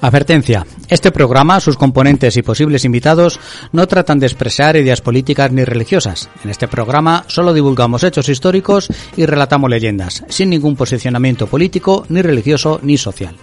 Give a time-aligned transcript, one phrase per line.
[0.00, 0.66] Advertencia.
[0.88, 3.38] Este programa, sus componentes y posibles invitados
[3.72, 6.28] no tratan de expresar ideas políticas ni religiosas.
[6.42, 12.22] En este programa solo divulgamos hechos históricos y relatamos leyendas, sin ningún posicionamiento político, ni
[12.22, 13.36] religioso, ni social.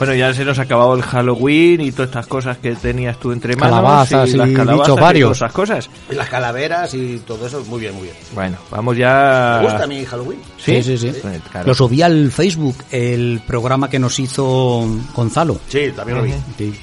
[0.00, 3.32] Bueno, ya se nos ha acabado el Halloween y todas estas cosas que tenías tú
[3.32, 3.76] entre manos.
[3.76, 5.26] Calabazas y las calabazas bichos y varios.
[5.26, 5.90] todas esas cosas.
[6.10, 8.14] Y las calaveras y todo eso, muy bien, muy bien.
[8.34, 9.58] Bueno, vamos ya.
[9.60, 10.40] Me gusta mi Halloween.
[10.56, 10.82] ¿Sí?
[10.82, 11.18] Sí, sí, sí.
[11.20, 11.66] Pues, claro.
[11.66, 15.60] Lo subí al Facebook, el programa que nos hizo Gonzalo.
[15.68, 16.32] Sí, también lo vi.
[16.56, 16.74] Sí.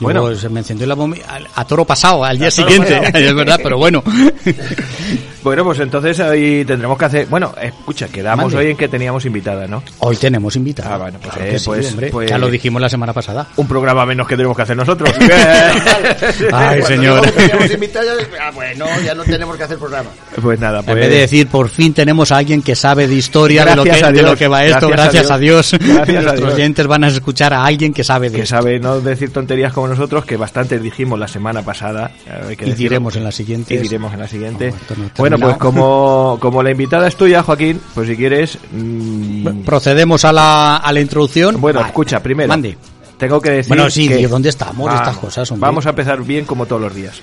[0.00, 0.22] Bueno.
[0.22, 3.60] Bueno, se me encendió la bomba a, a toro pasado, al día siguiente, es verdad,
[3.62, 4.02] pero bueno.
[5.46, 7.26] Bueno, pues entonces hoy tendremos que hacer.
[7.28, 8.58] Bueno, escucha, quedamos Mande.
[8.66, 9.80] hoy en que teníamos invitada, ¿no?
[10.00, 10.92] Hoy tenemos invitado.
[10.92, 12.10] Ah, bueno, pues, Claro eh, que sí, pues- hombre.
[12.10, 13.46] pues- Ya lo dijimos la semana pasada.
[13.54, 15.08] Un programa menos que tenemos que hacer nosotros.
[16.52, 17.24] Ay, señor.
[17.72, 20.10] invitados, ah, bueno, ya no tenemos que hacer programa.
[20.42, 20.96] pues nada, pues.
[20.96, 23.84] En vez de decir, por fin tenemos a alguien que sabe de historia, de lo
[23.84, 25.70] que, de lo que va esto, Gracias a gracias a Dios.
[25.78, 25.94] Dios.
[25.94, 26.54] Gracias a Nuestros Dios.
[26.54, 28.56] oyentes van a escuchar a alguien que sabe de que esto.
[28.56, 32.10] sabe no decir tonterías como nosotros, que bastantes dijimos la semana pasada.
[32.48, 33.74] hay que Y diremos en la siguiente.
[33.74, 34.74] Y diremos en la siguiente.
[35.16, 38.58] No, no ha bueno, pues como, como la invitada es tuya, Joaquín, pues si quieres...
[38.72, 41.60] mm, Procedemos a la, a la introducción.
[41.60, 41.88] bueno, Vale.
[41.90, 42.48] escucha, primero.
[42.48, 42.76] Mande.
[43.18, 44.86] Tengo que decir Bueno, sí, que- tío, ¿dónde estamos?
[44.86, 45.66] Vamos, Estas cosas, hombre.
[45.66, 47.22] Vamos a empezar bien como todos los días.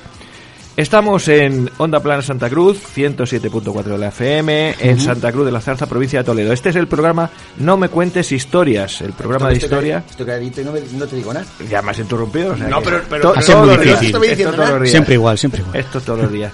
[0.75, 5.61] Estamos en Onda Plana Santa Cruz, 107.4 de la FM, en Santa Cruz de la
[5.61, 6.51] Zarza, provincia de Toledo.
[6.51, 10.03] Este es el programa No me cuentes historias, el programa de historia.
[10.09, 11.45] Estoy calladito y no, me- no te digo nada.
[11.69, 12.53] Ya me has interrumpido.
[12.53, 13.33] o sea No, pero- pero-
[14.79, 14.91] días.
[14.91, 15.75] Siempre igual, siempre igual.
[15.77, 16.51] Esto todos los días.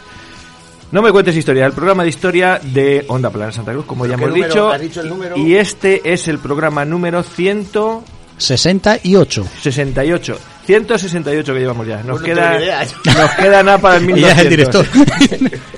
[0.91, 4.15] No me cuentes historia, el programa de historia de Onda Plana Santa Cruz, como ya
[4.15, 4.47] ¿Qué hemos número?
[4.47, 4.71] dicho.
[4.71, 5.37] ¿Has dicho el número?
[5.37, 9.45] Y este es el programa número 168.
[9.61, 10.39] 68.
[10.73, 12.03] 168 que llevamos ya.
[12.03, 12.85] Nos Pues no queda
[13.17, 14.43] nos queda nada para el Y ya es 1200.
[14.43, 14.85] el director.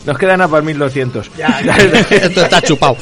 [0.05, 1.31] Nos queda nada para el 1200.
[2.11, 2.97] Esto está chupado.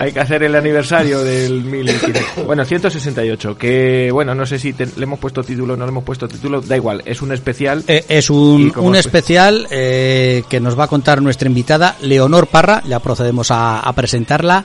[0.00, 2.44] Hay que hacer el aniversario del 1500.
[2.44, 5.90] Bueno, 168, que bueno, no sé si te- le hemos puesto título o no le
[5.90, 7.84] hemos puesto título, da igual, es un especial.
[7.86, 12.48] Eh, es un, un espe- especial eh, que nos va a contar nuestra invitada, Leonor
[12.48, 12.82] Parra.
[12.88, 14.64] Ya procedemos a, a presentarla.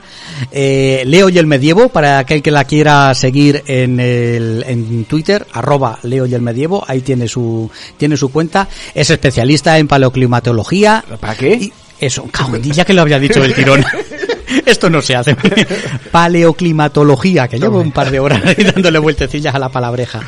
[0.50, 5.46] Eh, Leo y el Medievo, para aquel que la quiera seguir en, el, en Twitter,
[5.52, 6.63] arroba Leo y el Medievo.
[6.86, 8.68] Ahí tiene su, tiene su cuenta.
[8.94, 11.04] Es especialista en paleoclimatología.
[11.20, 11.54] ¿Para qué?
[11.54, 12.28] Y eso,
[12.62, 13.84] ya que lo había dicho del tirón.
[14.66, 15.36] Esto no se hace.
[16.10, 20.20] Paleoclimatología, que llevo un par de horas ahí dándole vueltecillas a la palabreja.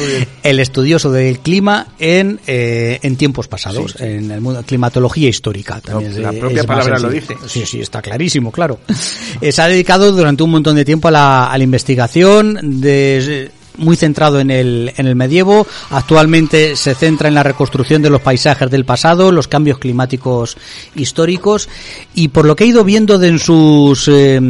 [0.42, 5.80] El estudioso del clima en, eh, en tiempos pasados, en el mundo, climatología histórica.
[5.80, 7.36] También la es propia palabra lo dice.
[7.46, 8.80] Sí, sí, está clarísimo, claro.
[9.40, 13.50] Eh, se ha dedicado durante un montón de tiempo a la, a la investigación de
[13.76, 15.66] muy centrado en el, en el medievo.
[15.90, 20.56] Actualmente se centra en la reconstrucción de los paisajes del pasado, los cambios climáticos
[20.94, 21.68] históricos
[22.14, 24.40] y por lo que he ido viendo de en sus eh,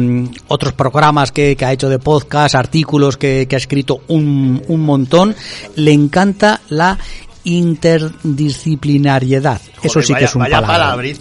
[0.47, 4.81] otros programas que, que ha hecho de podcast, artículos que, que ha escrito un, un
[4.81, 5.35] montón,
[5.75, 6.99] le encanta la
[7.45, 9.61] interdisciplinariedad.
[9.81, 10.67] Eso sí que es un palabra.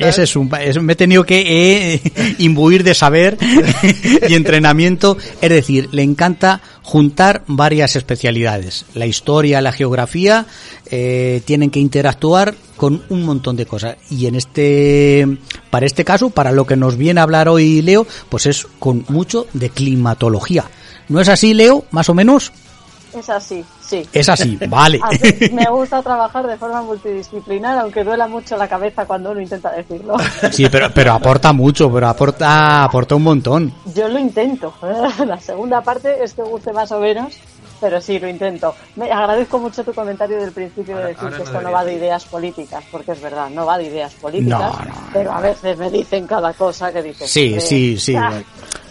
[0.09, 3.37] Ese es un, pa- es- me he tenido que eh, imbuir de saber
[4.29, 5.17] y entrenamiento.
[5.41, 8.87] Es decir, le encanta juntar varias especialidades.
[8.95, 10.47] La historia, la geografía,
[10.91, 13.97] eh, tienen que interactuar con un montón de cosas.
[14.11, 15.27] Y en este,
[15.71, 19.05] para este caso, para lo que nos viene a hablar hoy Leo, pues es con
[19.09, 20.65] mucho de climatología.
[21.09, 21.85] ¿No es así, Leo?
[21.91, 22.53] Más o menos.
[23.15, 24.07] Es así, sí.
[24.13, 24.99] Es así, vale.
[25.03, 29.71] Así, me gusta trabajar de forma multidisciplinar, aunque duela mucho la cabeza cuando uno intenta
[29.71, 30.17] decirlo.
[30.51, 33.73] Sí, pero, pero aporta mucho, pero aporta, aporta un montón.
[33.94, 34.75] Yo lo intento.
[35.27, 37.38] La segunda parte es que guste más o menos,
[37.85, 38.75] pero sí, lo intento.
[38.97, 41.93] Me agradezco mucho tu comentario del principio de decir que no esto no va de
[41.93, 45.77] ideas políticas, porque es verdad, no va de ideas políticas, No, no, pero a veces
[45.77, 47.31] me dicen cada cosa que dices.
[47.31, 48.17] Sí, sí, sí.
[48.17, 48.41] ah,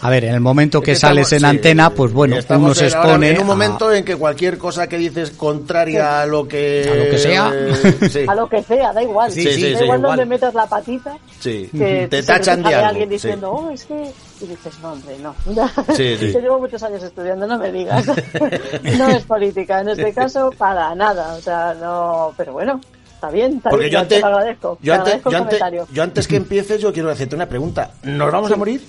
[0.02, 2.86] A ver, en el momento que Es sales en sí, antena, pues bueno, uno se
[2.86, 6.88] expone En un a- momento en que cualquier cosa que dices contraria a lo que.
[6.92, 7.52] A lo que sea.
[7.52, 8.26] eh, sí.
[8.28, 9.32] A lo que sea, da igual.
[9.32, 10.02] Sí, sí, da sí, igual igual.
[10.02, 11.18] donde metas la patita.
[11.40, 11.68] Sí.
[11.76, 12.88] que Te tachan de algo.
[12.90, 13.14] alguien sí.
[13.16, 14.12] diciendo, oh, es que...
[14.44, 15.34] Y dices, no, hombre, no.
[15.96, 16.34] Sí, sí.
[16.34, 18.06] Yo llevo muchos años estudiando, no me digas.
[18.98, 21.34] no es política, en este caso, para nada.
[21.36, 22.34] O sea, no...
[22.36, 22.82] Pero bueno,
[23.14, 24.78] está bien, está Porque bien, yo te antes, lo agradezco.
[24.82, 25.88] yo, te antes, agradezco yo, antes, comentario.
[25.94, 27.92] yo antes que empieces, yo quiero hacerte una pregunta.
[28.04, 28.86] ¿Nos vamos a morir?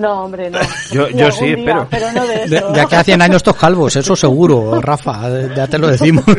[0.00, 0.58] No, hombre, no.
[0.90, 1.86] Yo- yo sí, día, espero.
[1.90, 2.70] Pero no de De, eso.
[2.70, 5.22] de aquí a 100 años estos calvos, eso seguro, Rafa,
[5.54, 6.24] ya te lo decimos.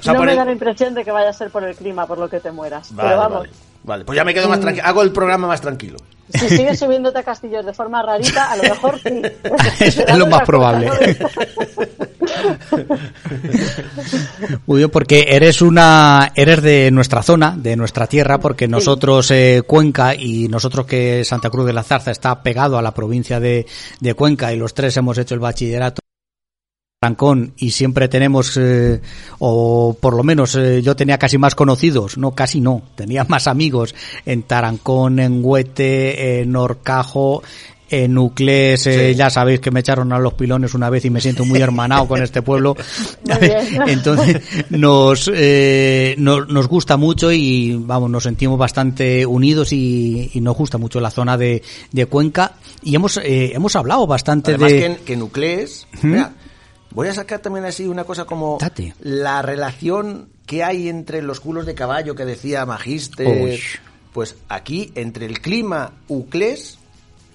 [0.00, 1.74] O sea, no me el- da la impresión de que vaya a ser por el
[1.74, 2.94] clima, por lo que te mueras.
[2.94, 3.50] Vale, Pero vamos, vale.
[3.88, 4.86] Vale, pues ya me quedo más tranquilo.
[4.86, 5.96] Hago el programa más tranquilo.
[6.28, 9.22] si sigues subiéndote a castillos de forma rarita, a lo mejor sí.
[9.80, 10.90] Es lo más probable.
[14.66, 19.62] Muy bien, porque eres una, eres de nuestra zona, de nuestra tierra, porque nosotros eh,
[19.66, 23.64] Cuenca y nosotros que Santa Cruz de la Zarza está pegado a la provincia de,
[24.00, 26.02] de Cuenca y los tres hemos hecho el bachillerato
[27.00, 29.00] en Tarancón y siempre tenemos, eh,
[29.38, 33.46] o por lo menos eh, yo tenía casi más conocidos, no, casi no, tenía más
[33.46, 33.94] amigos
[34.26, 37.44] en Tarancón, en Huete, en Orcajo,
[37.88, 39.14] en Nuclés, eh, Sí.
[39.14, 42.08] ya sabéis que me echaron a los pilones una vez y me siento muy hermanado
[42.08, 42.76] con este pueblo.
[43.86, 50.40] Entonces nos, eh, nos, nos gusta mucho y vamos, nos sentimos bastante unidos y, y
[50.40, 51.62] nos gusta mucho la zona de,
[51.92, 54.78] de Cuenca y hemos, eh, hemos hablado bastante Además de...
[54.80, 55.16] que, que.
[56.02, 56.34] Mira,
[56.98, 58.92] voy a sacar también así una cosa como Date.
[58.98, 63.28] la relación que hay entre los culos de caballo que decía Magister.
[63.28, 63.60] Uy.
[64.12, 66.80] Pues aquí, entre el clima Uclés...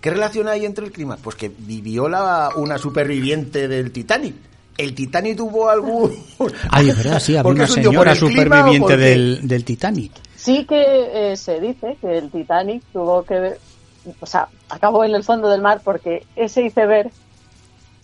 [0.01, 1.15] ¿Qué relación hay entre el clima?
[1.15, 4.35] Pues que vivió la, una superviviente del Titanic.
[4.77, 6.13] ¿El Titanic tuvo algún...?
[6.69, 10.11] Ay, es verdad, sí, había ¿Por qué una señora superviviente del, del Titanic.
[10.35, 13.59] Sí que eh, se dice que el Titanic tuvo que ver,
[14.19, 17.13] o sea, acabó en el fondo del mar porque ese iceberg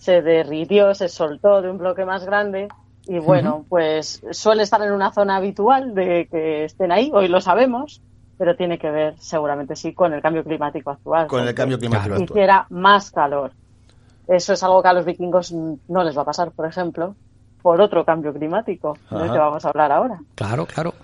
[0.00, 2.68] se derritió, se soltó de un bloque más grande
[3.06, 7.42] y bueno, pues suele estar en una zona habitual de que estén ahí, hoy lo
[7.42, 8.00] sabemos,
[8.38, 11.26] pero tiene que ver seguramente sí con el cambio climático actual.
[11.26, 12.30] Con el cambio climático actual.
[12.30, 13.52] Hiciera más calor.
[14.26, 17.14] Eso es algo que a los vikingos no les va a pasar, por ejemplo,
[17.60, 19.32] por otro cambio climático, del Ajá.
[19.32, 20.18] que vamos a hablar ahora.
[20.34, 20.94] Claro, claro.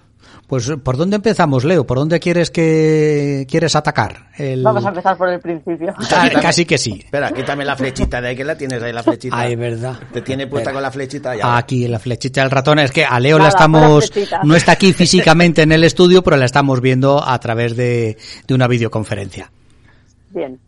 [0.46, 1.86] Pues ¿por dónde empezamos, Leo?
[1.86, 4.28] ¿Por dónde quieres que quieres atacar?
[4.36, 4.62] El...
[4.62, 5.94] Vamos a empezar por el principio.
[6.18, 7.00] Ah, casi que sí.
[7.04, 9.38] Espera, quítame la flechita de ahí que la tienes ahí la flechita.
[9.38, 9.98] Ay, verdad.
[10.12, 10.74] Te tiene puesta Espera.
[10.74, 11.56] con la flechita ya.
[11.56, 14.12] Aquí la flechita del ratón es que a Leo Nada, la estamos
[14.44, 18.54] no está aquí físicamente en el estudio, pero la estamos viendo a través de, de
[18.54, 19.50] una videoconferencia.
[20.30, 20.58] Bien.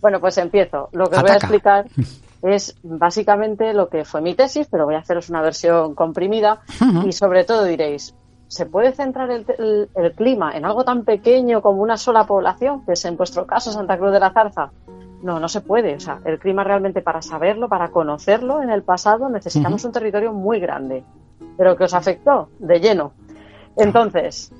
[0.00, 0.88] Bueno, pues empiezo.
[0.92, 1.86] Lo que voy a explicar
[2.42, 6.60] es básicamente lo que fue mi tesis, pero voy a haceros una versión comprimida
[7.06, 8.14] y sobre todo diréis,
[8.48, 12.84] ¿se puede centrar el, el- el clima en algo tan pequeño como una sola población,
[12.84, 14.70] que es en vuestro caso Santa Cruz de la Zarza?
[15.22, 15.94] No, no se puede.
[15.96, 20.32] O sea, el clima realmente para saberlo, para conocerlo en el pasado, necesitamos un territorio
[20.32, 21.04] muy grande,
[21.56, 23.12] pero que os afectó de lleno.
[23.76, 24.52] Entonces,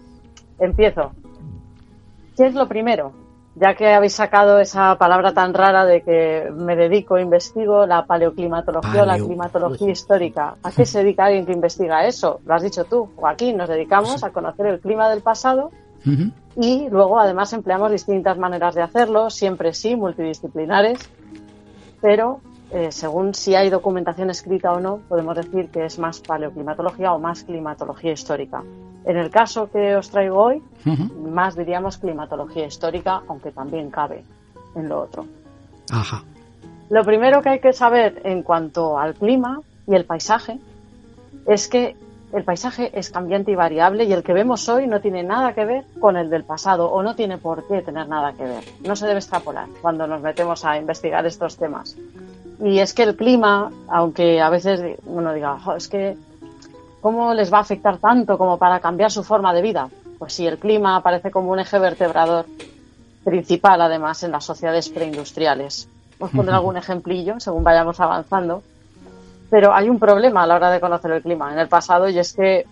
[0.58, 1.12] empiezo.
[2.36, 3.12] ¿Qué es lo primero?
[3.60, 9.02] Ya que habéis sacado esa palabra tan rara de que me dedico, investigo la paleoclimatología
[9.02, 10.54] o la climatología histórica.
[10.62, 12.40] ¿A qué se dedica alguien que investiga eso?
[12.46, 13.10] Lo has dicho tú.
[13.16, 15.72] O aquí nos dedicamos a conocer el clima del pasado
[16.56, 20.98] y luego además empleamos distintas maneras de hacerlo, siempre sí, multidisciplinares,
[22.00, 22.40] pero
[22.70, 27.18] eh, según si hay documentación escrita o no, podemos decir que es más paleoclimatología o
[27.18, 28.62] más climatología histórica.
[29.04, 30.62] En el caso que os traigo hoy,
[31.30, 34.22] más diríamos climatología histórica, aunque también cabe
[34.74, 35.24] en lo otro.
[35.90, 36.22] Ajá.
[36.90, 40.58] Lo primero que hay que saber en cuanto al clima y el paisaje
[41.46, 41.96] es que
[42.32, 45.64] el paisaje es cambiante y variable y el que vemos hoy no tiene nada que
[45.64, 48.64] ver con el del pasado o no tiene por qué tener nada que ver.
[48.86, 51.96] No se debe extrapolar cuando nos metemos a investigar estos temas.
[52.60, 56.16] Y es que el clima, aunque a veces uno diga, "Jo, es que
[57.00, 59.88] ¿cómo les va a afectar tanto como para cambiar su forma de vida?
[60.18, 62.46] Pues sí, el clima aparece como un eje vertebrador
[63.24, 65.88] principal además en las sociedades preindustriales.
[66.18, 68.62] Os pondré algún ejemplillo según vayamos avanzando.
[69.50, 72.18] Pero hay un problema a la hora de conocer el clima en el pasado y
[72.18, 72.66] es que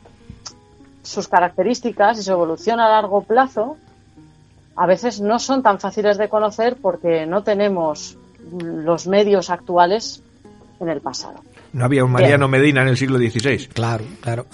[1.03, 3.77] sus características y su evolución a largo plazo
[4.75, 8.19] a veces no son tan fáciles de conocer porque no tenemos
[8.61, 10.23] los medios actuales
[10.81, 11.41] en el pasado.
[11.73, 13.69] No había un Mariano Medina en el siglo XVI.
[13.69, 14.47] Claro, claro.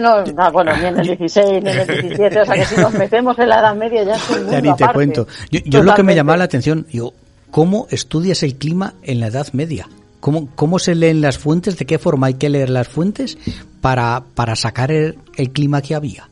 [0.00, 2.76] No, no, bueno, ni en el 16, ni en el 17, o sea que si
[2.76, 4.94] nos metemos en la Edad Media ya es un mundo Ya ni te aparte.
[4.94, 5.26] cuento.
[5.50, 7.12] Yo, yo lo que me llamaba la atención, yo,
[7.50, 9.88] ¿cómo estudias el clima en la Edad Media?
[10.20, 11.76] ¿Cómo, ¿Cómo se leen las fuentes?
[11.76, 13.36] ¿De qué forma hay que leer las fuentes
[13.82, 16.28] para, para sacar el, el clima que había?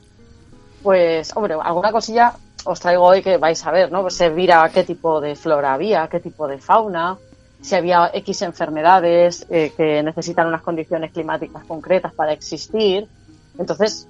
[0.82, 2.32] Pues, hombre, alguna cosilla
[2.64, 4.02] os traigo hoy que vais a ver, ¿no?
[4.02, 7.18] Pues se mira qué tipo de flora había, qué tipo de fauna,
[7.60, 13.08] si había X enfermedades eh, que necesitan unas condiciones climáticas concretas para existir.
[13.58, 14.08] Entonces,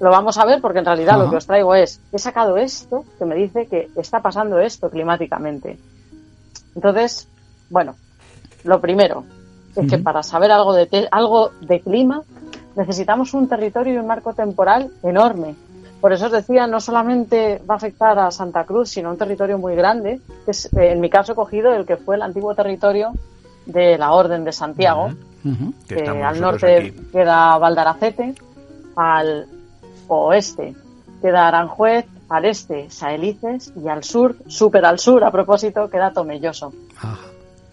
[0.00, 1.24] lo vamos a ver porque en realidad Ajá.
[1.24, 4.90] lo que os traigo es, he sacado esto que me dice que está pasando esto
[4.90, 5.78] climáticamente.
[6.74, 7.28] Entonces,
[7.68, 7.96] bueno,
[8.64, 9.24] lo primero
[9.74, 12.22] es que para saber algo de, algo de clima
[12.76, 15.56] necesitamos un territorio y un marco temporal enorme.
[16.00, 19.18] Por eso os decía, no solamente va a afectar a Santa Cruz, sino a un
[19.18, 22.22] territorio muy grande, que es, eh, en mi caso he cogido el que fue el
[22.22, 23.12] antiguo territorio
[23.66, 25.10] de la Orden de Santiago.
[25.88, 26.90] Que al norte aquí.
[27.12, 28.34] queda Valdaracete
[28.96, 29.46] Al
[30.08, 30.74] oeste
[31.22, 36.72] queda Aranjuez, al este Saelices y al sur, súper al sur a propósito, queda Tomelloso.
[36.96, 37.18] Ajá.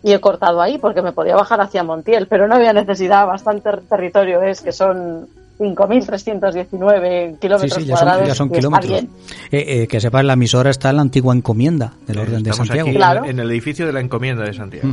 [0.04, 3.72] Y he cortado ahí porque me podía bajar hacia Montiel, pero no había necesidad, bastante
[3.90, 5.28] territorio es, que son
[5.60, 8.28] 5.319 Sí, kilómetros sí, ya son, cuadrados.
[8.28, 8.92] ya son está kilómetros.
[8.92, 9.10] bien.
[9.52, 12.88] Eh, eh, que sepas, la emisora está en la antigua encomienda del Orden de Santiago.
[12.90, 13.26] aquí Claro.
[13.26, 14.90] en, el edificio de la encomienda de Santiago.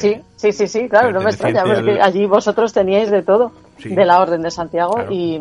[0.00, 3.52] Sí, sí, sí, sí, claro, no me extraña, porque al- allí vosotros teníais de todo,
[3.78, 3.88] Sí.
[3.94, 5.12] de la Orden de Santiago Claro.
[5.12, 5.34] y,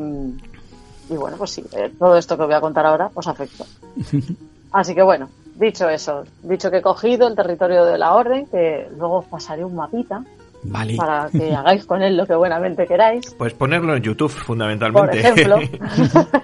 [1.10, 3.66] y bueno, pues sí, eh, todo esto que voy a contar ahora os afecta.
[4.72, 8.88] Así que bueno, dicho eso, dicho que he cogido el territorio de la Orden, que
[8.98, 10.24] luego os pasaré un mapita
[10.66, 10.96] Vale.
[10.96, 13.34] para que hagáis con él lo que buenamente queráis.
[13.38, 15.20] Pues ponerlo en YouTube, Por fundamentalmente.
[15.20, 15.60] ejemplo,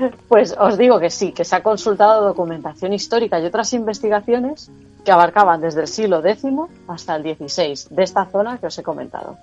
[0.28, 4.70] pues os digo que sí, que se ha consultado documentación histórica y otras investigaciones
[5.04, 6.44] que abarcaban desde el siglo X
[6.88, 9.36] hasta el XVI de esta zona que os he comentado.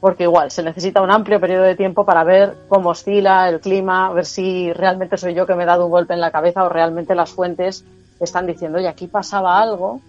[0.00, 4.12] Porque igual se necesita un amplio periodo de tiempo para ver cómo oscila el clima,
[4.12, 6.68] ver si realmente soy yo que me he dado un golpe en la cabeza o
[6.68, 7.84] realmente las fuentes
[8.20, 10.00] están diciendo, oye, aquí pasaba algo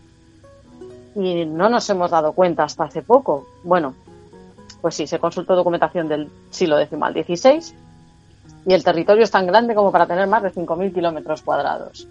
[1.19, 3.47] y no nos hemos dado cuenta hasta hace poco.
[3.63, 3.93] Bueno,
[4.81, 7.75] pues sí, se consultó documentación del siglo X al XVI
[8.65, 12.07] y el territorio es tan grande como para tener más de 5.000 kilómetros cuadrados.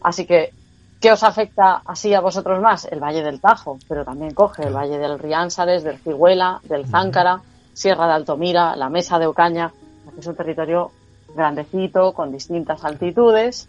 [0.00, 0.52] Así que,
[1.00, 2.86] ¿qué os afecta así a vosotros más?
[2.86, 7.42] El Valle del Tajo, pero también coge el Valle del Riánsares, del Cigüela, del Záncara,
[7.74, 9.72] Sierra de Altomira, la Mesa de Ocaña,
[10.14, 10.90] que es un territorio
[11.34, 13.68] grandecito, con distintas altitudes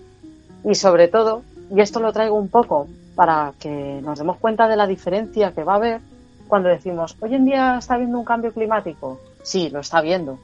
[0.63, 4.75] y sobre todo, y esto lo traigo un poco para que nos demos cuenta de
[4.75, 6.01] la diferencia que va a haber
[6.48, 9.20] cuando decimos, hoy en día está habiendo un cambio climático.
[9.41, 10.38] Sí, lo está viendo.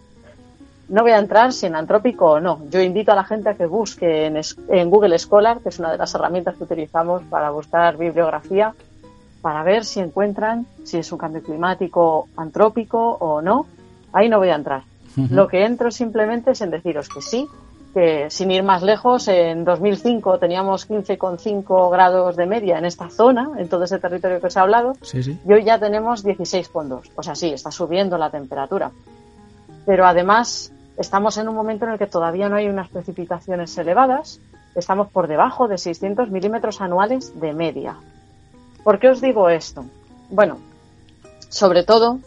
[0.88, 2.62] No voy a entrar si en antrópico o no.
[2.72, 5.92] Yo invito a la gente a que busque en, en Google Scholar, que es una
[5.92, 8.74] de las herramientas que utilizamos para buscar bibliografía,
[9.42, 13.68] para ver si encuentran si es un cambio climático antrópico o no.
[14.12, 14.82] Ahí no voy a entrar.
[15.16, 17.48] Lo que entro simplemente es en deciros que sí,
[17.94, 23.52] que sin ir más lejos, en 2005 teníamos 15,5 grados de media en esta zona,
[23.58, 25.40] en todo ese territorio que os he hablado, Sí, sí.
[25.48, 27.10] y hoy ya tenemos 16,2.
[27.16, 28.92] O sea, sí, está subiendo la temperatura.
[29.86, 34.40] Pero además estamos en un momento en el que todavía no hay unas precipitaciones elevadas.
[34.76, 37.96] Estamos por debajo de 600 milímetros anuales de media.
[38.84, 39.84] ¿Por qué os digo esto?
[40.30, 40.58] Bueno,
[41.50, 42.20] sobre todo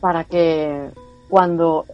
[0.00, 0.88] para que
[1.28, 1.84] cuando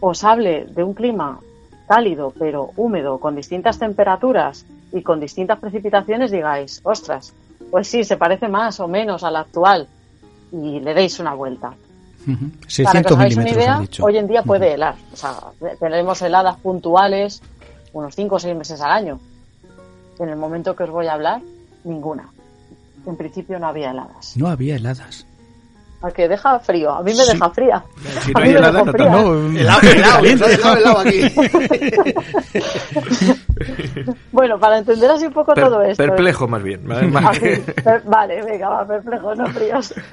[0.00, 1.38] os hable de un clima
[1.86, 7.32] cálido pero húmedo, con distintas temperaturas y con distintas precipitaciones, digáis, ostras,
[7.70, 9.88] pues sí, se parece más o menos al actual
[10.52, 11.74] y le deis una vuelta.
[12.26, 14.96] Para que 600 os hagáis una idea, hoy en día puede helar.
[15.12, 15.36] O sea,
[15.78, 17.40] tenemos heladas puntuales
[17.92, 19.20] unos 5 o 6 meses al año.
[20.18, 21.40] En el momento que os voy a hablar,
[21.84, 22.28] ninguna.
[23.06, 24.36] En principio no había heladas.
[24.36, 25.26] No había heladas.
[26.02, 26.92] ¿A que deja frío?
[26.92, 27.32] A mí me Sí.
[27.32, 27.82] deja fría.
[28.22, 28.92] Si no hay helada, no.
[28.92, 31.20] No, Helado, helado, dejado helado aquí.
[34.32, 36.02] Bueno, para entender así un poco Per- todo esto.
[36.02, 36.82] perplejo, más bien.
[36.84, 39.94] per- vale, venga, va, perplejo, no fríos.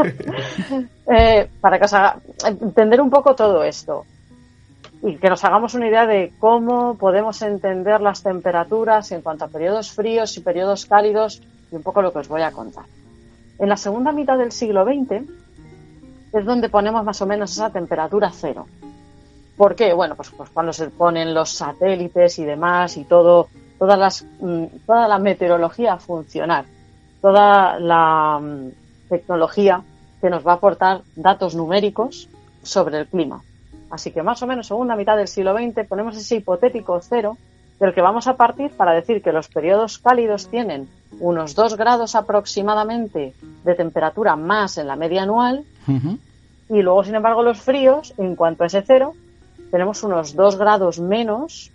[1.06, 2.16] Eh, para que os haga
[2.48, 4.06] entender un poco todo esto
[5.02, 9.48] y que nos hagamos una idea de cómo podemos entender las temperaturas en cuanto a
[9.50, 12.86] periodos fríos y periodos cálidos y un poco lo que os voy a contar.
[13.60, 15.24] En la segunda mitad del siglo XX
[16.34, 18.68] es donde ponemos más o menos esa temperatura cero.
[19.56, 19.94] ¿Por qué?
[19.94, 24.66] Bueno, pues, pues cuando se ponen los satélites y demás y todo, todas las, mm,
[24.86, 26.66] toda la meteorología a funcionar,
[27.22, 28.70] toda la mm,
[29.10, 29.84] tecnología
[30.20, 32.28] que nos va a aportar datos numéricos
[32.64, 33.44] sobre el clima.
[33.92, 37.38] Así que más o menos segunda mitad del siglo XX ponemos ese hipotético cero
[37.80, 40.88] del que vamos a partir para decir que los periodos cálidos tienen
[41.20, 45.66] unos 2 grados aproximadamente de temperatura más en la media anual
[46.70, 49.14] y luego, sin embargo, los fríos, en cuanto a ese cero,
[49.70, 51.72] tenemos unos 2 grados menos,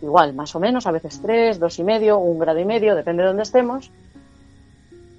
[0.00, 3.22] igual, más o menos, a veces 3, dos y medio, un grado y medio, depende
[3.22, 3.90] de dónde estemos,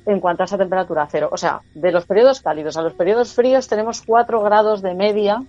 [0.05, 1.29] en cuanto a esa temperatura cero.
[1.31, 5.43] O sea, de los periodos cálidos a los periodos fríos tenemos 4 grados de media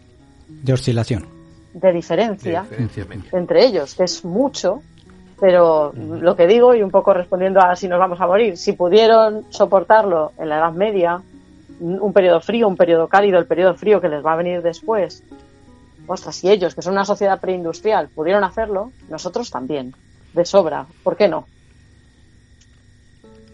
[0.48, 1.43] De oscilación.
[1.74, 2.64] De diferencia
[3.32, 4.80] entre ellos, que es mucho,
[5.40, 8.72] pero lo que digo, y un poco respondiendo a si nos vamos a morir, si
[8.72, 11.20] pudieron soportarlo en la Edad Media,
[11.80, 15.24] un periodo frío, un periodo cálido, el periodo frío que les va a venir después,
[16.06, 19.94] ostras, si ellos, que son una sociedad preindustrial, pudieron hacerlo, nosotros también,
[20.32, 21.46] de sobra, ¿por qué no?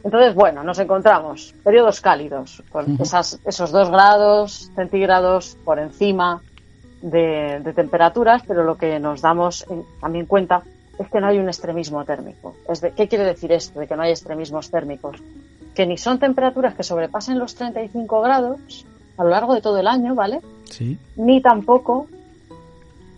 [0.05, 6.43] Entonces, bueno, nos encontramos periodos cálidos, con esas, esos dos grados centígrados por encima
[7.03, 10.63] de, de temperaturas, pero lo que nos damos en- también cuenta
[10.99, 12.55] es que no hay un extremismo térmico.
[12.69, 15.17] Es de- ¿Qué quiere decir esto de que no hay extremismos térmicos?
[15.75, 18.85] Que ni son temperaturas que sobrepasen los 35 grados
[19.17, 20.41] a lo largo de todo el año, ¿vale?
[20.65, 20.99] Sí.
[21.17, 22.07] Ni tampoco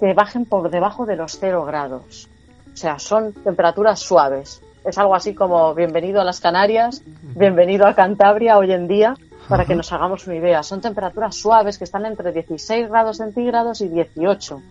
[0.01, 2.29] que bajen por debajo de los 0 grados.
[2.73, 4.62] O sea, son temperaturas suaves.
[4.85, 7.03] Es algo así como bienvenido a las Canarias,
[7.37, 9.15] bienvenido a Cantabria hoy en día,
[9.49, 10.63] para que nos hagamos una idea.
[10.63, 14.63] Son temperaturas suaves que están entre 16 grados centígrados y 18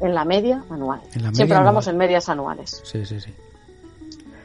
[0.00, 1.00] en la media anual.
[1.32, 1.94] Siempre hablamos anual.
[1.94, 2.82] en medias anuales.
[2.84, 3.32] Sí, sí, sí.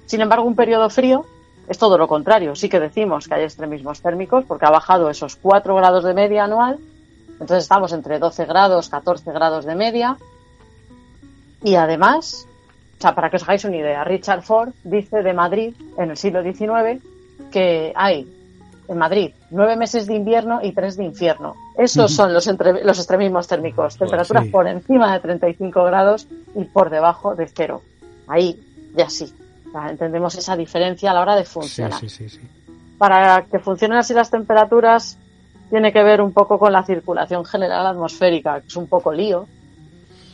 [0.05, 1.25] Sin embargo, un periodo frío
[1.67, 2.55] es todo lo contrario.
[2.55, 6.45] Sí que decimos que hay extremismos térmicos porque ha bajado esos 4 grados de media
[6.45, 6.79] anual.
[7.33, 10.17] Entonces estamos entre 12 grados, 14 grados de media.
[11.61, 12.47] Y además,
[12.97, 16.17] o sea, para que os hagáis una idea, Richard Ford dice de Madrid en el
[16.17, 17.01] siglo XIX
[17.51, 18.27] que hay
[18.87, 21.53] en Madrid nueve meses de invierno y tres de infierno.
[21.77, 23.97] Esos son los, entre- los extremismos térmicos.
[23.97, 24.49] Temperaturas sí.
[24.49, 27.81] por encima de 35 grados y por debajo de cero.
[28.27, 28.59] Ahí
[28.95, 29.33] ya sí.
[29.89, 31.99] Entendemos esa diferencia a la hora de Sí, funcionar.
[31.99, 32.39] sí, sí, sí.
[32.97, 35.17] Para que funcionen así las temperaturas,
[35.69, 39.47] tiene que ver un poco con la circulación general atmosférica, que es un poco lío.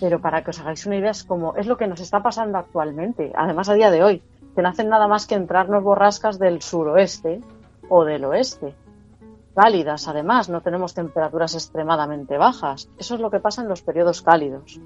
[0.02, 2.58] Pero para que os hagáis una idea, es como es lo que nos está pasando
[2.58, 4.22] actualmente, además a día de hoy,
[4.56, 7.42] que no hacen nada más que entrarnos borrascas del suroeste
[7.90, 8.76] o del oeste.
[9.56, 12.90] Cálidas, además, no tenemos temperaturas extremadamente bajas.
[12.98, 14.80] Eso es lo que pasa en los periodos cálidos.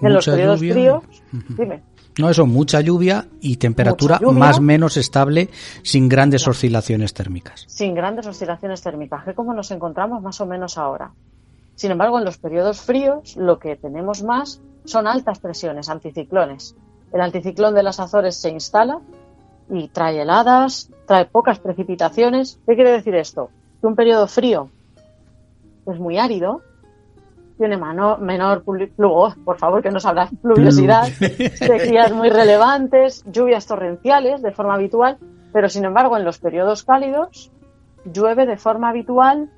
[0.00, 1.00] En los periodos lluvia.
[1.00, 1.22] fríos,
[1.56, 1.82] dime.
[2.18, 4.38] No, eso, mucha lluvia y temperatura lluvia.
[4.38, 5.50] más o menos estable
[5.82, 7.64] sin grandes oscilaciones térmicas.
[7.68, 11.12] sin grandes oscilaciones térmicas, que como nos encontramos más o menos ahora.
[11.74, 16.74] Sin embargo, en los periodos fríos lo que tenemos más son altas presiones, anticiclones.
[17.12, 19.00] El anticiclón de las Azores se instala
[19.70, 22.58] y trae heladas, trae pocas precipitaciones.
[22.66, 23.50] ¿Qué quiere decir esto?
[23.80, 24.70] Que un periodo frío
[25.86, 26.62] es muy árido,
[27.58, 28.62] tiene mano- menor
[28.98, 35.16] oh, por favor que nos hablas pluviosidad, sequías muy relevantes, lluvias torrenciales de forma habitual,
[35.52, 37.50] pero sin embargo en los periodos cálidos
[38.12, 39.48] llueve de forma habitual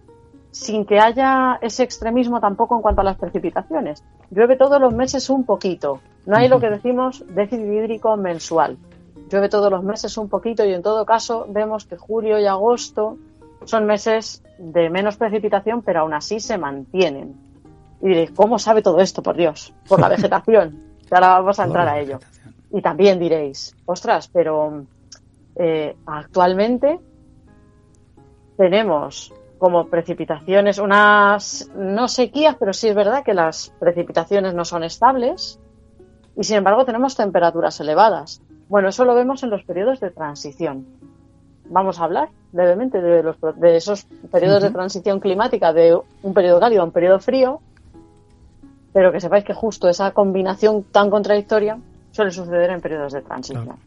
[0.51, 4.03] sin que haya ese extremismo tampoco en cuanto a las precipitaciones.
[4.31, 6.01] Llueve todos los meses un poquito.
[6.27, 8.79] No hay lo que decimos déficit hídrico mensual.
[9.29, 13.19] Llueve todos los meses un poquito y en todo caso vemos que julio y agosto
[13.64, 17.37] son meses de menos precipitación, pero aún así se mantienen.
[18.01, 19.23] Y diréis, ¿cómo sabe todo esto?
[19.23, 20.83] Por Dios, por la vegetación.
[21.07, 22.21] Que ahora vamos a entrar a ello.
[22.71, 24.85] Y también diréis, ostras, pero
[25.57, 27.01] eh, actualmente
[28.57, 34.85] tenemos como precipitaciones unas, no sequías, pero sí es verdad que las precipitaciones no son
[34.85, 35.59] estables
[36.37, 38.41] y sin embargo tenemos temperaturas elevadas.
[38.68, 40.87] Bueno, eso lo vemos en los periodos de transición.
[41.70, 46.61] Vamos a hablar brevemente de, los, de esos periodos de transición climática de un periodo
[46.61, 47.61] cálido a un periodo frío,
[48.92, 51.78] pero que sepáis que justo esa combinación tan contradictoria
[52.11, 53.64] suele suceder en periodos de transición.
[53.64, 53.78] Claro.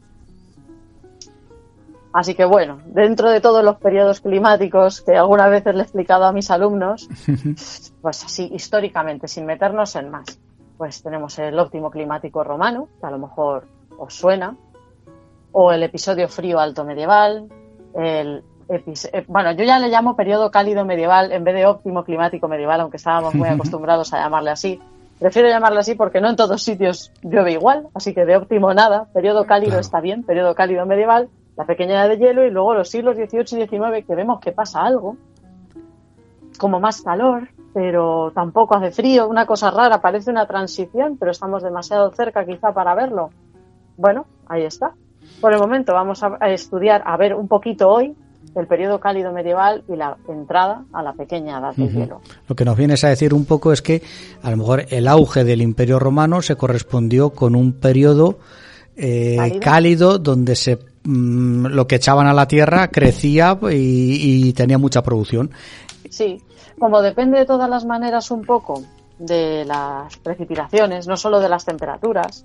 [2.13, 6.25] Así que bueno, dentro de todos los periodos climáticos que algunas veces le he explicado
[6.25, 7.07] a mis alumnos,
[8.01, 10.39] pues así históricamente, sin meternos en más,
[10.77, 13.65] pues tenemos el óptimo climático romano, que a lo mejor
[13.97, 14.55] os suena,
[15.51, 17.47] o el episodio frío alto medieval,
[17.93, 22.47] el eh, bueno, yo ya le llamo periodo cálido medieval en vez de óptimo climático
[22.47, 24.79] medieval, aunque estábamos muy acostumbrados a llamarle así.
[25.19, 29.07] Prefiero llamarle así porque no en todos sitios llueve igual, así que de óptimo nada.
[29.13, 29.81] Periodo cálido Claro.
[29.81, 33.63] está bien, periodo cálido medieval, la pequeña edad de hielo y luego los siglos XVIII
[33.63, 35.17] y XIX que vemos que pasa algo,
[36.57, 41.61] como más calor, pero tampoco hace frío, una cosa rara, parece una transición, pero estamos
[41.61, 43.31] demasiado cerca quizá para verlo.
[43.97, 44.93] Bueno, ahí está.
[45.41, 48.15] Por el momento vamos a a estudiar, a ver un poquito hoy
[48.55, 52.21] el periodo cálido medieval y la entrada a la pequeña edad de hielo.
[52.47, 54.01] Lo que nos vienes a decir un poco es que
[54.43, 58.39] a lo mejor el auge del Imperio Romano se correspondió con un periodo
[58.97, 59.59] eh, ¿Cálido?
[59.61, 65.01] cálido donde se mm, lo que echaban a la tierra crecía y, y tenía mucha
[65.01, 65.51] producción.
[66.09, 66.41] Sí,
[66.77, 68.83] como depende de todas las maneras un poco
[69.17, 72.43] de las precipitaciones, no solo de las temperaturas,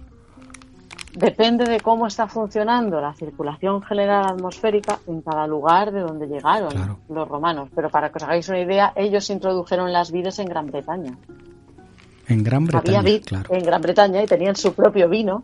[1.17, 6.71] depende de cómo está funcionando la circulación general atmosférica en cada lugar de donde llegaron
[6.71, 6.99] Claro.
[7.09, 7.69] los romanos.
[7.75, 11.17] Pero para que os hagáis una idea, ellos introdujeron las vides en Gran Bretaña.
[12.29, 13.45] En Gran Bretaña, Había vid claro.
[13.55, 15.43] en Gran Bretaña y tenían su propio vino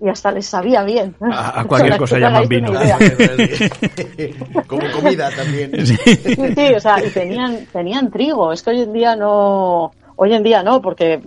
[0.00, 1.14] y hasta les sabía bien.
[1.20, 2.70] A- a cualquier cosa llaman vino.
[4.66, 5.86] Como comida también.
[5.86, 8.52] Sí, sí, o sea, y tenían, tenían trigo.
[8.52, 11.20] Es que hoy en día no, hoy en día no, porque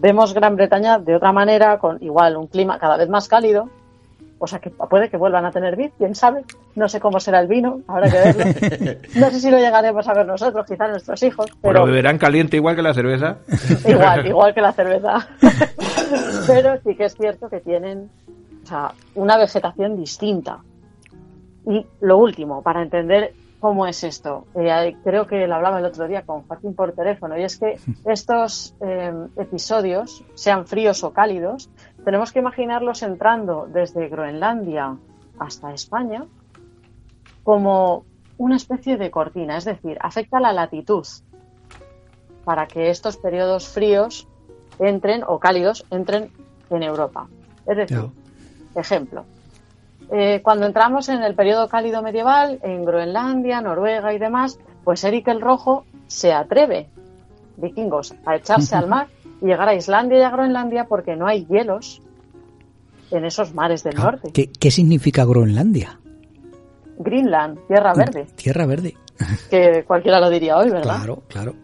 [0.00, 3.68] vemos Gran Bretaña de otra manera, con igual un clima cada vez más cálido.
[4.38, 6.44] O sea que puede que vuelvan a tener vid, quién sabe.
[6.74, 9.00] No sé cómo será el vino, habrá que verlo.
[9.14, 12.18] No sé si lo llegaremos a ver nosotros, quizás nuestros hijos, ¿O pero lo beberán
[12.18, 13.38] caliente igual que la cerveza?
[13.88, 15.28] igual, igual que la cerveza.
[16.46, 18.10] Pero sí que es cierto que tienen
[18.62, 20.58] o sea, una vegetación distinta.
[21.66, 23.32] Y lo último, para entender
[23.64, 24.46] ¿Cómo es esto?
[24.54, 27.78] Eh, creo que lo hablaba el otro día con Joaquín por teléfono, y es que
[28.04, 31.70] estos eh, episodios, sean fríos o cálidos,
[32.04, 34.98] tenemos que imaginarlos entrando desde Groenlandia
[35.38, 36.26] hasta España
[37.42, 38.04] como
[38.36, 41.06] una especie de cortina, es decir, afecta la latitud
[42.44, 44.28] para que estos periodos fríos
[44.78, 46.30] entren o cálidos entren
[46.68, 47.28] en Europa.
[47.64, 48.10] Es decir,
[48.74, 49.24] ejemplo,
[50.10, 55.28] eh, cuando entramos en el periodo cálido medieval, en Groenlandia, Noruega y demás, pues Eric
[55.28, 56.88] el Rojo se atreve,
[57.56, 59.08] vikingos, a echarse al mar
[59.40, 62.02] y llegar a Islandia y a Groenlandia porque no hay hielos
[63.10, 64.32] en esos mares del Ah, norte.
[64.32, 65.98] ¿Qué, qué significa Groenlandia?
[66.98, 68.94] Greenland, tierra verde, Tierra verde.
[69.50, 70.96] que cualquiera lo diría hoy, ¿verdad?
[70.96, 71.54] Claro, claro.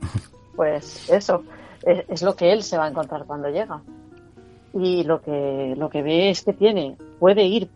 [0.57, 1.42] Pues eso,
[1.83, 3.81] es, es lo que él se va a encontrar cuando llega.
[4.74, 7.68] Y lo que, lo que ve es que tiene, puede ir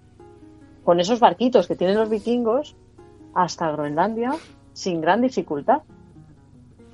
[0.85, 2.77] con esos barquitos que tienen los vikingos
[3.35, 4.33] hasta Groenlandia
[4.73, 5.83] sin gran dificultad.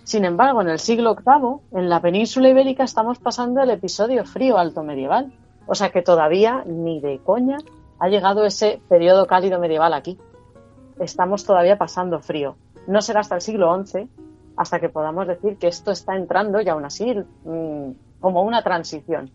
[0.05, 4.59] Sin embargo, en el siglo VIII, en la península ibérica estamos pasando el episodio frío
[4.59, 5.33] alto medieval.
[5.67, 7.59] O sea que todavía ni de coña
[7.99, 10.19] ha llegado ese periodo cálido medieval aquí.
[10.99, 12.57] Estamos todavía pasando frío.
[12.87, 14.09] No será hasta el siglo XI
[14.57, 19.31] hasta que podamos decir que esto está entrando y aún así mm, como una transición.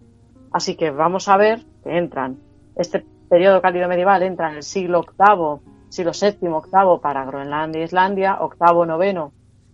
[0.52, 2.38] Así que vamos a ver que entran.
[2.76, 5.60] Este periodo cálido medieval entra en el siglo VIII,
[5.90, 9.32] siglo VII, VIII para Groenlandia e Islandia, octavo, noveno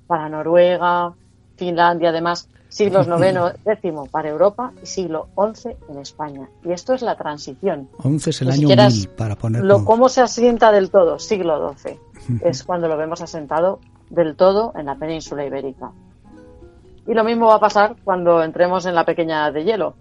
[0.08, 1.14] para Noruega,
[1.56, 6.50] Finlandia, además, siglos noveno, décimo para Europa y siglo XI en España.
[6.66, 7.88] Y esto es la transición.
[8.04, 9.68] 11 es el Ni año siquiera 1000 es para ponerlo.
[9.68, 11.20] Lo, ¿Cómo se asienta del todo?
[11.20, 12.00] Siglo XII.
[12.44, 15.92] es cuando lo vemos asentado del todo en la península ibérica.
[17.08, 19.96] Y lo mismo va a pasar cuando entremos en la pequeña edad de hielo.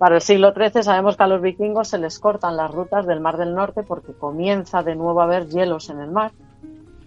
[0.00, 3.20] Para el siglo XIII sabemos que a los vikingos se les cortan las rutas del
[3.20, 6.32] Mar del Norte porque comienza de nuevo a haber hielos en el mar,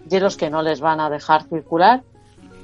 [0.07, 2.03] hielos que no les van a dejar circular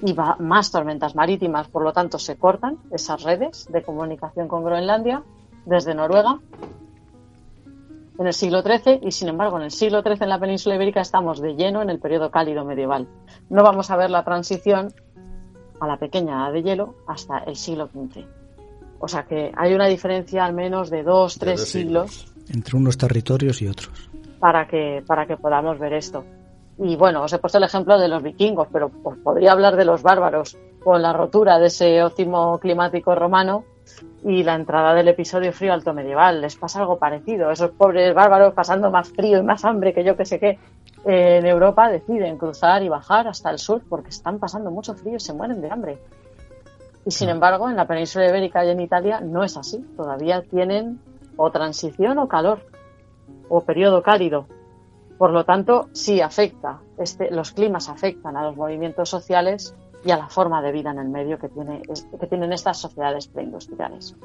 [0.04, 4.64] y va, más tormentas marítimas, por lo tanto se cortan esas redes de comunicación con
[4.64, 5.24] Groenlandia
[5.66, 6.38] desde Noruega
[8.20, 11.02] en el siglo XIII y sin embargo en el siglo XIII en la península ibérica
[11.02, 13.08] estamos de lleno en el periodo cálido medieval.
[13.50, 14.94] No vamos a ver la transición
[15.80, 18.39] a la pequeña edad de hielo hasta el siglo XV.
[19.00, 22.78] O sea que hay una diferencia al menos de dos, De tres dos siglos Entre
[22.78, 24.10] unos territorios y otros.
[24.40, 26.24] para que, para que podamos ver esto.
[26.78, 29.84] Y bueno, os he puesto el ejemplo de los vikingos, pero os podría hablar de
[29.84, 33.66] los bárbaros con la rotura de ese óptimo climático romano
[34.24, 36.40] y la entrada del episodio frío alto medieval.
[36.40, 37.52] Les pasa algo parecido.
[37.52, 40.58] Esos pobres bárbaros pasando más frío y más hambre que yo que sé qué
[41.06, 45.20] en Europa deciden cruzar y bajar hasta el sur porque están pasando mucho frío y
[45.20, 45.98] se mueren de hambre.
[47.10, 49.80] Y sin embargo, en la península ibérica y en Italia no es así.
[49.98, 51.02] Todavía tienen
[51.38, 52.68] o transición o calor
[53.50, 54.46] o periodo cálido.
[55.18, 56.82] Por lo tanto, sí afecta.
[57.00, 59.74] Este, los climas afectan a los movimientos sociales
[60.06, 63.28] y a la forma de vida en el medio que, tiene, que tienen estas sociedades
[63.28, 64.16] preindustriales.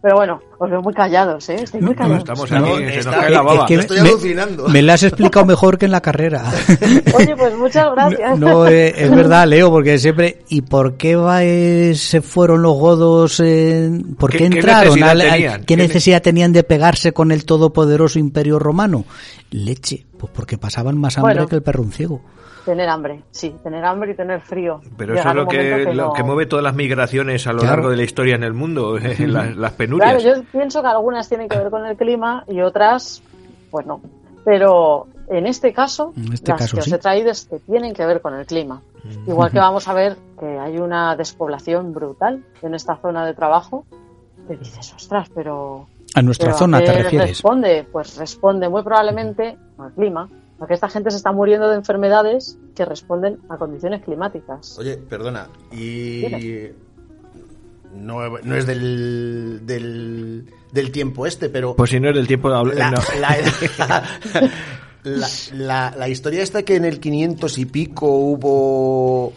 [0.00, 1.56] Pero bueno, os veo muy callados, ¿eh?
[1.62, 2.18] Estoy muy No, callados.
[2.20, 3.66] estamos No, aquí, se nos está- cae la es baba.
[3.66, 4.68] que Estoy me, alucinando.
[4.68, 6.44] me la has explicado mejor que en la carrera.
[7.16, 8.38] Oye, pues muchas gracias.
[8.38, 10.44] No, eh, es verdad, Leo, porque siempre.
[10.48, 13.40] ¿Y por qué va, eh, se fueron los godos?
[13.40, 15.00] eh, ¿Por qué, ¿Qué- qué entraron?
[15.00, 15.58] necesidad?
[15.60, 19.04] ¿Qué ¿Qué ne- necesidad tenían de pegarse con el todopoderoso imperio romano?
[19.50, 21.48] Leche, pues porque pasaban más hambre Bueno.
[21.48, 22.20] que el perro un ciego.
[22.64, 24.80] Tener hambre, sí, tener hambre y tener frío.
[24.98, 27.76] Pero eso es lo que, lo no- que mueve todas las migraciones a lo Claro.
[27.76, 30.22] largo de la historia en el mundo, las, las Claro, penurias.
[30.22, 33.22] yo pienso que algunas tienen que ver con el clima y otras,
[33.70, 34.02] pues no.
[34.44, 36.90] Pero en este caso, En este las caso, que sí.
[36.90, 38.82] os he traído es que tienen que ver con el clima.
[39.26, 43.86] Igual que vamos a ver que hay una despoblación brutal en esta zona de trabajo,
[44.46, 45.86] que dices, ostras, pero...
[46.14, 47.28] A nuestra pero ¿a zona, qué ¿te refieres?
[47.30, 47.86] responde?
[47.90, 52.84] Pues responde muy probablemente al clima, porque esta gente se está muriendo de enfermedades que
[52.84, 54.78] responden a condiciones climáticas.
[54.78, 56.66] Oye, perdona, y
[57.94, 62.50] no, no es del, del, del tiempo este, pero Pues si no es del tiempo
[62.50, 62.76] de hablar.
[62.76, 62.98] la, no.
[63.20, 64.04] la-
[65.04, 69.32] la- la- la historia esta que en el 500 y pico hubo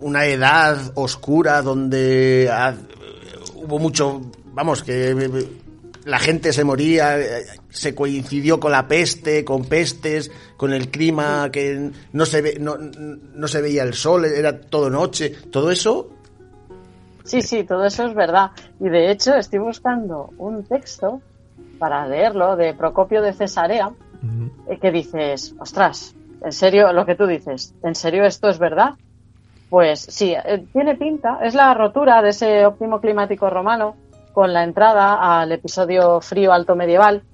[0.00, 2.50] una edad oscura donde
[3.54, 4.20] hubo mucho,
[4.58, 5.14] vamos, que
[6.04, 11.48] la gente se moría, eh, se coincidió con la peste, con pestes, con el clima
[11.52, 16.10] que no se ve, no, no se veía el sol, era todo noche, todo eso
[17.22, 18.50] Sí, sí, todo eso es verdad.
[18.80, 21.20] Y de hecho estoy buscando un texto
[21.78, 23.92] para leerlo de Procopio de Cesarea
[24.66, 28.94] eh, que dices, ostras, en serio, lo que tú dices, ¿en serio esto es verdad?
[29.68, 33.94] Pues sí, eh, tiene pinta, es la rotura de ese óptimo climático romano
[34.38, 37.24] con la entrada al episodio frío alto medieval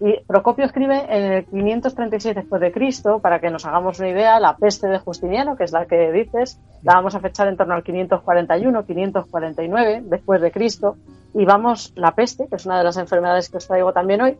[0.00, 4.40] Y Procopio escribe en el 536 después de Cristo, para que nos hagamos una idea,
[4.40, 7.74] la peste de Justiniano, que es la que dices, la vamos a fechar en torno
[7.74, 10.96] al 541, 549 después de Cristo,
[11.34, 14.38] y vamos, la peste, que es una de las enfermedades que os traigo también hoy,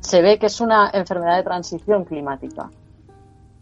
[0.00, 2.70] se ve que es una enfermedad de transición climática.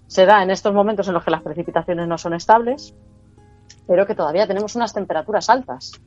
[0.07, 2.95] Se da en estos momentos en los que las precipitaciones no son estables,
[3.89, 6.01] pero que todavía tenemos unas temperaturas altas.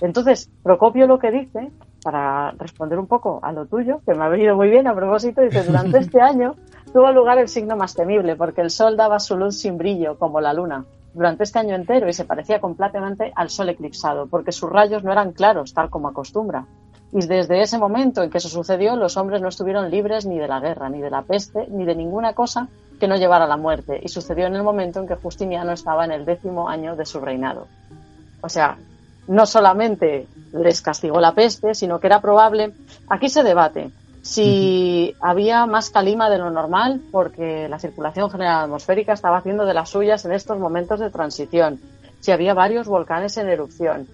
[0.00, 1.70] Entonces, Procopio lo que dice,
[2.02, 5.40] para responder un poco a lo tuyo, que me ha venido muy bien a propósito,
[5.40, 6.54] dice, durante este año
[6.92, 10.40] tuvo lugar el signo más temible, porque el sol daba su luz sin brillo, como
[10.40, 14.70] la luna, durante este año entero y se parecía completamente al sol eclipsado, porque sus
[14.70, 16.66] rayos no eran claros, tal como acostumbra.
[17.12, 20.48] Y desde ese momento en que eso sucedió, los hombres no estuvieron libres ni de
[20.48, 22.68] la guerra, ni de la peste, ni de ninguna cosa
[23.00, 23.98] que no llevara a la muerte.
[24.02, 27.20] Y sucedió en el momento en que Justiniano estaba en el décimo año de su
[27.20, 27.68] reinado.
[28.42, 28.76] O sea,
[29.28, 32.72] no solamente les castigó la peste, sino que era probable.
[33.08, 33.90] Aquí se debate
[34.26, 39.72] si había más calima de lo normal porque la circulación general atmosférica estaba haciendo de
[39.72, 41.80] las suyas en estos momentos de transición,
[42.18, 44.08] si había varios volcanes en erupción.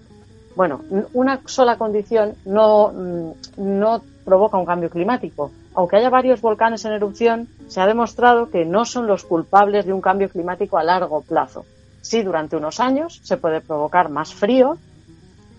[0.55, 0.81] Bueno,
[1.13, 5.51] una sola condición no, mm, no provoca un cambio climático.
[5.73, 9.93] Aunque haya varios volcanes en erupción, se ha demostrado que no son los culpables de
[9.93, 11.65] un cambio climático a largo plazo.
[12.01, 14.77] Sí, durante unos años se puede provocar más frío,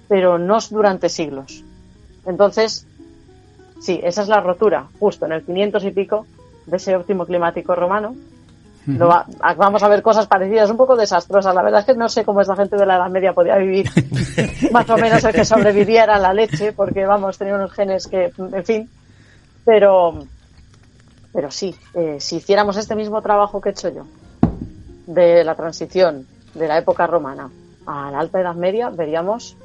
[0.08, 1.64] pero no durante siglos.
[2.26, 2.86] Entonces,
[3.80, 6.26] sí, esa es la rotura, justo en el 500 y pico
[6.66, 8.14] de ese óptimo climático romano.
[9.06, 11.54] Va- vamos a ver cosas parecidas, un poco desastrosas.
[11.54, 13.88] La verdad es que no sé cómo esta gente de la Edad Media podía vivir
[14.72, 18.30] más o menos el que sobreviviera a la leche, porque vamos, tenía unos genes que,
[18.36, 18.90] en fin.
[19.64, 20.18] Pero,
[21.32, 24.04] pero sí, eh, si hiciéramos este mismo trabajo que he hecho yo,
[25.06, 27.48] de la transición de la época romana
[27.86, 29.56] a la Alta Edad Media, veríamos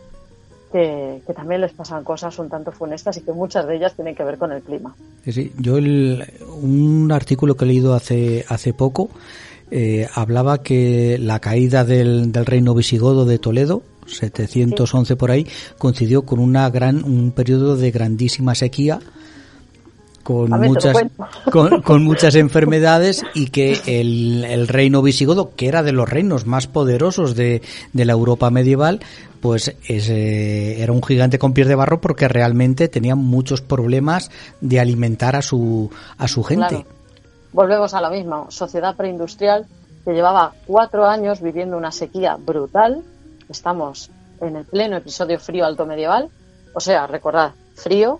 [0.71, 4.23] que, también les pasan cosas un tanto funestas y que muchas de ellas tienen que
[4.23, 4.95] ver con el clima.
[5.27, 5.51] Sí.
[5.57, 6.23] Yo el-
[6.61, 9.09] un artículo que he leído hace hace poco
[9.71, 15.45] eh, hablaba que la caída del, del reino visigodo de Toledo 711 por ahí
[15.77, 18.99] coincidió con una gran un periodo de grandísima sequía
[20.29, 20.95] con ver, muchas
[21.51, 26.45] con, con muchas enfermedades y que el, el reino visigodo que era de los reinos
[26.45, 27.63] más poderosos de,
[27.93, 28.99] de la Europa medieval
[29.41, 34.29] pues es, eh, era un gigante con pies de barro porque realmente tenía muchos problemas
[34.61, 35.89] de alimentar a su
[36.19, 36.85] a su gente Claro.
[37.51, 39.65] Volvemos a lo mismo, sociedad preindustrial
[40.05, 43.01] que llevaba cuatro años viviendo una sequía brutal.
[43.49, 46.29] Estamos en el pleno episodio frío alto medieval,
[46.75, 48.19] o sea, recordad, frío,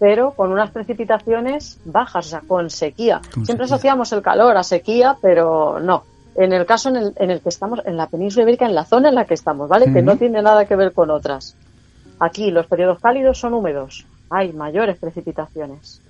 [0.00, 3.20] pero con unas precipitaciones bajas, o sea, con sequía.
[3.32, 3.76] Con Siempre sequía.
[3.76, 6.02] asociamos el calor a sequía, pero no.
[6.34, 8.84] En el caso en el, en el que estamos, en la península ibérica, en la
[8.86, 9.92] zona en la que estamos, ¿vale?
[9.92, 11.54] Que no tiene nada que ver con otras.
[12.18, 16.00] Aquí los periodos cálidos son húmedos, hay mayores precipitaciones.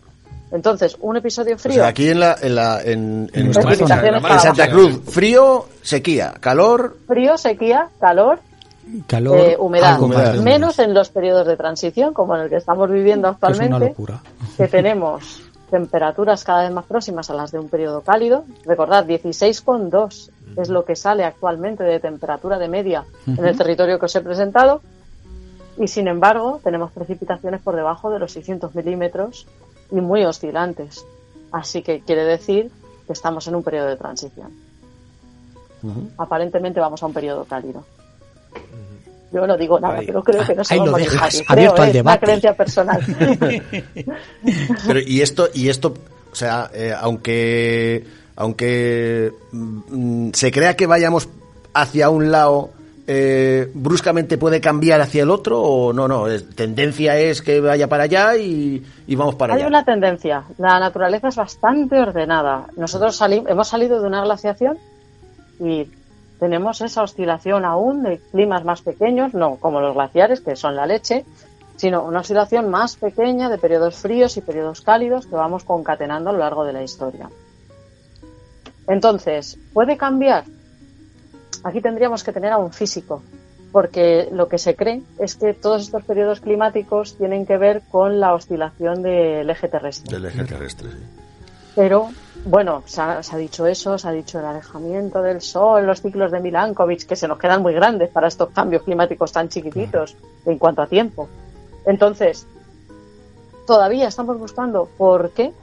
[0.52, 1.74] Entonces, un episodio O frío.
[1.76, 4.68] sea, aquí en la, en la, en, en, nuestra nuestra- zona, en Santa.
[4.68, 8.40] Cruz, frío, sequía, calor, frío, sequía, calor,
[9.06, 9.98] calor eh, humedad.
[10.42, 13.66] Menos en los periodos de transición, como en el que estamos viviendo que es una
[13.66, 14.22] actualmente, locura
[14.56, 18.44] que tenemos temperaturas cada vez más próximas a las de un periodo cálido.
[18.64, 24.06] Recordad, 16,2 es lo que sale actualmente de temperatura de media en el territorio que
[24.06, 24.82] os he presentado.
[25.78, 29.46] Y sin embargo, tenemos precipitaciones por debajo de los 600 milímetros
[29.90, 31.06] y muy oscilantes.
[31.52, 32.70] Así que quiere decir
[33.06, 34.50] que estamos en un periodo de transición.
[36.18, 37.84] Aparentemente vamos a un periodo cálido.
[39.32, 40.06] Yo no digo nada, Ahí.
[40.06, 41.50] pero creo que no Ahí lo somos dejas, mayoritarios.
[41.50, 42.16] abierto Creo, al es debate.
[42.18, 43.00] una creencia personal.
[44.86, 45.94] Pero y esto, y esto,
[46.32, 48.04] o sea, eh, aunque,
[48.36, 51.28] aunque mm, se crea que vayamos
[51.74, 52.70] hacia un lado,
[53.06, 57.88] eh, bruscamente puede cambiar hacia el otro o no, no, es- tendencia es que vaya
[57.88, 59.68] para allá y, y vamos para Hay allá.
[59.68, 60.44] una tendencia.
[60.58, 62.66] La naturaleza es bastante ordenada.
[62.76, 64.76] Nosotros sali- hemos salido de una glaciación
[65.60, 65.86] y
[66.40, 70.86] tenemos esa oscilación aún de climas más pequeños, no como los glaciares, que son la
[70.86, 71.26] leche,
[71.76, 76.32] sino una oscilación más pequeña de periodos fríos y periodos cálidos que vamos concatenando a
[76.32, 77.30] lo largo de la historia.
[78.88, 80.44] Entonces, ¿puede cambiar?
[81.62, 83.22] Aquí tendríamos que tener a un físico,
[83.70, 88.18] porque lo que se cree es que todos estos periodos climáticos tienen que ver con
[88.18, 90.16] la oscilación del eje terrestre.
[90.16, 91.19] Del eje terrestre, sí.
[91.80, 92.10] Pero,
[92.44, 96.02] bueno, se ha, se ha dicho eso, se ha dicho el alejamiento del Sol, los
[96.02, 100.14] ciclos de Milankovitch, que se nos quedan muy grandes para estos cambios climáticos tan chiquititos
[100.44, 101.26] en cuanto a tiempo.
[101.86, 102.46] Entonces,
[103.66, 105.54] todavía estamos buscando por qué,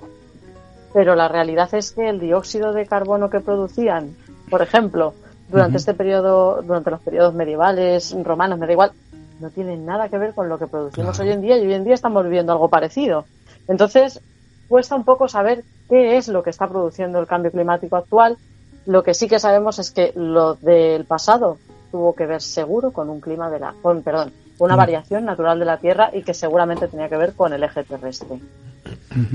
[0.91, 4.15] pero la realidad es que el dióxido de carbono que producían,
[4.49, 5.13] por ejemplo,
[5.49, 8.91] durante este periodo, durante los periodos medievales, romanos, me da igual,
[9.39, 11.83] no tiene nada que ver con lo que producimos hoy en día y hoy en
[11.83, 13.25] día estamos viviendo algo parecido.
[13.67, 14.19] Entonces,
[14.67, 18.37] cuesta un poco saber qué es lo que está produciendo el cambio climático actual.
[18.85, 21.57] Lo que sí que sabemos es que lo del pasado
[21.91, 24.77] tuvo que ver seguro con un clima de la, con, perdón, una Mm.
[24.77, 28.39] variación natural de la Tierra y que seguramente tenía que ver con el eje terrestre.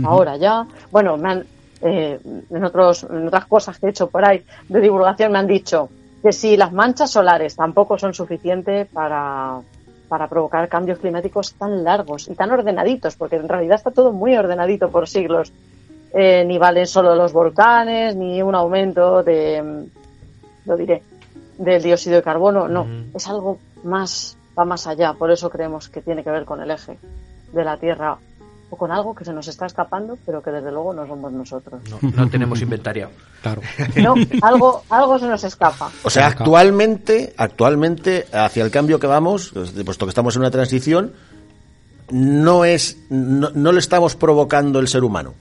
[0.04, 1.44] Ahora ya, bueno, me han,
[1.80, 2.18] eh,
[2.50, 5.90] en, otros, en otras cosas que he hecho por ahí de divulgación me han dicho
[6.22, 9.60] que si las manchas solares tampoco son suficientes para,
[10.12, 14.36] para provocar cambios climáticos tan largos y tan ordenaditos, porque en realidad está todo muy
[14.36, 15.54] ordenadito por siglos.
[16.12, 21.02] Eh, ni valen solo los volcanes, ni un aumento de, mm, lo diré,
[21.56, 26.02] del dióxido de carbono, no, es algo más, va más allá, por eso creemos que
[26.02, 26.98] tiene que ver con el eje
[27.50, 28.18] de la Tierra
[28.72, 31.82] o con algo que se nos está escapando, pero que desde luego no somos nosotros.
[31.90, 33.10] No, no tenemos inventariado.
[33.42, 33.60] Claro.
[34.02, 35.90] No, algo, algo se nos escapa.
[36.04, 40.50] O sea, actualmente, actualmente, hacia el cambio que vamos, pues, puesto que estamos en una
[40.50, 41.12] transición,
[42.10, 45.34] no es, no, no lo estamos provocando el ser humano.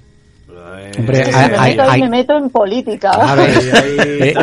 [0.97, 3.11] Hombre, Si hay- me, hay- meto, ahí hay- me meto en política.
[3.11, 3.49] A ver,
[3.87, 4.33] eh,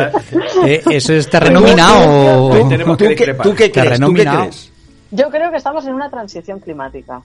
[0.65, 2.49] eh, eso es terreno minado.
[2.95, 2.97] ¿Tú
[3.43, 4.71] tú qué crees?
[5.11, 7.21] Yo creo que estamos en una transición climática.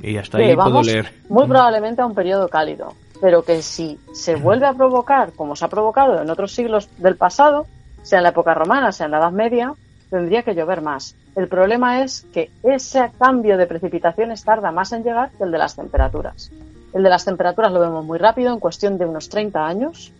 [0.00, 1.12] Y hasta ahí puedo leer.
[1.28, 5.64] muy probablemente a un periodo cálido, pero que si se vuelve a provocar, como se
[5.64, 7.66] ha provocado en otros siglos del pasado,
[8.02, 9.74] sea en la época romana, sea en la Edad Media,
[10.10, 11.14] tendría que llover más.
[11.36, 15.58] El problema es que ese cambio de precipitaciones tarda más en llegar que el de
[15.58, 16.50] las temperaturas.
[16.92, 20.12] El de las temperaturas lo vemos muy rápido, en cuestión de unos 30 años,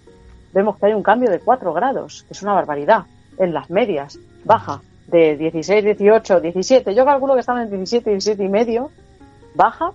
[0.53, 3.05] vemos que hay un cambio de 4 grados, que es una barbaridad.
[3.39, 6.95] En las medias, baja de 16, 18, 17.
[6.95, 8.91] Yo calculo que estaban en 17, 17 y medio,
[9.55, 9.93] baja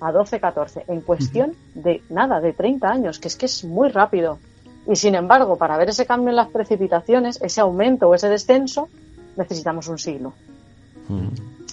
[0.00, 3.88] a 12, 14, en cuestión de nada, de 30 años, que es que es muy
[3.88, 4.38] rápido.
[4.86, 8.88] Y sin embargo, para ver ese cambio en las precipitaciones, ese aumento o ese descenso,
[9.36, 10.32] necesitamos un siglo.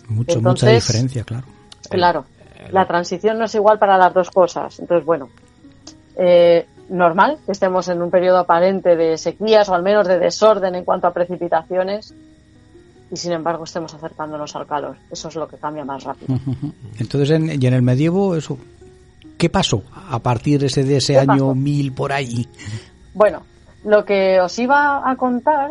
[0.07, 1.45] Mucho, mucha diferencia, claro.
[1.89, 2.25] Claro,
[2.71, 4.79] la transición no es igual para las dos cosas.
[4.79, 5.29] Entonces, bueno,
[6.15, 10.75] eh, normal que estemos en un periodo aparente de sequías o al menos de desorden
[10.75, 12.13] en cuanto a precipitaciones
[13.13, 14.97] y sin embargo estemos acercándonos al calor.
[15.11, 16.35] Eso es lo que cambia más rápido.
[16.97, 18.57] Entonces, en, y en el medievo, eso,
[19.37, 21.55] ¿qué pasó a partir de ese, de ese ¿Qué año pasó?
[21.55, 22.47] 1000 por ahí?
[23.13, 23.43] Bueno,
[23.85, 25.69] lo que os iba a contar,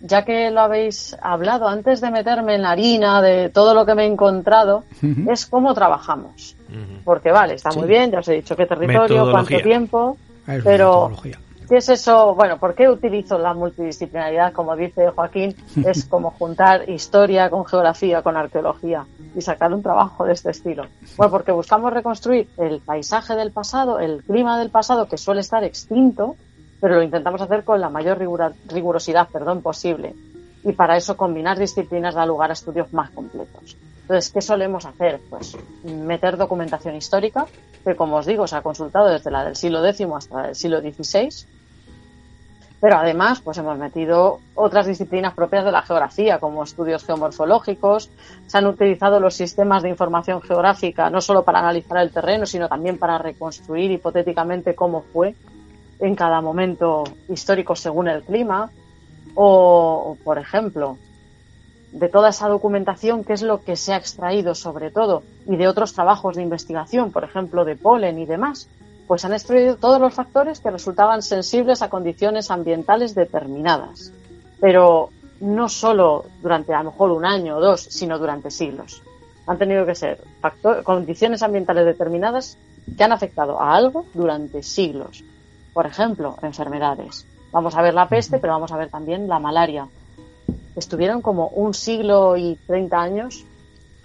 [0.00, 3.94] ya que lo habéis hablado antes de meterme en la harina de todo lo que
[3.94, 4.82] me he encontrado,
[5.30, 6.56] es cómo trabajamos.
[7.04, 7.78] Porque vale, está Sí.
[7.78, 10.16] muy bien, ya os he dicho qué territorio, cuánto tiempo,
[10.48, 11.38] es pero metodología.
[11.68, 12.34] ¿Qué es eso?
[12.34, 14.52] Bueno, ¿por qué utilizo la multidisciplinaridad?
[14.52, 15.54] Como dice Joaquín,
[15.86, 20.84] es como juntar historia con geografía, con arqueología y sacar un trabajo de este estilo.
[21.16, 25.64] Bueno, porque buscamos reconstruir el paisaje del pasado, el clima del pasado que suele estar
[25.64, 26.36] extinto,
[26.80, 30.14] pero lo intentamos hacer con la mayor rigura- rigurosidad perdón, posible.
[30.62, 33.76] Y para eso combinar disciplinas da lugar a estudios más completos.
[34.04, 35.18] Entonces, ¿qué solemos hacer?
[35.30, 37.46] Pues meter documentación histórica,
[37.82, 40.80] que como os digo, se ha consultado desde la del siglo X hasta el siglo
[40.80, 41.30] XVI.
[42.82, 48.10] Pero además, pues hemos metido otras disciplinas propias de la geografía, como estudios geomorfológicos.
[48.46, 52.68] Se han utilizado los sistemas de información geográfica no solo para analizar el terreno, sino
[52.68, 55.34] también para reconstruir hipotéticamente cómo fue
[55.98, 58.70] en cada momento histórico según el clima.
[59.34, 60.98] O, por ejemplo,
[61.94, 65.68] de toda esa documentación, qué es lo que se ha extraído sobre todo, y de
[65.68, 68.68] otros trabajos de investigación, por ejemplo, de polen y demás,
[69.06, 74.12] pues han extraído todos los factores que resultaban sensibles a condiciones ambientales determinadas.
[74.60, 79.02] Pero no solo durante a lo mejor un año o dos, sino durante siglos.
[79.46, 82.56] Han tenido que ser factor- condiciones ambientales determinadas
[82.96, 85.22] que han afectado a algo durante siglos.
[85.74, 87.26] Por ejemplo, enfermedades.
[87.52, 89.86] Vamos a ver la peste, pero vamos a ver también la malaria.
[90.76, 93.44] Estuvieron como un siglo y 30 años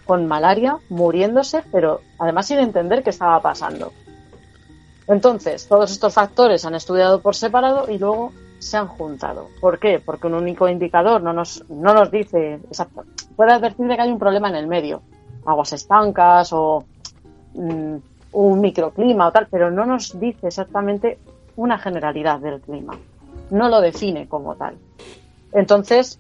[0.06, 3.92] con malaria, muriéndose, pero además sin entender qué estaba pasando.
[5.08, 9.48] Entonces, todos estos factores han estudiado por separado y luego se han juntado.
[9.60, 10.00] ¿Por qué?
[10.00, 13.06] Porque un único indicador no nos, no nos dice exacto.
[13.36, 15.02] Puede advertir de que hay un problema en el medio,
[15.46, 16.86] aguas estancas o
[17.54, 17.96] mm,
[18.34, 21.18] un microclima o tal, pero no nos dice exactamente
[21.56, 22.98] una generalidad del clima.
[23.50, 24.76] No lo define como tal.
[25.54, 26.20] Entonces,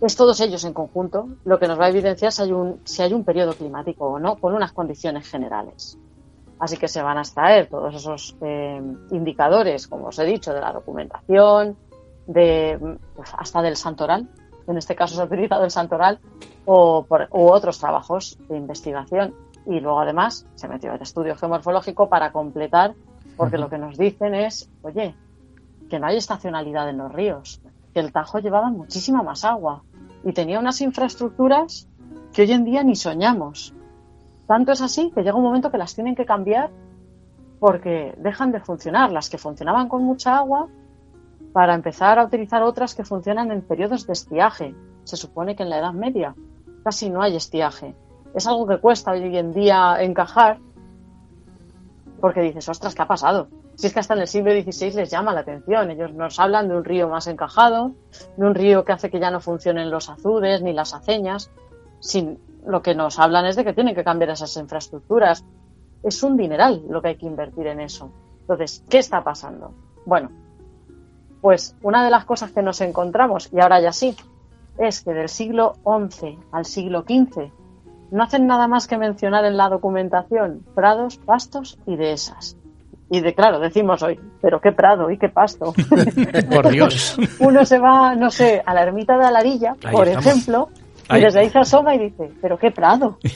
[0.00, 3.02] es todos ellos en conjunto lo que nos va a evidenciar si hay un, si
[3.02, 5.98] hay un periodo climático o no, con unas condiciones generales.
[6.58, 8.80] Así que se van a extraer todos esos eh,
[9.10, 11.76] indicadores, como os he dicho, de la documentación,
[12.26, 14.28] de pues, hasta del santoral.
[14.66, 16.18] En este caso se ha utilizado el santoral
[16.64, 19.34] o por, u otros trabajos de investigación.
[19.66, 22.94] Y luego además se metió el estudio geomorfológico para completar,
[23.36, 25.14] porque lo que nos dicen es, oye,
[25.88, 27.60] que no hay estacionalidad en los ríos,
[27.92, 29.82] que el Tajo llevaba muchísima más agua
[30.24, 31.88] y tenía unas infraestructuras
[32.32, 33.74] que hoy en día ni soñamos.
[34.46, 36.70] Tanto es así que llega un momento que las tienen que cambiar
[37.60, 39.10] porque dejan de funcionar.
[39.12, 40.68] Las que funcionaban con mucha agua
[41.52, 44.74] para empezar a utilizar otras que funcionan en periodos de estiaje.
[45.04, 46.34] Se supone que en la Edad Media
[46.84, 47.94] casi no hay estiaje.
[48.34, 50.58] Es algo que cuesta hoy en día encajar
[52.20, 53.48] porque dices, ostras, ¿qué ha pasado?
[53.76, 55.90] Si es que hasta en el siglo XVI les llama la atención.
[55.90, 57.92] Ellos nos hablan de un río más encajado,
[58.36, 61.50] de un río que hace que ya no funcionen los azudes ni las aceñas.
[62.00, 65.44] Sin, lo que nos hablan es de que tienen que cambiar esas infraestructuras.
[66.02, 68.10] Es un dineral lo que hay que invertir en eso.
[68.40, 69.72] Entonces, ¿qué está pasando?
[70.04, 70.30] Bueno,
[71.40, 74.16] pues una de las cosas que nos encontramos, y ahora ya sí,
[74.78, 77.50] es que del siglo XI al siglo XV
[78.10, 82.56] no hacen nada más que mencionar en la documentación prados, pastos y dehesas.
[83.10, 85.72] Y de claro, decimos hoy, pero qué prado y qué pasto.
[86.50, 87.16] Por Dios.
[87.40, 90.26] Uno se va, no sé, a la ermita de Alarilla, Ahí por estamos.
[90.26, 90.68] ejemplo,
[91.08, 91.20] Ahí.
[91.20, 93.18] y desde ahí se asoma y dice, pero qué prado.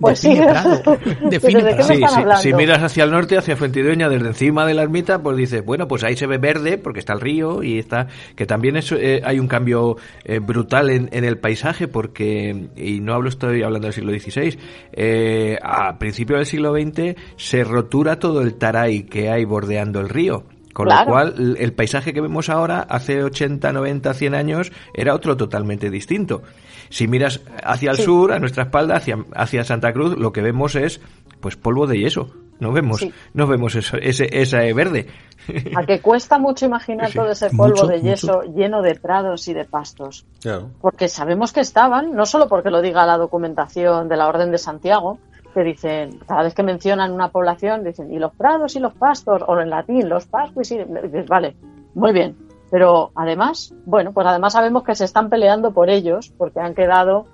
[0.00, 0.80] Pues sí, prado.
[1.30, 1.84] Define ¿de qué me.
[1.84, 2.42] Sí, están sí, hablando?
[2.42, 5.88] si miras hacia el norte, hacia Fuentidueña, desde encima de la ermita, pues dices, bueno,
[5.88, 9.20] pues ahí se ve verde porque está el río y está, que también es, eh,
[9.22, 13.88] hay un cambio eh, brutal en, en el paisaje porque, y no hablo, estoy hablando
[13.88, 14.58] del siglo XVI,
[14.92, 20.08] eh, a principios del siglo XX se rotura todo el taray que hay bordeando el
[20.08, 20.44] río.
[20.72, 21.06] Con Claro.
[21.06, 25.90] lo cual, el- paisaje que vemos ahora, hace 80, 90, 100 años, era otro totalmente
[25.90, 26.42] distinto.
[26.90, 28.02] Si miras hacia el Sí.
[28.04, 31.00] sur, a nuestra espalda, hacia, hacia Santa Cruz, lo que vemos es
[31.40, 32.30] pues polvo de yeso.
[32.60, 33.10] No vemos, Sí.
[33.32, 35.06] no vemos eso, ese, ese verde.
[35.76, 37.16] A que cuesta mucho imaginar Sí.
[37.18, 40.26] todo ese polvo Mucho, de yeso lleno de prados y de pastos.
[40.42, 40.70] Claro.
[40.82, 44.58] Porque sabemos que estaban, no solo porque lo diga la documentación de la Orden de
[44.58, 45.18] Santiago,
[45.52, 49.42] que dicen, cada vez que mencionan una población, dicen, y los prados y los pastos,
[49.46, 50.78] o en latín, los pastos y...
[50.78, 51.56] dices, vale,
[51.94, 52.36] muy bien.
[52.70, 57.26] Pero además, bueno, pues además sabemos que se están peleando por ellos, porque han quedado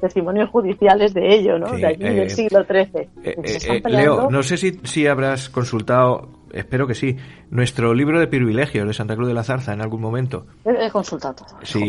[0.00, 1.68] testimonios judiciales de ello, ¿no?
[1.68, 2.84] Sí, de eh, del siglo XIII.
[2.94, 3.82] Eh, eh, eh.
[3.88, 7.16] Leo, no sé si, si habrás consultado, espero que sí,
[7.50, 10.46] nuestro libro de privilegios de Santa Cruz de la Zarza en algún momento.
[10.64, 11.44] He, consultado.
[11.62, 11.88] Sí.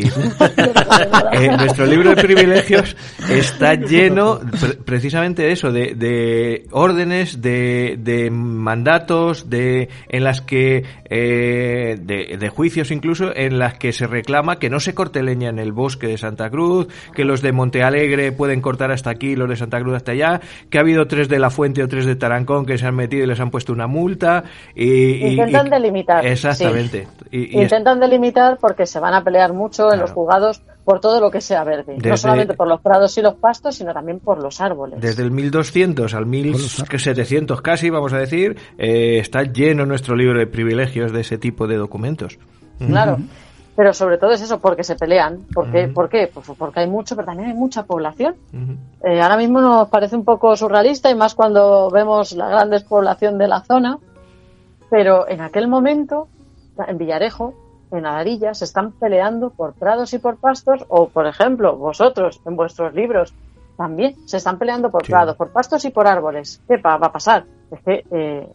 [1.32, 2.96] Eh, nuestro libro de privilegios
[3.30, 10.42] está lleno pre- precisamente de eso, de, de órdenes, de, de mandatos, de en las
[10.42, 15.22] que eh, de, de juicios incluso en las que se reclama que no se corte
[15.24, 19.10] leña en el bosque de Santa Cruz, que los de Monte Alegre pueden cortar hasta
[19.10, 21.88] aquí, los de Santa Cruz hasta allá, que ha habido tres de la Fuente o
[21.88, 24.44] tres de Tarancón que se han metido y les han puesto una multa
[24.74, 27.08] y, Intentan y- delimitar, Exactamente.
[27.32, 31.00] Y- y es- Intentan delimitar porque se van a pelear mucho en los juzgados por
[31.00, 31.94] todo lo que sea verde.
[31.96, 35.00] Desde- No solamente por los prados y los pastos, sino también por los árboles.
[35.02, 40.48] Desde el 1200 al 1700 casi, vamos a decir, eh, está lleno nuestro libro de
[40.48, 42.38] privilegios de ese tipo de documentos.
[42.80, 43.18] Claro.
[43.76, 45.40] Pero sobre todo es eso, porque se pelean.
[45.54, 45.90] ¿Por qué?
[45.90, 46.30] ¿Por qué?
[46.34, 48.36] Pues porque hay mucho, pero también hay mucha población.
[49.04, 53.38] Eh, ahora mismo nos parece un poco surrealista y más cuando vemos la gran despoblación
[53.38, 53.98] de la zona.
[54.90, 56.28] Pero en aquel momento,
[56.88, 57.54] en Villarejo,
[57.92, 62.56] en Adarilla, se están peleando por prados y por pastos, o por ejemplo, vosotros en
[62.56, 63.34] vuestros libros
[63.78, 65.12] también se están peleando por Sí.
[65.12, 66.62] prados, por pastos y por árboles.
[66.68, 67.46] ¿Qué va a pasar?
[67.72, 68.48] Es que eh,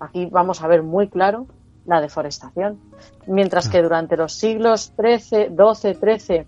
[0.00, 1.46] aquí vamos a ver muy claro
[1.86, 2.78] la deforestación.
[3.26, 6.46] Mientras que durante los siglos XIII, XII, XIII,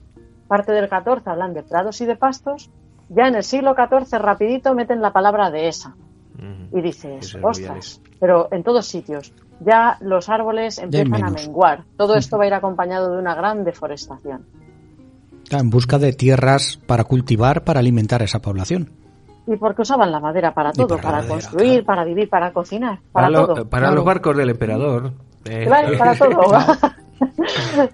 [0.49, 2.71] parte del XIV hablan de prados y de pastos,
[3.09, 5.97] ya en el siglo XIV rapidito meten la palabra dehesa.
[6.73, 9.33] Y dices, Esos ostras, pero en todos sitios.
[9.63, 11.85] Ya los árboles empiezan a menguar.
[11.99, 14.47] Todo esto va a ir acompañado de una gran deforestación.
[15.51, 18.91] En busca de tierras para cultivar, para alimentar a esa población.
[19.47, 21.85] Y porque usaban la madera para Y todo, para para, la madera, construir, claro.
[21.87, 23.69] para vivir, para cocinar, para, Para, lo- todo.
[23.69, 23.97] para Claro.
[23.97, 25.13] los barcos del emperador.
[25.45, 26.53] eh, Claro, para todo.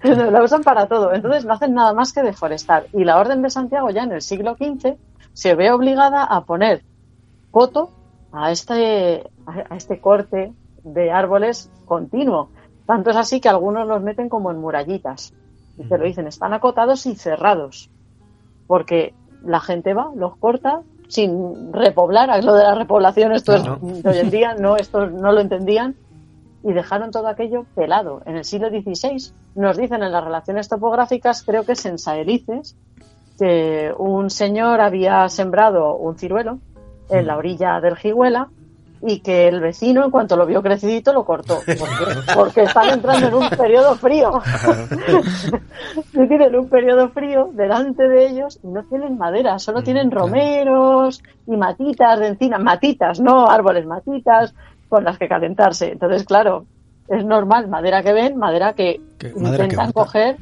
[0.31, 1.13] la usan para todo.
[1.13, 2.85] Entonces no hacen nada más que deforestar.
[2.93, 4.95] Y la Orden de Santiago ya en el siglo XV
[5.33, 6.83] se ve obligada a poner
[7.51, 7.91] coto
[8.43, 12.49] a este, a este corte de árboles continuo.
[12.85, 15.33] Tanto es así que algunos los meten como en murallitas.
[15.77, 17.89] Y te lo dicen, están acotados y cerrados.
[18.67, 19.13] Porque
[19.43, 22.43] la gente va, los corta sin repoblar.
[22.43, 23.79] Lo de la repoblación, esto es Claro.
[23.81, 25.95] de hoy en día, no, esto no lo entendían
[26.63, 28.21] y dejaron todo aquello pelado.
[28.25, 32.75] En el siglo XVI nos dicen en las relaciones topográficas, creo que es en Saelices,
[33.39, 36.59] que un señor había sembrado un ciruelo
[37.09, 38.47] en la orilla del Jiguela
[39.01, 41.59] y que el vecino, en cuanto lo vio crecidito, lo cortó.
[41.65, 44.41] Porque, porque están entrando en un periodo frío.
[46.13, 51.21] Y tienen un periodo frío delante de ellos y no tienen madera, solo tienen romeros
[51.45, 54.53] y matitas de encina, matitas, no árboles, matitas
[54.89, 55.91] con las que calentarse.
[55.91, 56.65] Entonces, claro,
[57.07, 60.37] es normal, madera que ven, madera que Que- madera que intentan coger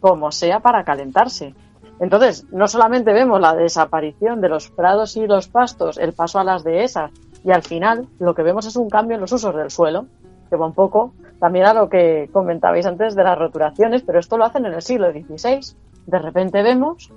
[0.00, 1.54] como sea para calentarse.
[2.00, 6.44] Entonces, no solamente vemos la desaparición de los prados y los pastos, el paso a
[6.44, 7.10] las dehesas,
[7.44, 10.06] y al final lo que vemos es un cambio en los usos del suelo,
[10.48, 14.36] que va un poco también a lo que comentabais antes de las roturaciones, pero esto
[14.36, 15.60] lo hacen en el siglo XVI.
[16.06, 17.12] De repente vemos,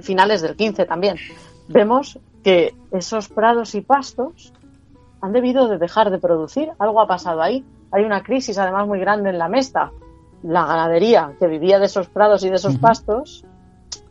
[0.00, 1.16] finales del XV también,
[1.68, 4.52] vemos que esos prados y pastos
[5.20, 7.64] han debido de dejar de producir, algo ha pasado ahí.
[7.92, 9.90] Hay una crisis además muy grande en la mesta.
[10.42, 13.44] La ganadería que vivía de esos prados y de esos pastos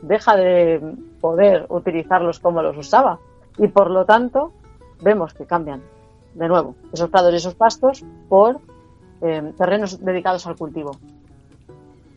[0.02, 3.20] deja de poder utilizarlos como los usaba.
[3.58, 4.54] Y por lo tanto,
[5.02, 5.82] vemos que cambian
[6.34, 8.60] de nuevo esos prados y esos pastos por
[9.22, 10.92] eh, terrenos dedicados al cultivo.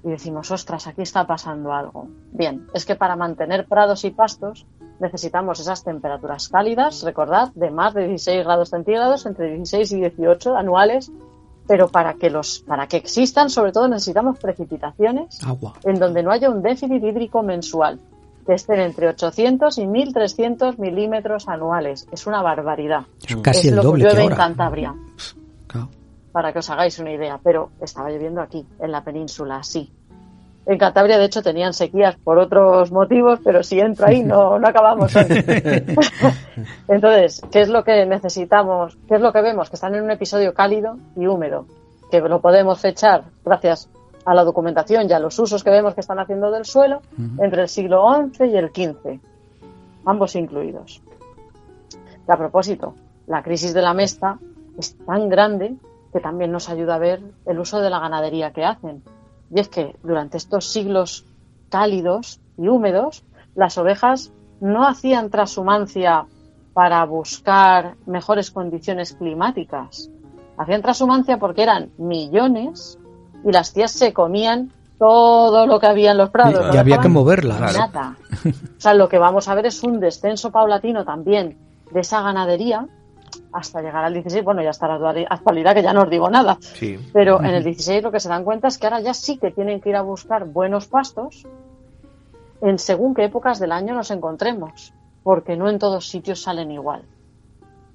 [0.04, 2.08] Y decimos, ostras, aquí está pasando algo.
[2.32, 4.66] Bien, es que para mantener prados y pastos
[4.98, 10.56] necesitamos esas temperaturas cálidas, recordad, de más de 16 grados centígrados, entre 16 y 18
[10.56, 11.12] anuales,
[11.66, 15.74] pero para que los, para que existan, sobre todo necesitamos precipitaciones Agua.
[15.84, 18.00] en donde no haya un déficit hídrico mensual,
[18.46, 22.08] que estén entre 800 y 1300 milímetros anuales.
[22.10, 23.02] Es una barbaridad.
[23.26, 24.36] Es casi es el lo doble que que llueve en.
[24.36, 24.94] Cantabria,
[25.68, 25.88] Claro.
[26.32, 29.92] para que os hagáis una idea, pero estaba lloviendo aquí, en la península, sí.
[30.64, 34.68] En Cantabria, de hecho, tenían sequías por otros motivos, pero si entro ahí no, no
[34.68, 35.24] acabamos hoy.
[36.88, 38.96] Entonces, ¿qué es lo que necesitamos?
[39.08, 39.70] ¿Qué es lo que vemos?
[39.70, 41.66] Que están en un episodio cálido y húmedo,
[42.10, 43.88] que lo podemos fechar gracias
[44.24, 47.02] a la documentación y a los usos que vemos que están haciendo del suelo
[47.38, 49.18] entre el siglo XI y el XV,
[50.04, 51.02] ambos incluidos.
[52.28, 52.94] Y a propósito,
[53.26, 54.38] la crisis de la mesta
[54.78, 55.74] es tan grande
[56.12, 59.02] que también nos ayuda a ver el uso de la ganadería que hacen.
[59.54, 61.26] Y es que durante estos siglos
[61.68, 63.24] cálidos y húmedos,
[63.54, 66.26] las ovejas no hacían transhumancia
[66.72, 70.10] para buscar mejores condiciones climáticas.
[70.56, 72.98] Hacían transhumancia porque eran millones
[73.44, 76.74] y las tías se comían todo lo que había en los prados.
[76.74, 77.08] Y había que.
[77.72, 78.16] Nada.
[78.44, 81.58] O sea, lo que vamos a ver es un descenso paulatino también
[81.90, 82.86] de esa ganadería
[83.52, 86.28] hasta llegar al 16, bueno, ya hasta la actuali- actualidad que ya no os digo
[86.30, 86.56] nada.
[86.60, 86.98] Sí.
[87.12, 89.50] Pero en el 16 lo que se dan cuenta es que ahora ya sí que
[89.50, 91.46] tienen que ir a buscar buenos pastos
[92.60, 97.02] en según qué épocas del año nos encontremos, porque no en todos sitios salen igual.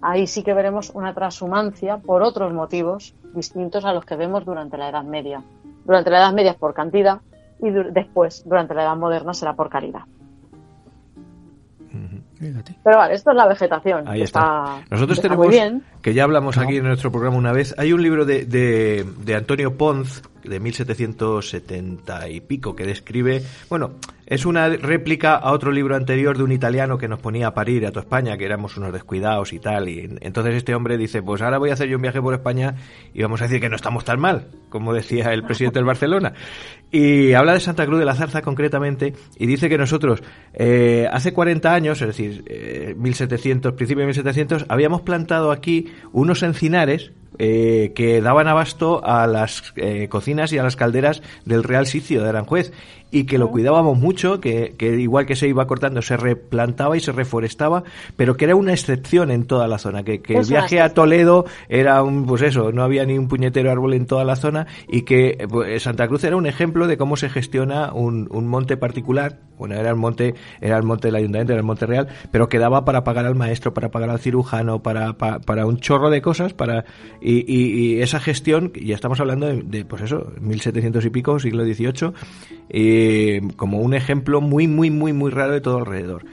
[0.02, 4.78] Ahí sí que veremos una transhumancia por otros motivos distintos a los que vemos durante
[4.78, 5.42] la Edad Media.
[5.86, 7.20] Durante la Edad Media es por cantidad
[7.62, 10.02] y du- después, durante la Edad Moderna, será por calidad.
[12.40, 12.76] Fíjate.
[12.84, 14.08] Pero vale, esto es la vegetación.
[14.08, 14.82] Ahí está.
[14.90, 15.84] Nosotros está tenemos, muy bien.
[16.02, 19.36] que ya hablamos aquí en nuestro programa una vez, hay un libro de, de, de
[19.36, 23.95] Antonio Ponz, de 1770 y pico, que describe, bueno,
[24.26, 27.86] es una réplica a otro libro anterior de un italiano que nos ponía a parir
[27.86, 31.41] a toda España, que éramos unos descuidados y tal, y entonces este hombre dice, pues
[31.41, 32.76] ahora voy a hacer yo un viaje por España
[33.14, 36.34] y vamos a decir que no estamos tan mal, como decía el presidente del Barcelona.
[36.91, 40.24] Y habla de Santa Cruz de la Zarza concretamente y dice que nosotros
[40.54, 46.43] eh, hace 40 años, es decir, eh, 1700, principio de 1700, habíamos plantado aquí unos
[46.43, 51.86] encinares eh, que daban abasto a las eh, cocinas y a las calderas del Real
[51.86, 52.72] Sitio de Aranjuez
[53.12, 56.99] y que lo cuidábamos mucho, que, que igual que se iba cortando se replantaba y
[56.99, 57.84] se reforestaba,
[58.16, 60.93] pero que era una excepción en toda la zona, que, que el viaje a.
[60.93, 64.68] Toledo era un, pues eso, no había ni un puñetero árbol en toda la zona
[64.89, 68.47] y que eh, pues, Santa Cruz era un ejemplo de cómo se gestiona un, un
[68.47, 72.08] monte particular, bueno, era el monte, era el monte del ayuntamiento, era el monte real,
[72.32, 75.78] pero que daba para pagar al maestro, para pagar al cirujano, para, pa- para un
[75.80, 76.86] chorro de cosas, para,
[77.22, 81.39] y, y- y esa gestión, ya estamos hablando de, de, pues eso, 1700 y pico,
[81.39, 82.12] siglo XVIII,
[82.98, 86.26] eh, como un ejemplo muy, muy, muy, muy raro de todo alrededor.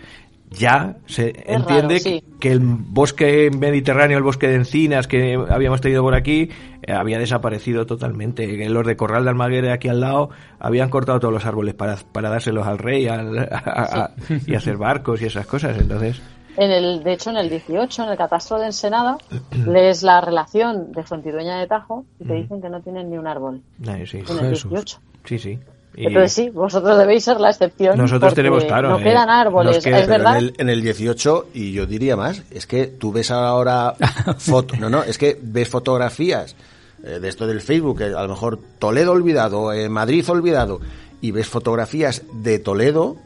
[0.51, 2.23] Ya se entiende raro, sí.
[2.39, 6.49] que el bosque mediterráneo, el bosque de encinas que habíamos tenido por aquí,
[6.83, 8.47] eh, había desaparecido totalmente.
[8.69, 12.31] Los de Corral de Almaguer, aquí al lado, habían cortado todos los árboles para, para
[12.31, 14.11] dárselos al rey al- a- a-
[14.47, 15.77] y hacer barcos y esas cosas.
[15.77, 16.23] Entonces,
[16.57, 19.19] En el, de hecho, en el 18, en el catastro de Ensenada,
[19.67, 23.27] lees la relación de Fuentidueña de Tajo y te dicen que no tienen ni un
[23.27, 23.61] árbol.
[23.89, 24.71] ay, sí, En el Jesús.
[24.71, 24.99] 18.
[25.25, 25.59] sí, sí.
[25.97, 27.97] Y Entonces sí, vosotros debéis ser la excepción.
[27.97, 30.37] Nosotros tenemos, claro, No eh, quedan árboles, queda- es verdad.
[30.39, 33.95] En el, en el 18, y yo diría más, es que tú ves ahora
[34.39, 36.57] foto, no, no, es que ves fotografías
[37.05, 40.81] eh, de esto del Facebook, que a lo mejor Toledo olvidado, eh, Madrid olvidado,
[41.21, 43.17] y ves fotografías de Toledo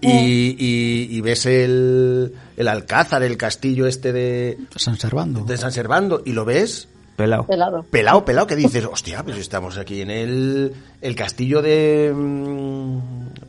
[0.00, 0.10] y,
[0.58, 5.44] y- y ves el, el Alcázar, el castillo este de, San Servando.
[5.44, 6.88] de San Servando, y lo ves
[7.22, 7.46] pelado.
[7.46, 7.82] Pelado.
[7.84, 12.12] pelado, pelado, que dices, hostia, pues estamos aquí en el, el castillo de...
[12.14, 12.98] mm,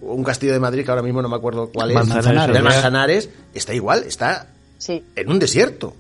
[0.01, 1.95] un castillo de Madrid que ahora mismo no me acuerdo cuál es.
[1.95, 2.55] Manzanares.
[2.55, 3.29] De Manzanares.
[3.53, 4.47] Está igual, está
[4.77, 5.95] Sí, en un desierto.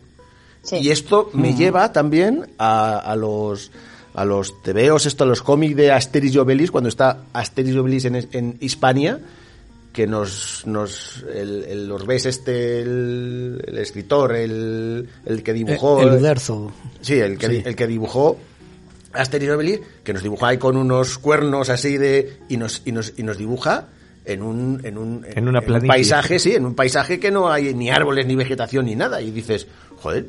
[0.61, 0.77] sí.
[0.77, 3.71] Y esto me lleva también a, a los
[4.15, 7.77] a los tebeos, esto, a los cómics de Asterix y Obelix, cuando está Asterix y
[7.79, 9.19] Obelix en, en Hispania,
[9.93, 16.01] que nos, nos el, el Orbés este, el, el escritor, el, el que dibujó...
[16.01, 16.71] El, el Uderzo.
[17.01, 17.63] Sí, el que, Sí.
[17.63, 18.37] el que dibujó
[19.13, 22.37] Asterix Obelix, que nos dibujó ahí con unos cuernos así de...
[22.49, 23.85] y nos, y nos, y nos dibuja
[24.25, 27.73] en un, en un, En una un paisaje, sí, en un paisaje que no hay
[27.75, 29.21] ni árboles, ni vegetación, ni nada.
[29.21, 29.67] Y dices,
[30.01, 30.25] joder,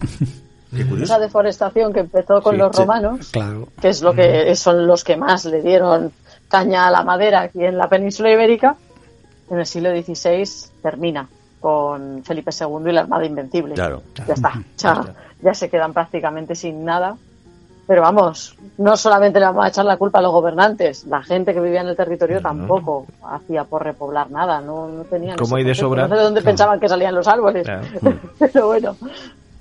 [0.74, 1.12] qué curioso.
[1.14, 2.82] Esa deforestación que empezó con Sí, los sí.
[2.82, 3.68] romanos, Claro.
[3.80, 6.12] que es lo que son los que más le dieron
[6.50, 8.76] caña a la madera aquí en la península ibérica,
[9.50, 10.44] en el siglo XVI
[10.82, 11.28] termina
[11.60, 13.74] con Felipe II y la Armada Invencible.
[13.74, 14.02] Claro.
[14.26, 15.04] Ya está, ya,
[15.42, 17.16] ya se quedan prácticamente sin nada.
[17.86, 21.52] Pero vamos, no solamente le vamos a echar la culpa a los gobernantes, la gente
[21.52, 25.36] que vivía en el territorio tampoco hacía por repoblar nada, no, no tenían.
[25.36, 26.02] Como hay de sobra.
[26.02, 27.64] No sé de dónde pensaban que salían los árboles.
[27.64, 27.82] Claro.
[28.38, 28.96] Pero bueno,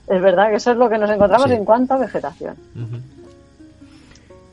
[0.08, 1.56] es verdad que eso es lo que nos encontramos Sí.
[1.56, 2.56] en cuanto a vegetación.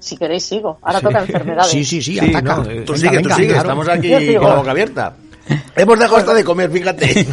[0.07, 0.79] Si queréis, sigo.
[0.83, 1.73] Ahora toca enfermedades.
[1.73, 2.59] Sí, sí, sí, Sí, ataca.
[2.59, 3.61] no, Tú Venga, sigue, tú sigue, claro.
[3.63, 5.17] estamos aquí con la boca abierta.
[5.75, 7.07] Hemos dejado hasta de comer, fíjate.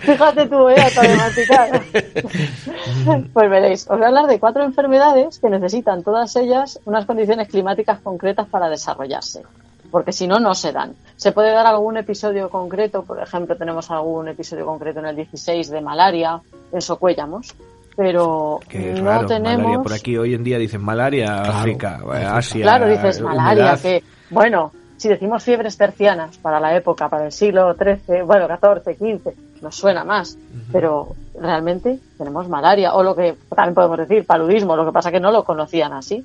[0.00, 1.82] Fíjate tú, eh, hasta de masticar.
[3.32, 7.48] Pues veréis, os voy a hablar de cuatro enfermedades que necesitan todas ellas unas condiciones
[7.48, 9.42] climáticas concretas para desarrollarse.
[9.90, 10.94] Porque si no, no se dan.
[11.16, 15.70] Se puede dar algún episodio concreto, por ejemplo, tenemos algún episodio concreto en el 16
[15.70, 16.40] de malaria,
[16.72, 17.54] en Socuéllamos,
[18.00, 19.58] pero no raro, tenemos.
[19.58, 22.62] malaria por aquí hoy en día dicen malaria, África, eh, Asia.
[22.62, 23.80] Claro, dices malaria, humedad.
[23.82, 28.96] que, bueno, si decimos fiebres tercianas para la época, para el siglo XIII, bueno, XIV,
[28.96, 30.38] XV, nos suena más,
[30.72, 35.20] pero realmente tenemos malaria, o lo que también podemos decir, paludismo, lo que pasa que
[35.20, 36.24] no lo conocían así.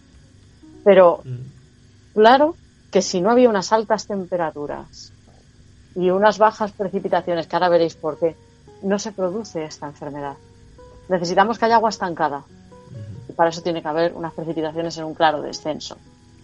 [0.86, 1.24] Pero,
[2.14, 2.56] claro
[2.90, 5.12] que si no había unas altas temperaturas
[5.94, 8.34] y unas bajas precipitaciones, que ahora veréis por qué,
[8.82, 10.38] no se produce esta enfermedad.
[11.10, 12.44] Necesitamos que haya agua estancada.
[13.30, 15.98] Y para eso tiene que haber unas precipitaciones en un claro descenso.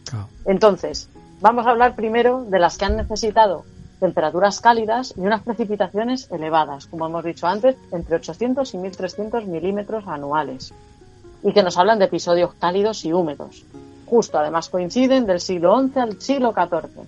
[0.05, 0.27] Claro.
[0.45, 1.09] Entonces,
[1.39, 3.65] vamos a hablar primero de las que han necesitado
[4.01, 10.07] temperaturas cálidas y unas precipitaciones elevadas, como hemos dicho antes, entre 800 y 1300 milímetros
[10.07, 10.73] anuales,
[11.43, 13.63] y que nos hablan de episodios cálidos y húmedos.
[14.07, 17.05] Justo, además, coinciden del siglo XI al siglo XIV.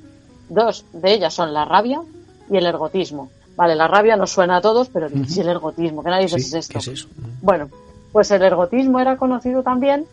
[0.49, 2.01] Dos de ellas son la rabia
[2.49, 3.31] y el ergotismo.
[3.55, 6.03] Vale, la rabia nos suena a todos, pero ¿y el ergotismo?
[6.03, 6.73] Que nadie dice Sí, "¿Qué es esto.
[6.73, 7.07] ¿qué es eso?
[7.41, 7.69] Bueno,
[8.11, 10.05] pues el ergotismo era conocido también,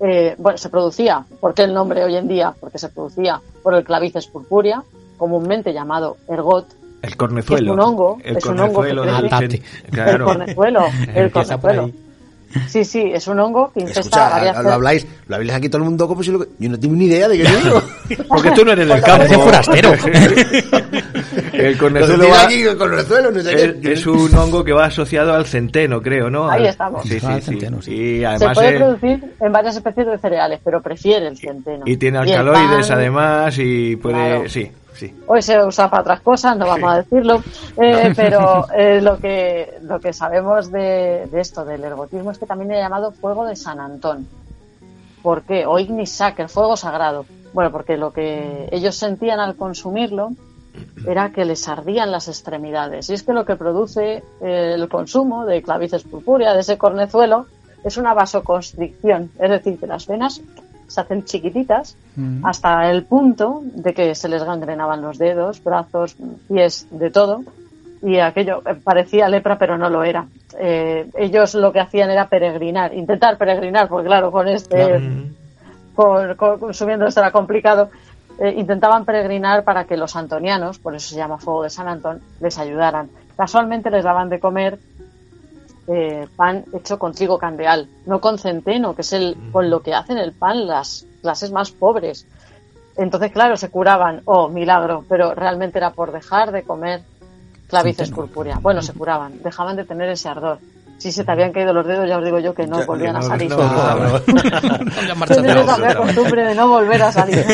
[0.00, 2.54] eh, bueno, se producía, ¿por qué el nombre hoy en día?
[2.58, 4.82] Porque se producía por el clavices purpúrea,
[5.18, 6.66] comúnmente llamado ergot,
[7.02, 7.72] El cornezuelo.
[7.72, 9.58] Es un hongo, El es un hongo que crece.
[9.58, 10.24] cen- el Claro.
[10.26, 10.80] cornezuelo,
[11.14, 11.90] el cornezuelo.
[12.68, 15.78] Sí, sí, es un hongo que infesta Escucha, varias lo habláis, lo habláis aquí todo
[15.78, 16.44] el mundo como si lo...
[16.58, 17.82] Yo no tengo ni idea de qué digo.
[18.28, 19.18] Porque tú no eres del campo.
[19.18, 19.92] Parece forastero.
[21.52, 23.92] El Lo cornezuelo va- aquí el no sé es, qué.
[23.92, 26.48] es un hongo que va asociado al centeno, creo, ¿no?
[26.50, 27.02] Ahí estamos.
[27.06, 27.42] Sí, sí, Ah, sí.
[27.42, 27.92] centeno, sí.
[27.92, 31.82] Y Se además puede eh, producir en varias especies de cereales, pero prefiere el centeno.
[31.86, 34.48] y tiene alcaloides pan, además y puede, Claro.
[34.48, 35.14] sí, sí.
[35.26, 37.42] Hoy se usa para otras cosas, no vamos a decirlo,
[37.76, 42.46] eh, pero eh, lo que lo que sabemos de, de esto del ergotismo es que
[42.46, 44.26] también era llamado fuego de San Antón.
[45.22, 45.66] ¿Por qué?
[45.66, 47.26] O Ignis Sacer, fuego sagrado.
[47.52, 50.30] Bueno, porque lo que ellos sentían al consumirlo
[51.06, 53.10] era que les ardían las extremidades.
[53.10, 57.46] Y es que lo que produce eh, el consumo de clavices purpúrea, de ese cornezuelo,
[57.84, 59.30] es una vasoconstricción.
[59.38, 60.40] Es decir, que las venas
[60.90, 61.96] se hacen chiquititas
[62.44, 66.16] hasta el punto de que se les gangrenaban los dedos, brazos,
[66.48, 67.42] pies, de todo.
[68.02, 70.26] Y aquello eh, parecía lepra, pero no lo era.
[70.58, 75.00] Eh, ellos lo que hacían era peregrinar, intentar peregrinar, porque claro, con este,
[75.94, 77.90] con, con- consumiendo esto era complicado.
[78.38, 82.20] Eh, intentaban peregrinar para que los antonianos, por eso se llama Fuego de San Antón,
[82.40, 83.10] les ayudaran.
[83.36, 84.78] Casualmente les daban de comer
[85.92, 89.92] eh, pan hecho con trigo candeal, no con centeno, que es el con lo que
[89.92, 92.26] hacen el pan las clases más pobres.
[92.96, 97.02] Entonces, claro, se curaban, oh, milagro, pero realmente era por dejar de comer
[97.66, 98.16] clavices Centeno.
[98.26, 98.58] purpúrea.
[98.60, 100.58] Bueno, se curaban, dejaban de tener ese ardor.
[100.98, 103.16] Si se te habían caído los dedos, ya os digo yo que no Ya, volvían
[103.16, 103.50] a no, salir.
[103.50, 104.16] no, no,
[105.24, 107.44] esa fea costumbre de no volver a salir.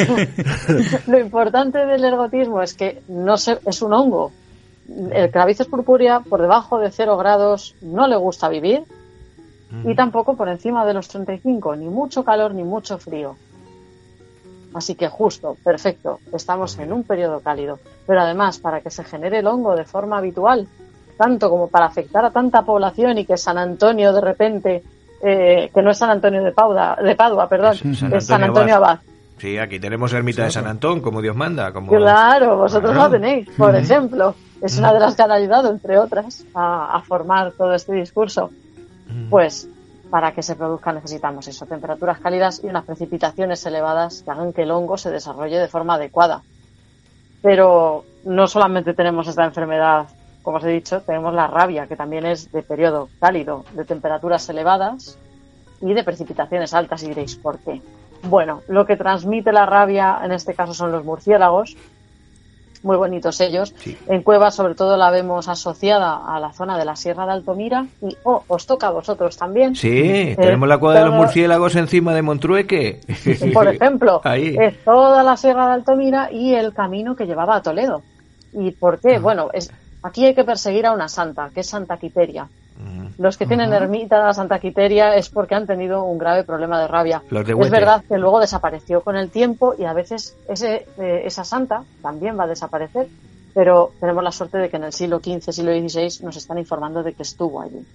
[1.07, 4.33] Lo importante del ergotismo es que no se, es un hongo.
[5.11, 8.85] El clavices purpúrea por debajo de 0 grados no le gusta vivir
[9.85, 13.37] y tampoco por encima de los 35, ni mucho calor ni mucho frío.
[14.75, 17.79] Así que justo, perfecto, estamos en un periodo cálido.
[18.07, 20.69] Pero además, para que se genere el hongo de forma habitual,
[21.17, 24.83] tanto como para afectar a tanta población y que San Antonio de repente,
[25.23, 28.45] eh, que no es San Antonio de Padua, de Padua perdón, Es San es San
[28.45, 28.99] Antonio Abad.
[29.39, 31.73] Sí, aquí tenemos ermita de San Antón, como Dios manda.
[31.73, 31.91] Como...
[31.91, 33.09] Claro, vosotros Claro.
[33.09, 34.35] lo tenéis, por ejemplo.
[34.63, 38.51] Es una de las que han ayudado, entre otras, a, a formar todo este discurso.
[39.31, 39.69] Pues
[40.11, 44.63] para que se produzca necesitamos eso, temperaturas cálidas y unas precipitaciones elevadas que hagan que
[44.63, 46.43] el hongo se desarrolle de forma adecuada.
[47.43, 50.07] Pero no solamente tenemos esta enfermedad,
[50.43, 54.49] como os he dicho, tenemos la rabia, que también es de periodo cálido, de temperaturas
[54.49, 55.19] elevadas
[55.81, 57.03] y de precipitaciones altas.
[57.03, 57.83] Y diréis, ¿por qué?
[58.23, 61.77] Bueno, lo que transmite la rabia en este caso son los murciélagos,
[62.87, 63.75] muy bonitos ellos.
[63.79, 63.99] Sí.
[64.07, 67.87] En cuevas, sobre todo, la vemos asociada a la zona de la Sierra de Altomira.
[68.01, 69.75] Y, oh, os toca a vosotros también.
[69.77, 73.01] Sí, tenemos la cueva de los murciélagos encima de Montrueque.
[73.53, 74.57] Por ejemplo, Ahí.
[74.59, 78.03] es toda la Sierra de Altomira y el camino que llevaba a Toledo.
[78.53, 78.99] ¿Y por Ah.
[79.03, 79.19] qué?
[79.19, 79.71] Bueno, es,
[80.03, 82.49] aquí hay que perseguir a una santa, que es Santa Quiteria.
[83.19, 86.87] Los que tienen ermita de Santa Quiteria es porque han tenido un grave problema de
[86.87, 87.23] rabia.
[87.31, 91.45] De es verdad que luego desapareció con el tiempo y a veces ese, eh, esa
[91.45, 93.09] santa también va a desaparecer,
[93.55, 97.03] pero tenemos la suerte de que en el siglo XV, siglo XVI nos están informando
[97.03, 97.87] de que estuvo allí.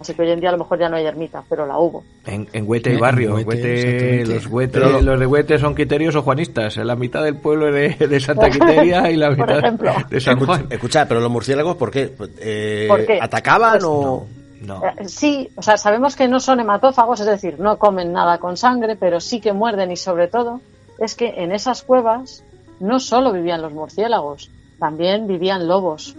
[0.00, 2.02] Así que hoy en día a lo mejor ya no hay ermita, pero la hubo.
[2.26, 3.34] En, en Huete y En barrio.
[3.36, 6.76] Huete, Huete, los, Huete- Pero- los de Huete son quiterios o juanistas.
[6.78, 9.92] La mitad del pueblo de, de Santa Quiteria y la Por mitad ejemplo.
[10.10, 10.66] de San Juan.
[10.70, 12.12] escucha, pero los murciélagos, ¿por qué?
[12.40, 13.18] Eh, ¿Por qué?
[13.22, 14.26] ¿Atacaban Pues o...?
[14.62, 14.80] No.
[14.84, 18.56] Eh, Sí, o sea, sabemos que no son hematófagos, es decir, no comen nada con
[18.56, 20.60] sangre, pero sí que muerden y sobre todo
[20.98, 22.44] es que en esas cuevas
[22.80, 26.16] no solo vivían los murciélagos, también vivían lobos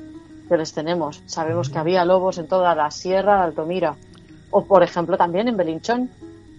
[0.54, 1.22] que les tenemos.
[1.26, 3.96] Sabemos que había lobos en toda la sierra de Altomira
[4.52, 6.10] o, por ejemplo, también en Belinchón.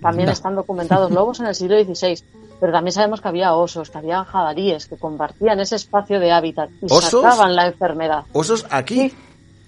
[0.03, 2.22] También están documentados lobos en el siglo XVI.
[2.61, 6.70] Pero también sabemos que había osos, que había jabalíes que compartían ese espacio de hábitat
[6.82, 7.22] y ¿Osos?
[7.22, 8.24] sacaban la enfermedad.
[8.32, 9.11] ¿Osos aquí?
[9.11, 9.16] Sí,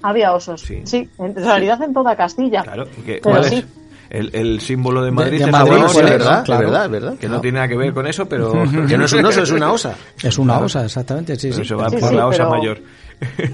[0.02, 0.60] había osos.
[0.62, 0.82] Sí.
[0.84, 2.62] Sí, en realidad en toda Castilla.
[2.62, 2.84] Claro.
[3.04, 3.56] que- Pero ¿Cuál sí.
[3.56, 3.66] es?
[4.08, 6.60] El, el símbolo de Madrid de es Madrid, es verdad, claro.
[6.66, 7.14] verdad, verdad.
[7.18, 8.52] Que no tiene nada que ver con eso, pero...
[8.88, 9.96] Que no es un oso, es una osa.
[10.22, 11.68] Es una osa, exactamente, sí, pero sí.
[11.68, 12.78] se va Sí, por sí, la osa pero- mayor.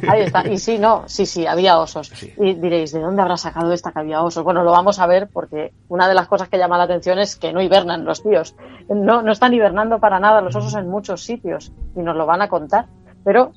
[0.08, 0.46] Ahí está.
[0.48, 2.08] Y sí, no, sí, sí, había osos.
[2.14, 2.32] Sí.
[2.38, 4.44] Y diréis, ¿de dónde habrá sacado esta que había osos?
[4.44, 7.36] Bueno, lo vamos a ver porque una de las cosas que llama la atención es
[7.36, 8.54] que no hibernan los tíos.
[8.88, 12.42] No, no están hibernando para nada los osos en muchos sitios y nos lo van
[12.42, 12.86] a contar.
[13.24, 13.52] Pero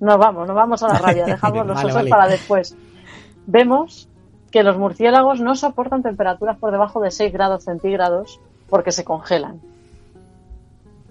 [0.00, 1.24] nos vamos, nos vamos a la rabia.
[1.26, 2.10] Dejamos los Vale, osos vale.
[2.10, 2.76] para después.
[3.46, 4.08] Vemos
[4.50, 9.60] que los murciélagos no soportan temperaturas por debajo de 6 grados centígrados porque se congelan.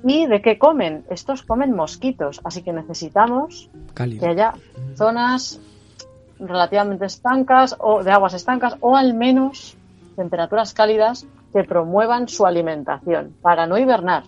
[0.03, 1.05] ¿Y de qué comen?
[1.09, 4.21] Estos comen mosquitos, así que necesitamos Cálido.
[4.21, 4.53] que haya
[4.95, 5.59] zonas
[6.39, 9.75] relativamente estancas o de aguas estancas o al menos
[10.15, 14.23] temperaturas cálidas que promuevan su alimentación para no hibernar.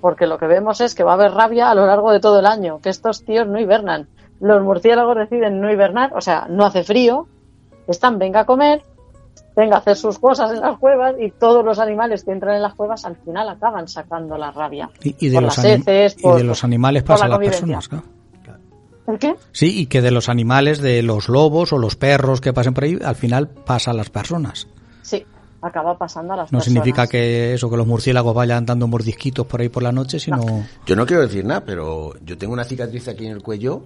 [0.00, 2.40] Porque lo que vemos es que va a haber rabia a lo largo de todo
[2.40, 4.08] el año, que estos tíos no hibernan.
[4.40, 7.26] Los murciélagos deciden no hibernar, o sea, no hace frío,
[7.86, 8.82] están venga a comer,
[9.56, 12.62] venga a hacer sus cosas en las cuevas y todos los animales que entran en
[12.62, 14.90] las cuevas al final acaban sacando la rabia.
[15.02, 17.28] Y, y de por los las anim- heces, y por- de los animales pasa a
[17.28, 17.88] la las personas.
[19.06, 19.34] ¿El qué?
[19.52, 22.84] Sí, y que de los animales, de los lobos o los perros que pasen por
[22.84, 24.66] ahí, al final pasa a las personas.
[25.02, 25.26] Sí,
[25.60, 26.64] acaba pasando a las No personas.
[26.64, 30.64] significa que eso, que los murciélagos vayan dando mordisquitos por ahí por la noche, sino...
[30.86, 33.82] Yo no quiero decir nada, pero yo tengo una cicatriz aquí en el cuello.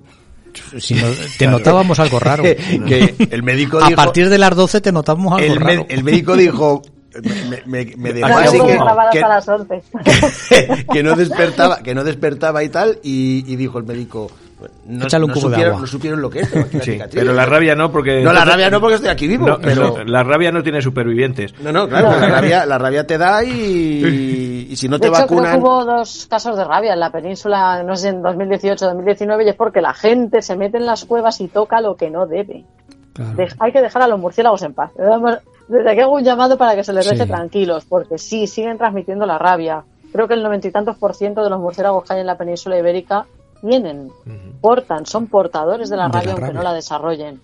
[0.78, 2.42] Si no- te notábamos algo raro.
[2.86, 3.96] que el médico A dijo...
[3.96, 5.86] partir de las 12 te notamos algo el, raro.
[5.88, 6.82] el médico dijo...
[7.66, 9.82] Me, me- me dejó así que- que, hasta las 11.
[10.92, 14.30] que no despertaba que no despertaba y tal y, y dijo el médico
[14.86, 15.80] no, Échale un no cubo de supieron, agua.
[15.80, 16.48] no supieron lo que es
[16.82, 18.22] Sí, pero la rabia no, porque...
[18.22, 20.82] no la rabia no porque estoy aquí vivo No, pero no, la rabia no tiene
[20.82, 21.54] supervivientes.
[21.60, 25.14] no no claro la rabia la rabia te da y, y si no te hecho,
[25.16, 28.84] creo que vacunan hubo dos casos de rabia en la península, no sé, en 2018
[28.84, 31.96] o 2019, y es porque la gente se mete en las cuevas y toca lo
[31.96, 32.64] que no debe.
[33.14, 33.34] Claro.
[33.34, 34.90] De- hay que dejar a los murciélagos en paz.
[35.68, 37.28] Desde aquí hago un llamado para que se les deje Sí.
[37.28, 39.84] tranquilos, porque sí, siguen transmitiendo la rabia.
[40.12, 42.38] Creo que el noventa y tantos por ciento de los murciélagos que hay en la
[42.38, 43.26] península ibérica
[43.60, 44.10] tienen,
[44.60, 46.58] portan, son portadores de la De la rabia aunque rabia.
[46.58, 47.40] no la desarrollen.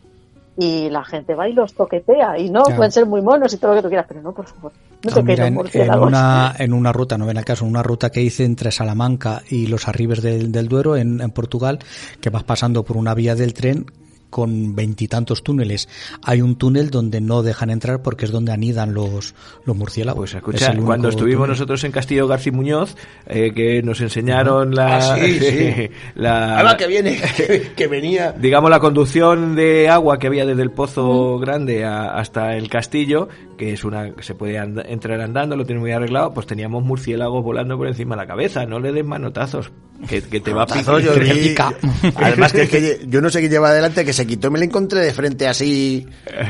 [0.56, 2.38] Y la gente va y los toquetea.
[2.38, 2.76] Y no, Claro.
[2.76, 4.70] pueden ser muy monos y todo lo que tú quieras, pero no, por favor.
[5.02, 7.82] No Ah, mira, en, en una, en una ruta, no ven el caso, en una
[7.82, 11.80] ruta que hice entre Salamanca y los arribes del, del Duero, en, en Portugal,
[12.20, 13.86] que vas pasando por una vía del tren
[14.34, 15.88] con veintitantos túneles.
[16.24, 19.32] Hay un túnel donde no dejan entrar porque es donde anidan los,
[19.64, 20.18] los murciélagos.
[20.18, 21.50] Pues Es escucha, cuando estuvimos túnel.
[21.50, 25.88] nosotros en Castillo García Muñoz, eh, que nos enseñaron la, Ah, sí, sí.
[26.16, 30.62] la- Ahora que viene que, que venía digamos la conducción de agua que había desde
[30.62, 35.20] el pozo grande a- hasta el castillo, que es una que se puede and- entrar
[35.20, 38.78] andando, lo tiene muy arreglado, pues teníamos murciélagos volando por encima de la cabeza, no
[38.80, 39.70] le des manotazos,
[40.08, 41.00] que, que te va a picar.
[41.00, 41.72] yo te vi- pica.
[42.16, 44.58] Además que, es que yo no sé qué lleva adelante, que se quitó y me
[44.58, 46.06] la encontré de frente así.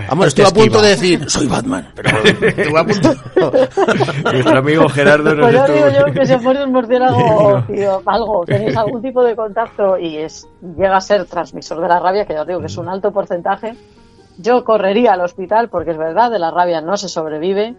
[0.08, 3.14] Vamos, estuve a punto de decir, soy Batman, pero estuve a punto.
[4.32, 8.02] Nuestro amigo Gerardo nos Pues yo estuvo- digo yo que si fuese un murciélago, tío,
[8.06, 10.46] algo, tenéis algún tipo de contacto y es
[10.76, 13.12] llega a ser transmisor de la rabia, que ya os digo que es un alto
[13.12, 13.74] porcentaje,
[14.38, 17.74] yo correría al hospital porque es verdad, de la rabia no se sobrevive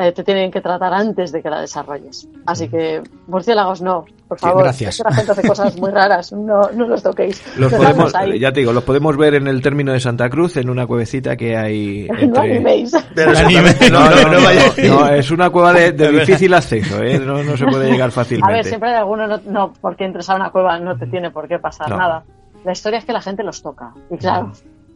[0.00, 2.26] eh, te tienen que tratar antes de que la desarrolles.
[2.46, 4.62] Así que, murciélagos no, por Sí, favor.
[4.62, 4.94] gracias.
[4.94, 7.42] Es que la gente hace cosas muy raras, no, no los toquéis.
[7.58, 8.38] Los podemos, ahí.
[8.38, 11.36] ya te digo, los podemos ver en el término de Santa Cruz, en una cuevecita
[11.36, 12.40] que hay No entre...
[12.40, 12.92] animéis.
[13.14, 13.68] Pero Anime.
[13.70, 17.18] exactamente, No, no, no, vaya- no, es una cueva de, de difícil acceso, ¿eh?
[17.18, 18.54] no, no se puede llegar A fácilmente.
[18.54, 21.46] ver, siempre hay alguno, no, no, porque entres a una cueva no te tiene por
[21.48, 21.98] qué pasar No.
[21.98, 22.24] nada.
[22.64, 23.92] La historia es que la gente los toca.
[24.10, 24.52] Y claro,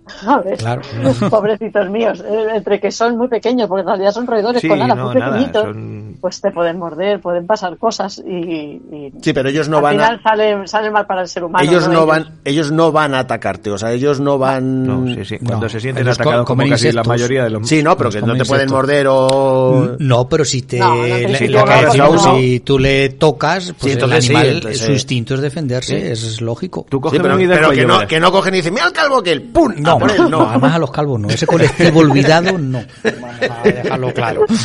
[0.59, 0.83] Claro.
[1.31, 4.81] pobrecitos míos, eh, entre que son muy pequeños, porque en realidad son roedores Sí, con
[4.81, 9.13] alas no, muy nada, pequeñitos, son- pues te pueden morder, pueden pasar cosas y, y
[9.23, 10.29] Sí, pero ellos no al van final a...
[10.31, 11.65] sale, sale mal para el ser humano.
[11.69, 12.07] Ellos no Ellos.
[12.07, 14.85] van, ellos no van a atacarte, o sea, ellos no van...
[14.87, 15.39] No, sí, sí.
[15.39, 17.69] Cuando No, se sienten ellos atacados como comen casi la mayoría de los...
[17.69, 19.97] Sí, no, pero que no te pueden morder o...
[19.99, 24.91] No, pero si te si tú si le tocas, pues Sí, el animal, entonces, su
[24.91, 24.95] eh.
[24.95, 26.07] instinto es defenderse, Sí.
[26.13, 26.87] eso es lógico.
[26.89, 29.33] Tú Sí, coges pero, que, no, que no cogen y dicen, mira el calvo que
[29.33, 29.75] el ¡pum!
[29.79, 30.49] No, no, no.
[30.49, 31.29] además a los calvos no.
[31.29, 32.83] Ese colectivo olvidado, no.
[33.03, 34.45] Vamos a dejarlo claro.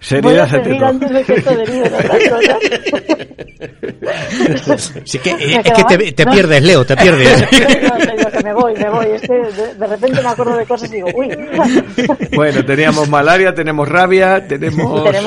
[0.00, 0.88] Seriedad Voy a ante seguir todo.
[0.88, 1.50] antes de que esto.
[5.04, 6.32] Sí Me es que te, te no.
[6.32, 7.44] pierdes, Leo, te pierdes.
[8.20, 9.06] No, que me voy, me voy.
[9.06, 11.28] Es que de, de repente me acuerdo de cosas y digo, uy.
[12.34, 15.02] Bueno, teníamos malaria, tenemos rabia, tenemos...
[15.08, 15.24] Peste,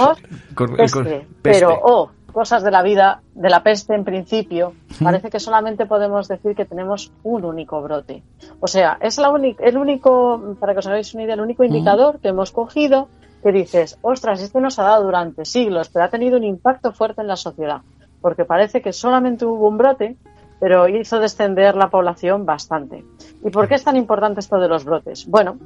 [0.77, 1.25] peste.
[1.41, 6.27] pero oh, cosas de la vida, de la peste en principio, parece que solamente podemos
[6.27, 8.23] decir que tenemos un único brote.
[8.59, 12.19] O sea, es la el único, para que os hagáis una idea, el único indicador
[12.19, 13.07] que hemos cogido
[13.41, 17.21] que dices, ostras, este nos ha dado durante siglos, pero ha tenido un impacto fuerte
[17.21, 17.81] en la sociedad,
[18.21, 20.15] porque parece que solamente hubo un brote,
[20.59, 23.03] pero hizo descender la población bastante.
[23.43, 25.27] ¿Y por qué es tan importante esto de los brotes?
[25.27, 25.57] Bueno,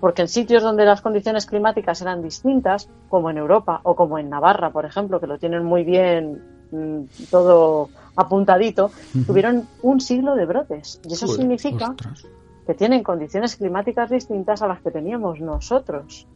[0.00, 4.28] porque en sitios donde las condiciones climáticas eran distintas, como en Europa o como en
[4.28, 8.90] Navarra, por ejemplo, que lo tienen muy bien mm, todo apuntadito,
[9.26, 11.00] tuvieron un siglo de brotes.
[11.04, 12.26] Y eso significa Ostras.
[12.66, 16.26] que tienen condiciones climáticas distintas a las que teníamos nosotros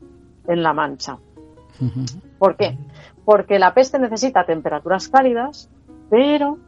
[0.46, 1.18] en La Mancha.
[2.38, 2.76] ¿Por qué?
[3.24, 5.70] Porque la peste necesita temperaturas cálidas,
[6.10, 6.58] pero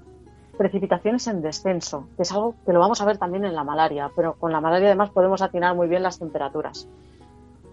[0.63, 4.13] precipitaciones en descenso, que es algo que lo vamos a ver también en la malaria,
[4.15, 6.87] pero con la malaria además podemos atinar muy bien las temperaturas.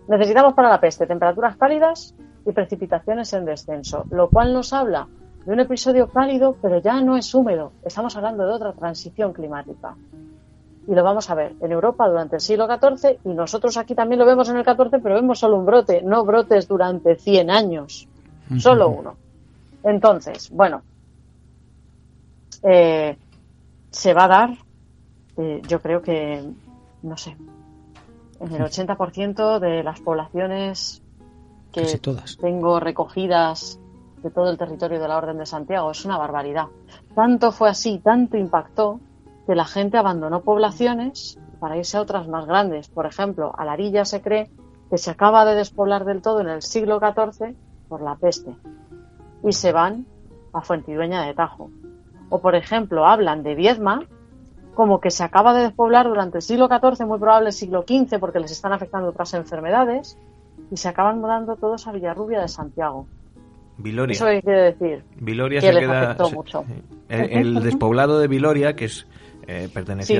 [0.07, 2.15] Necesitamos para la peste temperaturas cálidas
[2.47, 5.07] y precipitaciones en descenso, lo cual nos habla
[5.45, 7.73] de un episodio cálido, pero ya no es húmedo.
[7.85, 9.95] Estamos hablando de otra transición climática.
[10.87, 14.17] Y lo vamos a ver en Europa durante el siglo XIV y nosotros aquí también
[14.17, 18.07] lo vemos en el XIV, pero vemos solo un brote, no brotes durante 100 años,
[18.57, 19.15] solo uno.
[19.83, 20.81] Entonces, bueno,
[22.64, 23.18] eh,
[23.89, 24.57] se va a dar,
[25.38, 26.43] eh, yo creo que,
[27.01, 27.38] no sé,
[28.39, 31.01] en el 80% de las poblaciones
[31.72, 32.38] que Casi todas.
[32.38, 33.80] tengo recogidas
[34.24, 35.91] de todo el territorio de la Orden de Santiago.
[35.91, 36.68] Es una barbaridad.
[37.16, 38.99] Tanto fue así, tanto impactó,
[39.45, 42.88] que la gente abandonó poblaciones para irse a otras más grandes.
[42.88, 44.49] Por ejemplo, Alarilla se cree
[44.89, 47.55] que se acaba de despoblar del todo en el siglo XIV
[47.88, 48.55] por la peste
[49.43, 50.05] y se van
[50.53, 51.70] a Fuentidueña de Tajo.
[52.30, 54.03] O, por ejemplo, hablan de Viedma
[54.75, 58.17] como que se acaba de despoblar durante el siglo XIV, muy probable el siglo XV,
[58.19, 60.17] porque les están afectando otras enfermedades,
[60.71, 63.05] y se acaban mudando todos a Villarrubia de Santiago.
[63.77, 64.13] Viloria.
[64.13, 65.03] Eso hay que decir.
[65.19, 66.01] Viloria que se les queda.
[66.03, 66.65] afectó se- mucho.
[67.09, 69.07] El, el despoblado de Viloria, que es.
[69.52, 69.68] Eh.
[70.04, 70.14] Sí.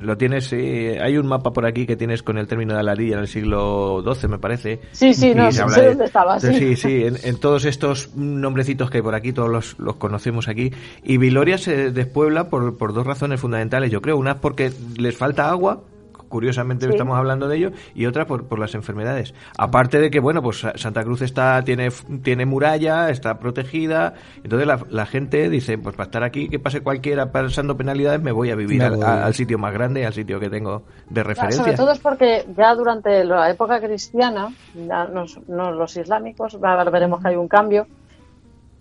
[0.00, 0.52] Lo tienes.
[0.52, 3.28] eh, hay un mapa por aquí que tienes con el término de Alarilla en el
[3.28, 4.80] siglo XII, me parece.
[4.90, 6.52] Sí, sí, no, sé de- dónde estaba, sí.
[6.54, 10.48] Sí, sí, en, en todos estos nombrecitos que hay por aquí, todos los, los conocemos
[10.48, 10.72] aquí.
[11.04, 14.16] Y Viloria se despuebla por, por dos razones fundamentales, yo creo.
[14.16, 15.84] Una es porque les falta agua.
[16.32, 16.92] Curiosamente Sí.
[16.92, 19.34] estamos hablando de ello y otra por, por las enfermedades.
[19.58, 21.90] Aparte de que, bueno, pues Sa- Santa Cruz está tiene
[22.22, 26.80] tiene muralla, está protegida, entonces la, la gente dice, pues para estar aquí, que pase
[26.80, 30.84] cualquiera pasando penalidades, me voy a vivir al, sitio más grande, al sitio que tengo
[31.10, 31.62] de referencia.
[31.62, 37.28] Sobre todo es porque ya durante la época cristiana, ya los islámicos, ahora veremos que
[37.28, 37.86] hay un cambio,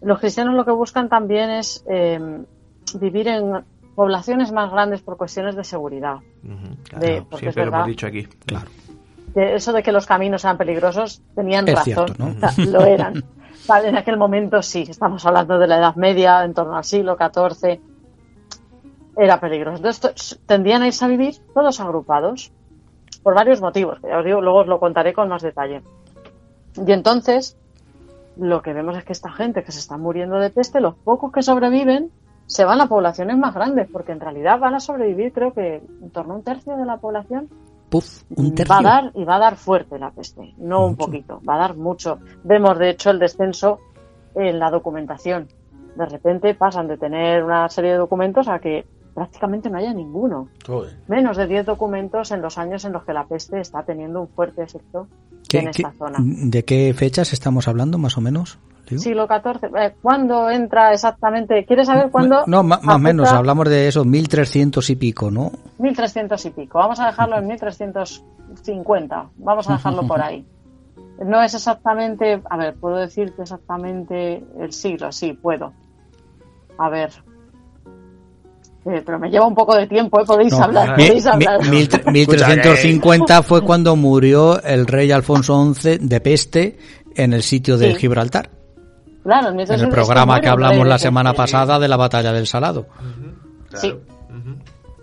[0.01, 2.17] los cristianos lo que buscan también es eh,
[2.99, 3.63] vivir en
[3.95, 6.17] poblaciones más grandes por cuestiones de seguridad.
[6.43, 7.85] De- claro, porque es siempre lo hemos verdad.
[7.87, 8.23] dicho aquí.
[8.45, 8.67] Claro.
[9.33, 12.31] Que eso de que los caminos eran peligrosos, tenían Es razón, cierto, ¿no?
[12.47, 13.23] O sea, lo eran.
[13.67, 17.15] Vale, en aquel momento sí, estamos hablando de la Edad Media, en torno al siglo
[17.17, 17.79] XIV,
[19.17, 19.77] era peligroso.
[19.77, 22.51] Entonces tendían a irse a vivir todos agrupados,
[23.23, 25.81] por varios motivos, que ya os digo, luego os lo contaré con más detalle.
[26.75, 27.55] Y entonces,
[28.37, 31.31] lo que vemos es que esta gente que se está muriendo de peste, los pocos
[31.31, 32.09] que sobreviven,
[32.51, 36.09] se van a poblaciones más grandes, porque en realidad van a sobrevivir, creo que en
[36.11, 37.47] torno a un tercio de la población
[37.89, 38.73] Puf, un tercio.
[38.75, 41.59] va a dar y va a dar fuerte la peste, no un poquito, va a
[41.59, 42.19] dar mucho.
[42.43, 43.79] Vemos de hecho el descenso
[44.35, 45.47] en la documentación.
[45.95, 50.47] De repente pasan de tener una serie de documentos a que prácticamente no haya ninguno.
[51.07, 54.27] Menos de 10 documentos en los años en los que la peste está teniendo un
[54.29, 55.07] fuerte efecto
[55.49, 56.17] ¿Qué- en esta zona.
[56.21, 58.57] ¿De qué fechas estamos hablando, más o menos?
[58.87, 59.69] Siglo XIV.
[59.77, 61.65] Eh, ¿Cuándo entra exactamente?
[61.65, 62.43] ¿Quieres saber cuándo?
[62.47, 65.51] No, más o menos, hablamos de esos 1300 y pico, ¿no?
[65.79, 66.79] 1300 y pico.
[66.79, 69.29] Vamos a dejarlo en 1350.
[69.37, 70.45] Vamos a dejarlo por ahí.
[71.25, 75.71] No es exactamente, a ver, puedo decirte exactamente el siglo, sí, puedo.
[76.77, 77.11] A ver.
[78.85, 80.23] Eh, pero me lleva un poco de tiempo, ¿eh?
[80.25, 81.59] Podéis No, hablar, mi- podéis mi- hablar.
[81.69, 86.77] mil- 1350 fue cuando murió el rey Alfonso XI de peste
[87.15, 87.99] en el sitio de Sí.
[87.99, 88.49] Gibraltar.
[89.23, 92.47] Claro, en En el 1300 programa que hablamos la semana pasada de la batalla del
[92.47, 92.87] Salado.
[93.75, 93.87] Sí.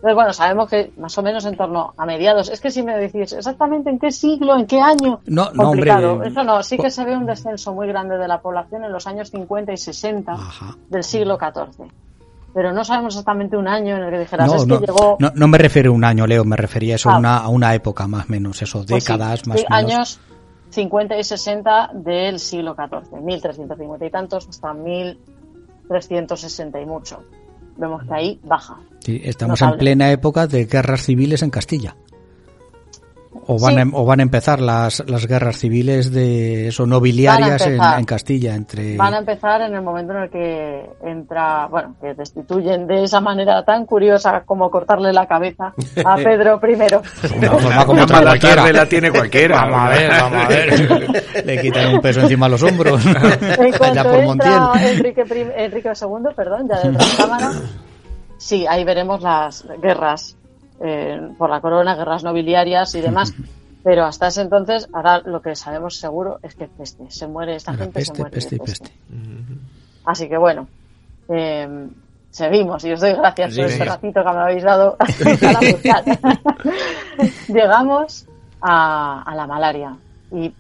[0.00, 2.48] Entonces, bueno, sabemos que más o menos en torno a mediados.
[2.50, 5.20] Es que si me decís exactamente en qué siglo, en qué año.
[5.26, 6.22] No, no, complicado.
[6.22, 9.06] Eso no, sí que se ve un descenso muy grande de la población en los
[9.08, 10.76] años 50 y 60 Ajá.
[10.88, 11.88] del siglo XIV.
[12.54, 15.16] Pero no sabemos exactamente un año en el que dijeras, No, es que no, llegó.
[15.18, 17.18] no, no me refiero a un año, Leo, me refería eso a, Ah.
[17.18, 19.92] una, a una época más o menos, eso, pues sí, décadas más sí, o menos.
[19.92, 20.20] años
[20.70, 27.22] 50 y 60 del siglo XIV, 1350 y tantos hasta 1360 y mucho.
[27.76, 28.78] Vemos que ahí baja.
[29.00, 29.74] Sí, estamos Notable.
[29.74, 31.96] en plena época de guerras civiles en Castilla.
[33.50, 33.80] O van, Sí.
[33.80, 37.98] a, o van a empezar las, las guerras civiles de eso, nobiliarias en, empezar.
[37.98, 42.12] en Castilla entre Van a empezar en el momento en el que entra, bueno, que
[42.12, 45.72] destituyen de esa manera tan curiosa como cortarle la cabeza
[46.04, 46.74] a Pedro I.
[47.38, 48.70] una forma como otra cualquiera.
[48.70, 49.62] la tiene cualquiera.
[49.64, 51.24] Vamos a ver, vamos a ver.
[51.46, 53.06] Le quitan un peso encima de los hombros.
[53.06, 54.52] En Allá cuanto por Montiel.
[54.52, 55.24] entra Enrique,
[55.56, 57.52] Enrique II, perdón, ya de otra cámara,
[58.36, 60.36] sí, ahí veremos las guerras
[60.80, 63.34] eh, por la corona, guerras nobiliarias y demás.
[63.84, 67.72] Pero hasta ese entonces, ahora lo que sabemos seguro es que peste, se muere esta
[67.72, 68.90] gente, se peste, muere peste peste.
[70.04, 70.66] Así que bueno,
[71.28, 71.86] eh,
[72.30, 74.96] seguimos y os doy gracias Sí, por este ratito que me habéis dado.
[77.48, 78.26] Llegamos
[78.60, 79.96] a, a la malaria.
[80.32, 80.52] ¿Y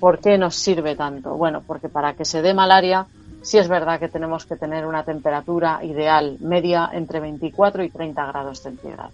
[0.00, 1.34] por qué nos sirve tanto?
[1.34, 3.06] Bueno, porque para que se dé malaria,
[3.42, 8.26] sí es verdad que tenemos que tener una temperatura ideal media entre 24 y 30
[8.26, 9.12] grados centígrados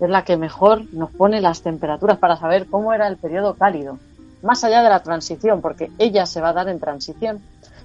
[0.00, 3.98] es la que mejor nos pone las temperaturas para saber cómo era el periodo cálido,
[4.42, 7.40] más allá de la transición, porque ella se va a dar en transición.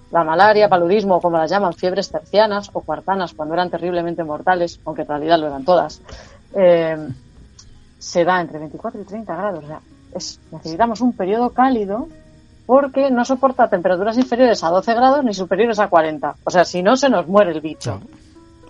[0.09, 5.01] La malaria, paludismo, como las llaman, fiebres tercianas o cuartanas, cuando eran terriblemente mortales, aunque
[5.01, 6.01] en realidad lo eran todas,
[6.55, 6.97] eh,
[7.99, 9.63] se da entre 24 y 30 grados.
[9.65, 9.81] O sea,
[10.15, 12.07] es- necesitamos un periodo cálido
[12.67, 16.35] porque no soporta temperaturas inferiores a 12 grados ni superiores a 40.
[16.43, 18.01] O sea, si no, se nos muere el bicho.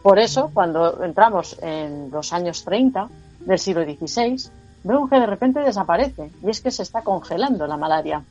[0.04, 4.52] Por eso, cuando entramos en los años 30 del siglo XVI,
[4.84, 8.22] vemos que de repente desaparece y es que se está congelando la malaria.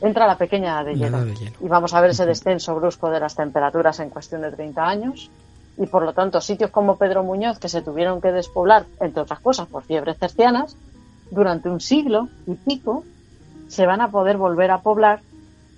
[0.00, 1.56] Entra la pequeña hielo, de hielo.
[1.60, 5.30] y vamos a ver ese descenso brusco de las temperaturas en cuestión de 30 años
[5.76, 9.40] y por lo tanto sitios como Pedro Muñoz que se tuvieron que despoblar, entre otras
[9.40, 10.76] cosas, por fiebres tercianas,
[11.32, 13.02] durante un siglo y pico
[13.68, 15.20] se van a poder volver a poblar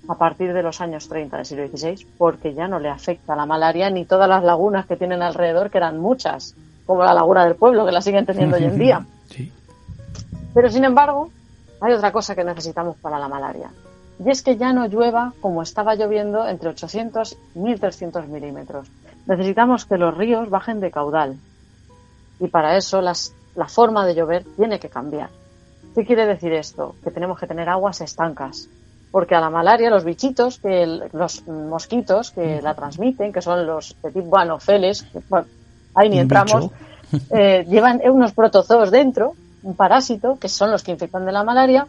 [0.08, 3.46] a partir de los años 30 del siglo XVI, porque ya no le afecta la
[3.46, 6.54] malaria ni todas las lagunas que tienen alrededor, que eran muchas,
[6.86, 9.04] como la laguna del pueblo, que la siguen teniendo hoy en día.
[9.30, 9.52] Sí.
[10.54, 11.30] Pero sin embargo,
[11.80, 13.70] hay otra cosa que necesitamos para la malaria.
[14.24, 18.88] Y es que ya no llueva como estaba lloviendo entre 800 y 1300 milímetros.
[19.26, 21.36] Necesitamos que los ríos bajen de caudal.
[22.40, 25.30] Y para eso las- la forma de llover tiene que cambiar.
[25.94, 26.94] ¿Qué quiere decir esto?
[27.02, 28.68] Que tenemos que tener aguas estancas.
[29.10, 33.66] Porque a la malaria, los bichitos, que el- los mosquitos que la transmiten, que son
[33.66, 35.46] los petit guanofeles, que, bueno,
[35.94, 36.70] ahí ni entramos,
[37.30, 41.88] eh, llevan unos protozoos dentro, un parásito, que son los que infectan de la malaria,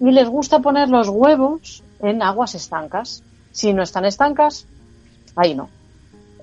[0.00, 3.22] y les gusta poner los huevos en aguas estancas.
[3.52, 4.66] Si no están estancas,
[5.36, 5.68] ahí no.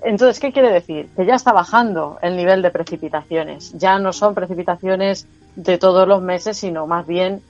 [0.04, 1.08] Entonces, ¿qué quiere decir?
[1.16, 3.72] Que ya está bajando el nivel de precipitaciones.
[3.78, 5.26] Ya no son precipitaciones
[5.56, 7.42] de todos los meses, sino más bien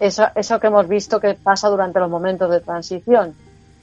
[0.00, 3.34] eso, eso que hemos visto que pasa durante los momentos de transición.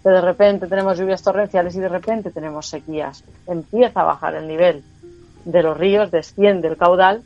[0.02, 3.24] Que de repente tenemos lluvias torrenciales y de repente tenemos sequías.
[3.48, 4.84] Empieza a bajar el nivel
[5.46, 7.24] de los ríos, desciende el caudal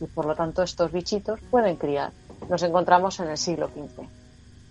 [0.00, 2.10] y por lo tanto estos bichitos pueden criar.
[2.48, 4.04] Nos encontramos en el siglo XV,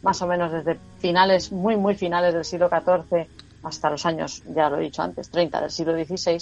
[0.03, 3.27] más o menos desde finales, muy muy finales del siglo XIV
[3.63, 6.37] hasta los años, ya lo he dicho antes, 30 del siglo XVI,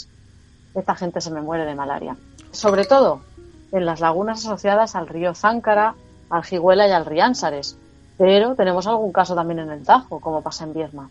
[0.76, 2.16] esta gente se me muere de malaria.
[2.52, 3.22] Sobre todo
[3.72, 5.96] en las lagunas asociadas al río Záncara,
[6.30, 7.78] al Jiguela y al Riánsares.
[8.18, 11.10] Pero tenemos algún caso también en el Tajo, como pasa en Viedma.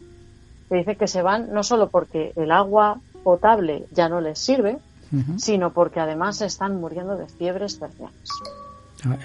[0.69, 4.79] Que dice que se van no solo porque el agua potable ya no les sirve,
[5.39, 8.13] sino porque además se están muriendo de fiebres tercianas.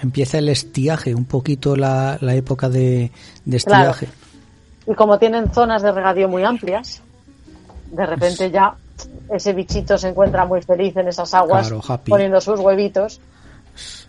[0.02, 3.10] Empieza el estiaje, un poquito la, la época de,
[3.44, 3.90] de Claro.
[3.90, 4.08] estiaje.
[4.86, 7.02] Y como tienen zonas de regadío muy amplias,
[7.90, 8.74] de repente ya
[9.32, 13.20] ese bichito se encuentra muy feliz en esas aguas Claro, poniendo sus huevitos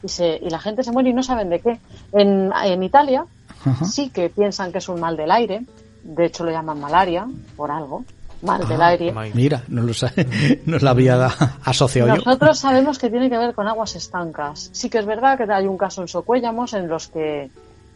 [0.03, 1.80] y, se, y la gente se muere y no saben de qué.
[2.11, 3.26] En, en Italia
[3.66, 3.86] Ajá.
[3.86, 5.61] sí que piensan que es un mal del aire,
[6.03, 8.03] de hecho lo llaman malaria por algo,
[8.43, 9.11] mal Ah, del aire.
[9.11, 10.28] my- Mira, no lo sabe,
[10.66, 11.26] no la había
[11.63, 12.16] asociado yo.
[12.18, 14.70] Nosotros sabemos que tiene que ver con aguas estancas.
[14.74, 17.49] Sí que es verdad que hay un caso en Socuéllamos en los que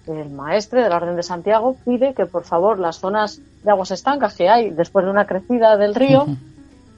[0.07, 3.91] el maestre de la Orden de Santiago pide que por favor las zonas de aguas
[3.91, 6.26] estancas que hay después de una crecida del río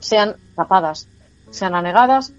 [0.01, 1.07] sean tapadas,
[1.49, 2.33] sean anegadas,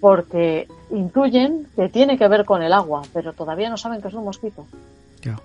[0.00, 4.14] porque intuyen que tiene que ver con el agua, pero todavía no saben que es
[4.14, 4.64] un mosquito.
[5.22, 5.36] Ya.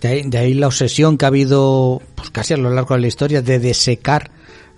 [0.00, 3.00] De ahí, de ahí la obsesión que ha habido pues casi a lo largo de
[3.02, 4.30] la historia de desecar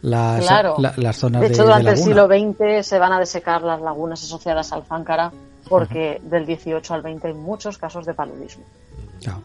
[0.02, 0.76] las, Claro.
[0.78, 3.62] la- las zonas de de, hecho, de durante el siglo XX se van a desecar
[3.62, 5.32] las lagunas asociadas al Záncara
[5.68, 8.64] porque del 18 al 20 hay muchos casos de paludismo.
[9.20, 9.38] Ya.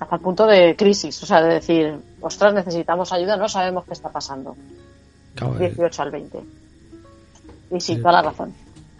[0.00, 3.92] hasta el punto de crisis, o sea, de decir, ostras, necesitamos ayuda, no sabemos qué
[3.92, 4.56] está pasando.
[5.34, 6.38] Claro, eh, 18 al 20.
[7.72, 8.52] Y sí, toda la razón.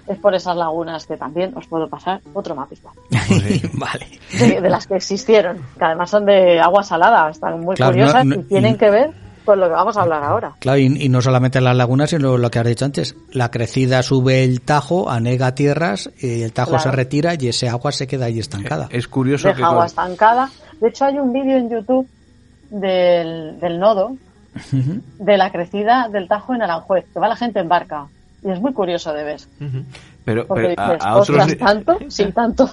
[0.06, 2.90] Es por esas lagunas que también os puedo pasar otro mapita.
[3.72, 4.06] vale.
[4.38, 8.24] De, de las que existieron, que además son de agua salada, están muy Claro, curiosas
[8.26, 9.10] no- no- y tienen y- que ver
[9.46, 10.52] con lo que vamos a hablar ahora.
[10.58, 13.14] Claro, y, y no solamente las lagunas, sino lo que has dicho antes.
[13.32, 16.82] La crecida sube el Tajo, anega tierras, y el Tajo Claro.
[16.84, 18.88] se retira y ese agua se queda ahí estancada.
[18.90, 20.50] Es curioso que Deja agua con- estancada.
[20.80, 22.08] De hecho, hay un vídeo en YouTube
[22.70, 24.16] del, del nodo
[25.18, 28.06] De la crecida del Tajo en Aranjuez, que va la gente en barca.
[28.42, 29.40] Y es muy curioso de ver.
[30.26, 31.98] Pero, dices, a otros, ¿tanto?
[32.08, 32.70] Sí, tanto.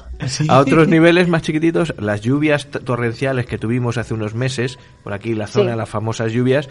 [0.50, 5.34] a otros niveles más chiquititos, las lluvias torrenciales que tuvimos hace unos meses, por aquí
[5.34, 5.78] la zona, Sí.
[5.78, 6.70] las famosas lluvias,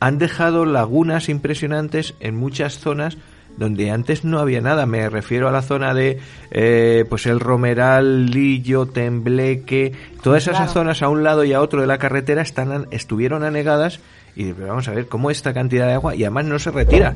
[0.00, 3.16] han dejado lagunas impresionantes en muchas zonas
[3.56, 4.84] donde antes no había nada.
[4.84, 6.18] Me refiero a la zona de
[6.50, 9.92] eh, pues el Romeral, Lillo, Tembleque,
[10.22, 10.72] todas esas Claro.
[10.72, 14.00] zonas a un lado y a otro de la carretera están an- estuvieron anegadas
[14.36, 17.14] y pero vamos a ver cómo esta cantidad de agua y además no se retira.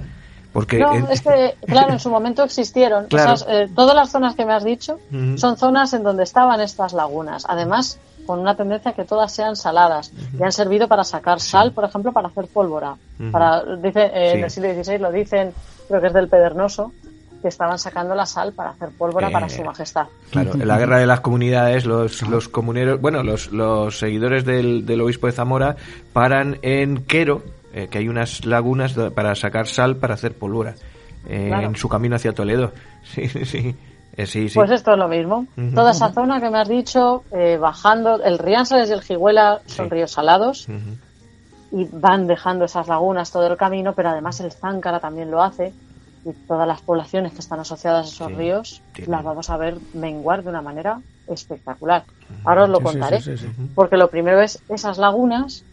[0.52, 3.06] Porque No, es que, claro, en su momento existieron.
[3.06, 3.34] Claro.
[3.34, 4.98] Esas, eh, todas las zonas que me has dicho
[5.36, 7.44] son zonas en donde estaban estas lagunas.
[7.46, 10.12] Además, con una tendencia a que todas sean saladas.
[10.38, 12.96] Y han servido para sacar sal, por ejemplo, para hacer pólvora.
[13.30, 15.52] Para, dice, eh, En el siglo XVI lo dicen,
[15.86, 16.92] creo que es del Pedernoso,
[17.42, 20.06] que estaban sacando la sal para hacer pólvora Eh, para su majestad.
[20.30, 24.84] Claro, en la guerra de las comunidades, los, los comuneros, bueno, los, los seguidores del,
[24.86, 25.76] del obispo de Zamora
[26.12, 30.74] paran en Quero, eh, que hay unas lagunas para sacar sal para hacer pólvora,
[31.28, 31.66] eh, Claro.
[31.68, 32.72] en su camino hacia Toledo.
[33.04, 33.76] Sí, sí, sí.
[34.16, 34.48] Eh, sí.
[34.52, 35.46] Pues esto es lo mismo.
[35.76, 39.86] Toda esa zona que me has dicho, eh, bajando, el Riánsares y el Jiguela son
[39.86, 39.90] Sí.
[39.94, 40.66] ríos salados.
[41.70, 45.72] Y van dejando esas lagunas todo el camino, pero además el Záncara también lo hace
[46.28, 49.76] y todas las poblaciones que están asociadas a esos Sí, ríos las vamos a ver
[49.94, 52.04] menguar de una manera espectacular.
[52.44, 53.70] Ahora os lo Sí, contaré, sí, sí, sí.
[53.74, 55.64] porque lo primero es esas lagunas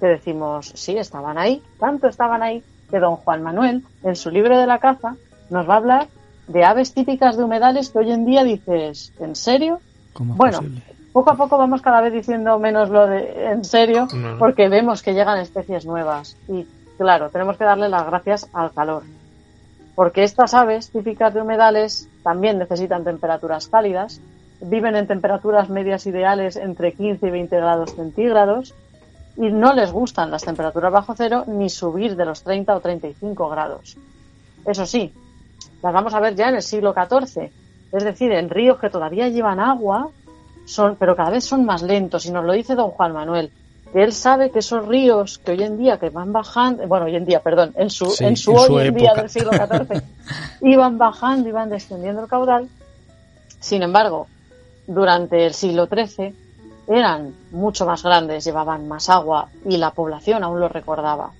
[0.00, 4.58] que decimos, sí, estaban ahí, tanto estaban ahí, que don Juan Manuel, en su libro
[4.58, 5.16] de la caza,
[5.50, 6.08] nos va a hablar
[6.48, 9.80] de aves típicas de humedales que hoy en día dices, ¿en serio?
[10.12, 10.82] ¿Cómo es Bueno, posible?
[11.12, 14.36] poco a poco vamos cada vez diciendo menos lo de en serio, No.
[14.38, 16.36] porque vemos que llegan especies nuevas.
[16.48, 16.66] Y
[16.98, 19.04] claro, tenemos que darle las gracias al calor.
[19.94, 24.20] Porque estas aves típicas de humedales también necesitan temperaturas cálidas,
[24.60, 28.74] viven en temperaturas medias ideales entre 15 y 20 grados centígrados
[29.36, 33.48] y no les gustan las temperaturas bajo cero ni subir de los 30 o 35
[33.48, 33.96] grados.
[34.64, 35.12] Eso sí,
[35.82, 37.50] las vamos a ver ya en el siglo XIV,
[37.92, 40.08] es decir, en ríos que todavía llevan agua,
[40.64, 43.52] son, pero cada vez son más lentos y nos lo dice don Juan Manuel
[43.94, 47.24] él sabe que esos ríos que hoy en día que van bajando, bueno, hoy en
[47.24, 50.02] día, perdón, en su, Sí, en su en hoy su en día del siglo XIV,
[50.62, 52.68] iban bajando, iban descendiendo el caudal.
[53.60, 54.26] Sin embargo,
[54.86, 56.34] durante el siglo XIII
[56.88, 61.30] eran mucho más grandes, llevaban más agua y la población aún lo recordaba.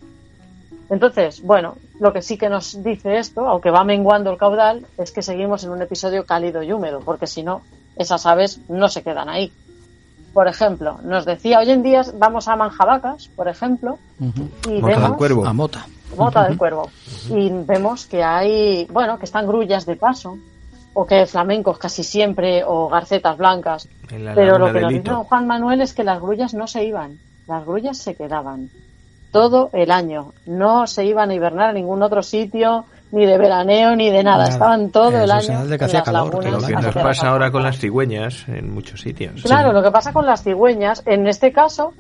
[0.91, 5.13] Entonces, bueno, lo que sí que nos dice esto, aunque va menguando el caudal, es
[5.13, 7.63] que seguimos en un episodio cálido y húmedo, porque si no,
[7.97, 9.53] esas aves no se quedan ahí.
[10.35, 15.01] Por ejemplo, nos decía, hoy en día vamos a Manjabacas, por ejemplo, y Mota del
[15.01, 15.47] vemos Cuervo.
[15.47, 15.87] A mota.
[16.17, 16.91] Mota del Cuervo.
[17.31, 20.37] Y vemos que hay, bueno, que están grullas de paso,
[20.93, 23.89] o que flamencos casi siempre, o garcetas blancas.
[24.09, 27.17] Pero lo que nos don Juan Manuel es que las grullas no se iban,
[27.47, 28.71] las grullas se quedaban
[29.31, 30.33] todo el año.
[30.47, 34.39] No se iban a hibernar a ningún otro sitio, ni de veraneo, ni de nada.
[34.45, 34.51] Nada.
[34.51, 35.67] Estaban todo Eso el año.
[35.67, 38.49] de que en hacía las calor, lagunas Lo que nos pasa ahora con las cigüeñas
[38.49, 39.43] en muchos sitios.
[39.43, 41.93] Claro, lo que pasa con las cigüeñas, en este caso,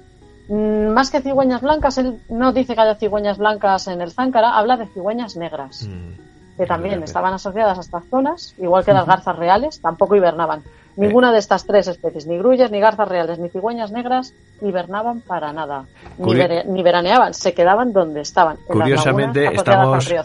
[0.49, 4.59] mm, más que cigüeñas blancas, él no dice que haya cigüeñas blancas en el Záncara,
[4.59, 6.57] habla de cigüeñas negras, Mm.
[6.59, 10.62] que también estaban asociadas a estas zonas, igual que las garzas reales, tampoco hibernaban.
[10.97, 15.53] Ninguna de estas tres especies, ni grullas, ni garzas reales, ni cigüeñas negras, hibernaban para
[15.53, 15.87] nada.
[16.19, 16.35] Ni,
[16.66, 18.59] ni veraneaban, se quedaban donde estaban.
[18.59, 20.23] en Curiosamente, estamos- río.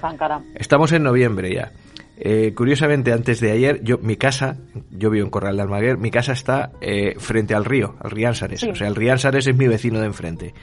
[0.55, 1.71] Estamos en noviembre ya.
[2.21, 4.57] Eh, curiosamente, antes de ayer, yo mi casa,
[4.91, 8.59] yo vivo en Corral de Almaguer, mi casa está eh, frente al río, al Riánsares.
[8.59, 8.69] Sí.
[8.69, 10.53] O sea, el Riánsares es mi vecino de enfrente.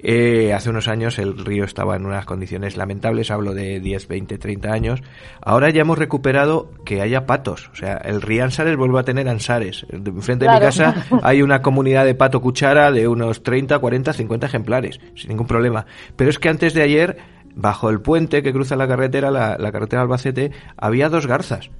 [0.00, 4.38] Eh, hace unos años el río estaba en unas condiciones lamentables, hablo de 10, 20,
[4.38, 5.02] 30 años.
[5.40, 7.70] Ahora ya hemos recuperado que haya patos.
[7.72, 9.86] O sea, el Riánsares vuelve a tener ansares.
[9.90, 14.46] Enfrente de mi casa hay una comunidad de pato cuchara de unos 30, 40, 50
[14.46, 15.86] ejemplares, sin ningún problema.
[16.16, 17.18] Pero es que antes de ayer,
[17.54, 21.70] bajo el puente que cruza la carretera, la, la carretera de Albacete, había dos garzas.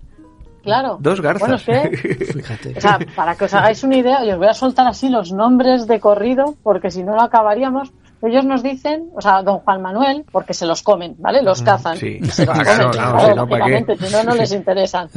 [0.62, 0.98] Claro.
[1.00, 1.64] Dos garzas.
[1.64, 2.74] Bueno, es que Fíjate.
[2.76, 5.32] O sea, para que os hagáis una idea, y os voy a soltar así los
[5.32, 7.92] nombres de corrido, porque si no lo acabaríamos.
[8.22, 11.42] Ellos nos dicen, o sea, don Juan Manuel, porque se los comen, ¿vale?
[11.42, 11.96] Los cazan.
[11.96, 12.18] sí.
[12.24, 15.08] se los comen, claro, no, si no, no les interesan.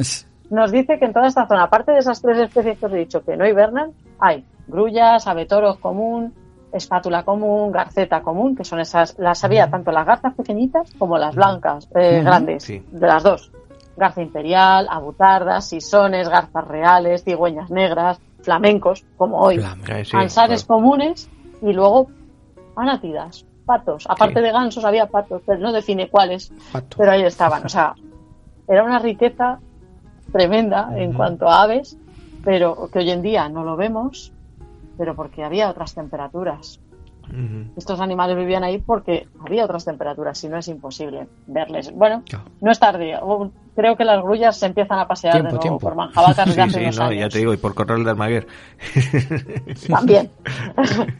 [0.50, 2.96] Nos dice que en toda esta zona, aparte de esas tres especies que os he
[2.96, 6.32] dicho que no hibernan, hay grullas, abetoros común,
[6.72, 11.34] espátula común, garceta común, que son esas, las había tanto las garzas pequeñitas como las
[11.34, 12.84] blancas, eh, grandes, sí.
[12.90, 13.50] de las dos.
[13.96, 19.92] Garza imperial, abutardas, sisones, garzas reales, cigüeñas negras, flamencos, como hoy, Flamenco.
[19.92, 20.82] Eh, sí, ansares claro.
[20.82, 21.28] comunes
[21.60, 22.08] y luego
[22.76, 24.06] anátidas, patos.
[24.08, 24.42] Aparte Sí.
[24.46, 26.96] de gansos había patos, pero no define cuáles, Pato.
[26.98, 27.64] pero ahí estaban.
[27.64, 27.94] O sea,
[28.68, 29.58] era una riqueza
[30.32, 31.96] tremenda en cuanto a aves,
[32.44, 34.32] pero que hoy en día no lo vemos,
[34.98, 36.80] pero porque había otras temperaturas.
[37.76, 41.90] Estos animales vivían ahí porque había otras temperaturas, si no es imposible verles.
[41.94, 42.22] Bueno,
[42.60, 43.20] no es tardía.
[43.22, 45.78] O- Creo que las grullas se empiezan a pasear Tiempo, de nuevo tiempo.
[45.78, 48.46] por Manjabacas Sí, sí, no, ya te digo, y por Corral de Almaguer.
[49.88, 50.30] también.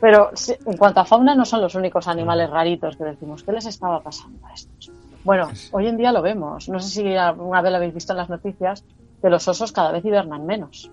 [0.00, 0.30] Pero
[0.66, 3.42] en cuanto a fauna, no son los únicos animales raritos que decimos.
[3.42, 4.90] ¿Qué les estaba pasando a estos?
[5.24, 6.68] Bueno, hoy en día lo vemos.
[6.70, 8.82] No sé si alguna vez lo habéis visto en las noticias,
[9.20, 10.90] que los osos cada vez hibernan menos.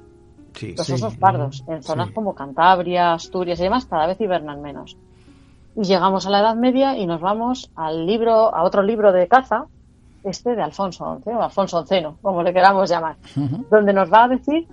[0.53, 0.73] Sí.
[0.75, 0.93] Los Sí.
[0.93, 2.13] osos pardos, en zonas Sí.
[2.13, 4.97] como Cantabria, Asturias y demás, cada vez hibernan menos.
[5.75, 9.27] Y llegamos a la Edad Media y nos vamos al libro, a otro libro de
[9.27, 9.65] caza,
[10.23, 13.15] este de Alfonso XI, o Alfonso XI, como le queramos llamar
[13.71, 14.67] donde nos va a decir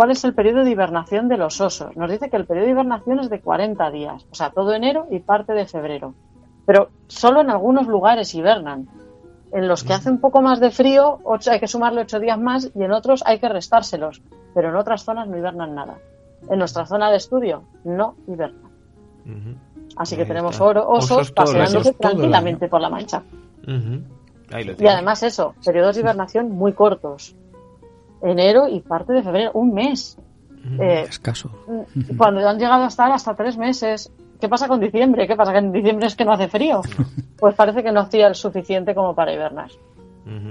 [0.00, 1.94] cuál es el periodo de hibernación de los osos.
[1.94, 5.06] Nos dice que el periodo de hibernación es de 40 días, o sea, todo enero
[5.10, 6.14] y parte de febrero.
[6.64, 8.88] Pero solo en algunos lugares hibernan.
[9.52, 12.38] En los que hace un poco más de frío, ocho- hay que sumarle 8 días
[12.40, 14.22] más y en otros hay que restárselos.
[14.54, 15.98] Pero en otras zonas no hibernan nada.
[16.48, 18.70] En nuestra zona de estudio no hibernan.
[19.96, 20.64] Así que Ahí tenemos está.
[20.64, 23.22] oro- osos, paseándose tranquilamente por la mancha.
[23.64, 24.02] Ujú.
[24.50, 27.36] Ahí lo Y además eso, periodos de hibernación muy cortos.
[28.22, 30.18] Enero y parte de febrero, un mes.
[30.78, 31.50] Eh, Escaso.
[32.18, 34.12] cuando han llegado a estar hasta tres meses.
[34.40, 35.26] ¿Qué pasa con diciembre?
[35.26, 35.52] ¿Qué pasa?
[35.52, 36.82] ¿Que en diciembre es que no hace frío?
[37.40, 39.70] Pues parece que no hacía el suficiente como para hibernar.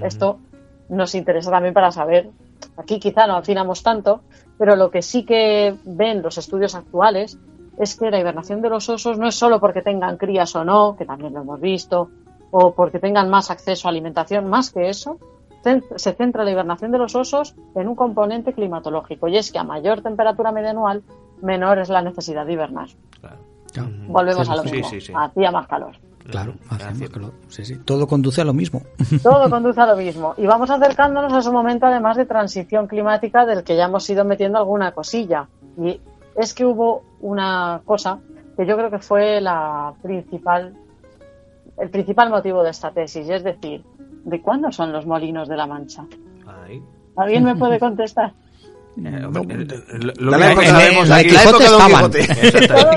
[0.02, 0.40] Esto
[0.88, 2.30] nos interesa también para saber.
[2.76, 4.22] Aquí quizá no afinamos tanto,
[4.58, 7.38] pero lo que sí que ven los estudios actuales
[7.78, 10.96] es que la hibernación de los osos no es solo porque tengan crías o no,
[10.96, 12.10] que también lo hemos visto,
[12.50, 15.18] o porque tengan más acceso a alimentación, más que eso,
[15.96, 19.64] se centra la hibernación de los osos en un componente climatológico, y es que a
[19.64, 21.02] mayor temperatura media anual,
[21.42, 22.88] menor es la necesidad de hibernar.
[23.20, 23.36] Claro.
[23.72, 23.88] Claro.
[23.88, 24.12] Ujú.
[24.12, 25.12] Volvemos Sí, a lo sí, mismo, sí, sí.
[25.14, 25.96] hacía más calor.
[26.30, 26.54] Claro.
[27.84, 28.82] Todo conduce a lo mismo.
[29.22, 30.34] Todo conduce a lo mismo.
[30.36, 34.24] Y vamos acercándonos a ese momento, además de transición climática, del que ya hemos ido
[34.24, 35.48] metiendo alguna cosilla.
[35.78, 36.00] Y
[36.36, 38.18] es que hubo una cosa
[38.56, 40.74] que yo creo que fue la principal,
[41.78, 43.82] el principal motivo de esta tesis, es decir,
[44.24, 46.04] ¿de cuándo son los molinos de la Mancha?
[47.16, 48.32] ¿Alguien me puede contestar?
[48.96, 50.72] Lo- La época-
[51.06, 52.10] la aquí- época de Don.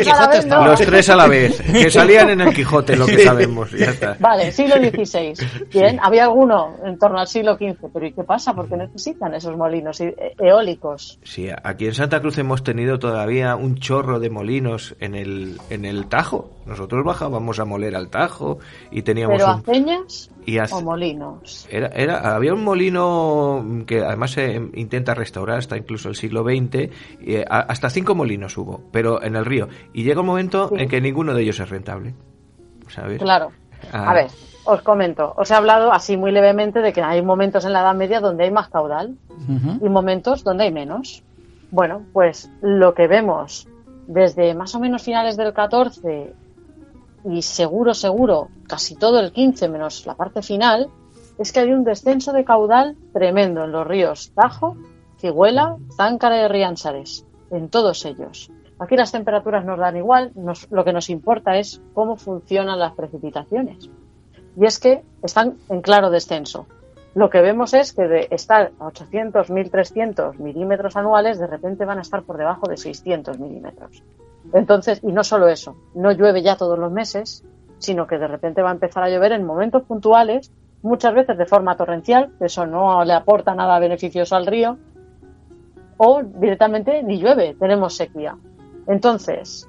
[0.03, 0.47] Quijote.
[0.47, 0.65] No.
[0.65, 4.17] Los tres a la vez, que salían en el Quijote, lo que sabemos, ya está.
[4.19, 5.33] Vale, siglo XVI.
[5.71, 8.53] Bien, había alguno en torno al siglo XV, pero ¿y qué pasa?
[8.53, 11.19] Porque necesitan esos molinos e- eólicos.
[11.23, 15.85] Sí, aquí en Santa Cruz hemos tenido todavía un chorro de molinos en el, en
[15.85, 16.49] el Tajo.
[16.65, 18.57] Nosotros bajábamos a moler al Tajo
[18.91, 19.59] y teníamos ¿Pero un...
[19.59, 21.67] aceñas y hace- o molinos?
[21.69, 26.89] Era, era, había un molino que además se intenta restaurar hasta incluso el siglo XX,
[27.21, 29.67] y, eh, hasta cinco molinos hubo, pero en el río.
[29.93, 30.75] Y llega un momento Sí.
[30.79, 32.13] en que ninguno de ellos es rentable.
[32.89, 33.19] ¿Sabes?
[33.21, 33.51] Claro.
[33.91, 34.11] Ah.
[34.11, 34.27] A ver,
[34.65, 35.33] os comento.
[35.35, 38.43] Os he hablado así muy levemente de que hay momentos en la Edad Media donde
[38.45, 39.15] hay más caudal
[39.81, 41.23] y momentos donde hay menos.
[41.71, 43.67] Bueno, pues lo que vemos
[44.07, 46.33] desde más o menos finales del 14
[47.25, 50.89] y seguro, seguro, casi todo el 15 menos la parte final,
[51.37, 54.75] es que hay un descenso de caudal tremendo en los ríos Tajo,
[55.19, 58.51] Ciguela, Záncara y Riánsares, en todos ellos.
[58.79, 62.93] Aquí las temperaturas nos dan igual, nos- lo que nos importa es cómo funcionan las
[62.93, 63.89] precipitaciones.
[64.57, 66.67] Y es que están en claro descenso.
[67.15, 71.99] lo que vemos es que de estar a 800, 1300 milímetros anuales, de repente van
[71.99, 74.01] a estar por debajo de 600 milímetros.
[74.51, 77.43] Entonces, y no solo eso, no llueve ya todos los meses,
[77.77, 80.51] sino que de repente va a empezar a llover en momentos puntuales,
[80.81, 84.77] muchas veces de forma torrencial, eso no le aporta nada beneficioso al río,
[85.97, 88.35] o directamente ni llueve, tenemos sequía.
[88.87, 89.67] Entonces,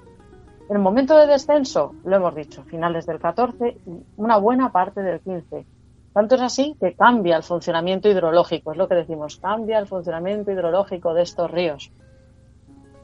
[0.70, 5.20] el momento de descenso, lo hemos dicho, finales del 14 y una buena parte del
[5.20, 5.66] 15.
[6.14, 10.52] Tanto es así que cambia el funcionamiento hidrológico, es lo que decimos, cambia el funcionamiento
[10.52, 11.92] hidrológico de estos ríos.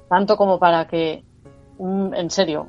[0.09, 1.25] Tanto como para que,
[1.81, 2.69] en serio,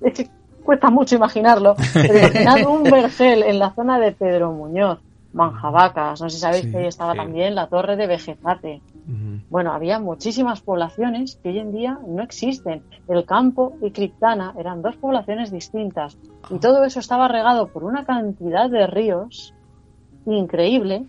[0.00, 0.28] es que
[0.64, 4.98] cuesta mucho imaginarlo, pero imaginad un vergel en la zona de Pedro Muñoz,
[5.32, 7.18] Manjabacas, no sé si sabéis Sí, que ahí estaba sí.
[7.18, 8.82] también la torre de Vegetate.
[9.06, 9.40] Ujú.
[9.50, 12.82] Bueno, había muchísimas poblaciones que hoy en día no existen.
[13.06, 16.18] El campo y Criptana eran dos poblaciones distintas
[16.50, 19.54] y todo eso estaba regado por una cantidad de ríos
[20.26, 21.06] increíble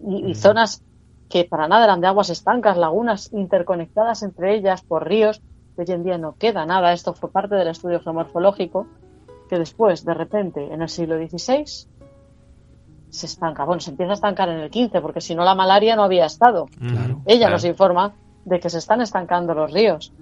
[0.00, 0.82] y, y zonas
[1.28, 5.40] que para nada eran de aguas estancas, lagunas interconectadas entre ellas por ríos.
[5.76, 6.92] Que Hoy en día no queda nada.
[6.92, 8.86] Esto fue parte del estudio geomorfológico
[9.48, 11.64] que después, de repente, en el siglo XVI,
[13.10, 13.64] se estanca.
[13.64, 16.26] Bueno, se empieza a estancar en el XV porque si no la malaria no había
[16.26, 16.66] estado.
[17.24, 17.50] Ella Claro.
[17.52, 20.12] nos informa de que se están estancando los ríos.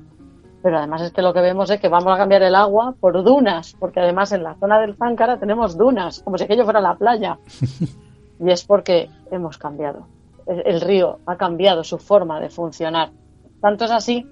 [0.62, 3.22] Pero además es que lo que vemos es que vamos a cambiar el agua por
[3.22, 6.96] dunas, porque además en la zona del Záncara tenemos dunas, como si aquello fuera la
[6.96, 7.38] playa.
[8.40, 10.08] Y es porque hemos cambiado.
[10.46, 13.12] El, el río ha cambiado su forma de funcionar.
[13.60, 14.26] Tanto es así,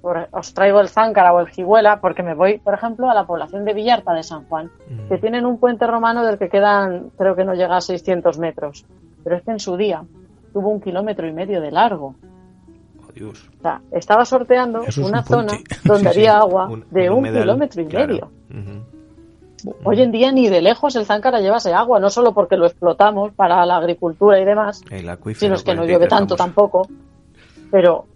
[0.00, 3.26] por- os traigo el Záncara o el Jiguela, porque me voy, por ejemplo, a la
[3.26, 5.08] población de Villarta de San Juan, Mm.
[5.08, 8.84] que tienen un puente romano del que quedan, creo que no llega a 600 metros.
[9.24, 10.04] Pero es que en su día
[10.52, 12.14] tuvo un kilómetro y medio de largo.
[13.06, 13.48] Oh, Dios.
[13.58, 15.52] O sea, estaba sorteando es una un zona
[15.84, 16.26] donde Sí, sí.
[16.26, 18.06] había agua Un- de un, humedal, kilómetro y claro.
[18.06, 18.30] medio.
[19.82, 22.66] Hoy en día ni de lejos el Záncara lleva ese agua, no solo porque lo
[22.66, 24.82] explotamos para la agricultura y demás,
[25.34, 26.86] sino es que con no llueve tanto tampoco.
[27.70, 28.06] Pero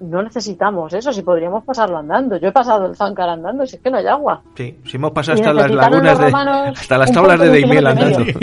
[0.00, 2.36] no necesitamos eso, si podríamos pasarlo andando.
[2.36, 4.42] Yo he pasado el Záncara andando, si es que no hay agua.
[4.56, 6.26] Sí, si hemos pasado Y hasta las lagunas de
[6.80, 8.20] hasta las tablas de Daimiel andando.
[8.22, 8.34] y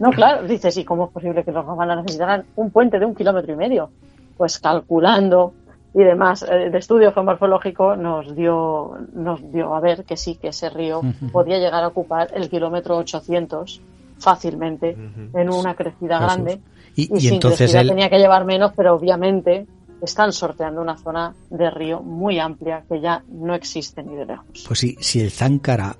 [0.00, 3.14] No, claro, dices, ¿y cómo es posible que los romanos necesitaran un puente de un
[3.14, 3.90] kilómetro y medio?
[4.36, 5.54] Pues calculando
[5.94, 10.48] y demás, eh, el estudio geomorfológico nos dio, nos dio a ver que sí, que
[10.48, 11.00] ese río
[11.32, 13.80] podía llegar a ocupar el kilómetro 800
[14.18, 14.96] fácilmente
[15.34, 16.34] en una crecida Jesús.
[16.34, 16.60] grande.
[16.94, 19.66] Y- y sin entonces crecida él- tenía que llevar menos, pero obviamente
[20.02, 24.64] están sorteando una zona de río muy amplia que ya no existe ni de lejos.
[24.66, 25.94] Pues sí, si el Záncara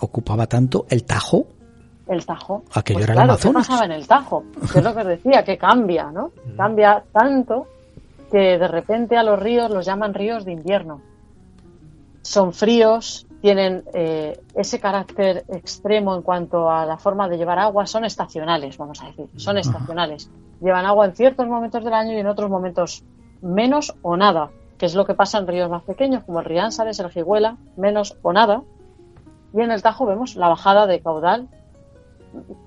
[0.00, 1.46] ocupaba tanto, el Tajo,
[2.08, 2.62] El Tajo.
[2.74, 3.66] Aquello Pues era el claro, Amazonas.
[3.66, 4.44] ¿qué pasaba en el Tajo?
[4.72, 6.30] Que es lo que os decía, que cambia, ¿no?
[6.56, 7.66] Cambia tanto
[8.30, 11.00] que de repente a los ríos los llaman ríos de invierno.
[12.22, 17.86] Son fríos, tienen eh, ese carácter extremo en cuanto a la forma de llevar agua,
[17.86, 20.28] son estacionales, vamos a decir, son estacionales.
[20.60, 23.04] Llevan agua en ciertos momentos del año y en otros momentos
[23.42, 26.98] menos o nada, que es lo que pasa en ríos más pequeños como el Riánsares,
[26.98, 28.62] el Jiguela, menos o nada.
[29.52, 31.48] Y en el Tajo vemos la bajada de caudal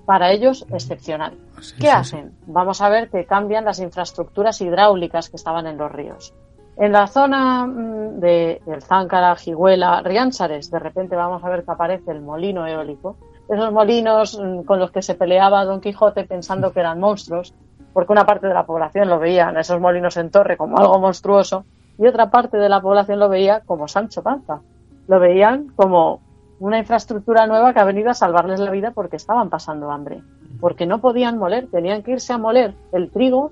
[0.06, 1.38] para ellos excepcional.
[1.62, 2.34] Sí, ¿Qué sí, hacen?
[2.48, 6.34] Vamos a ver que cambian las infraestructuras hidráulicas que estaban en los ríos.
[6.78, 11.72] En la zona mm, de, del Záncara, Jiguela, Riánsares, de repente vamos a ver que
[11.72, 13.18] aparece el molino eólico.
[13.50, 17.54] Esos molinos mm, con los que se peleaba Don Quijote pensando que eran monstruos,
[17.94, 21.66] porque una parte de la población lo veían esos molinos en torre como algo monstruoso
[21.98, 24.61] y otra parte de la población lo veía como Sancho Panza.
[25.07, 26.22] Lo veían como
[26.60, 30.22] una infraestructura nueva que ha venido a salvarles la vida porque estaban pasando hambre,
[30.60, 33.52] porque no podían moler, tenían que irse a moler el trigo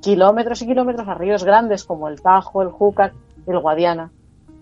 [0.00, 3.12] kilómetros y kilómetros a ríos grandes como el Tajo, el Júcar,
[3.46, 4.10] el Guadiana,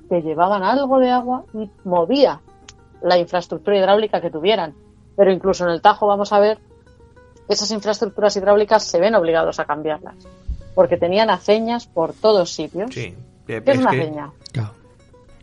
[0.08, 2.40] que llevaban algo de agua y movía
[3.02, 4.74] la infraestructura hidráulica que tuvieran.
[5.16, 6.58] Pero incluso en el Tajo vamos a ver
[7.52, 10.14] esas infraestructuras hidráulicas se ven obligados a cambiarlas,
[10.74, 12.92] porque tenían aceñas por todos sitios.
[12.92, 13.14] Sí.
[13.46, 14.30] ¿Qué es una que- aceña?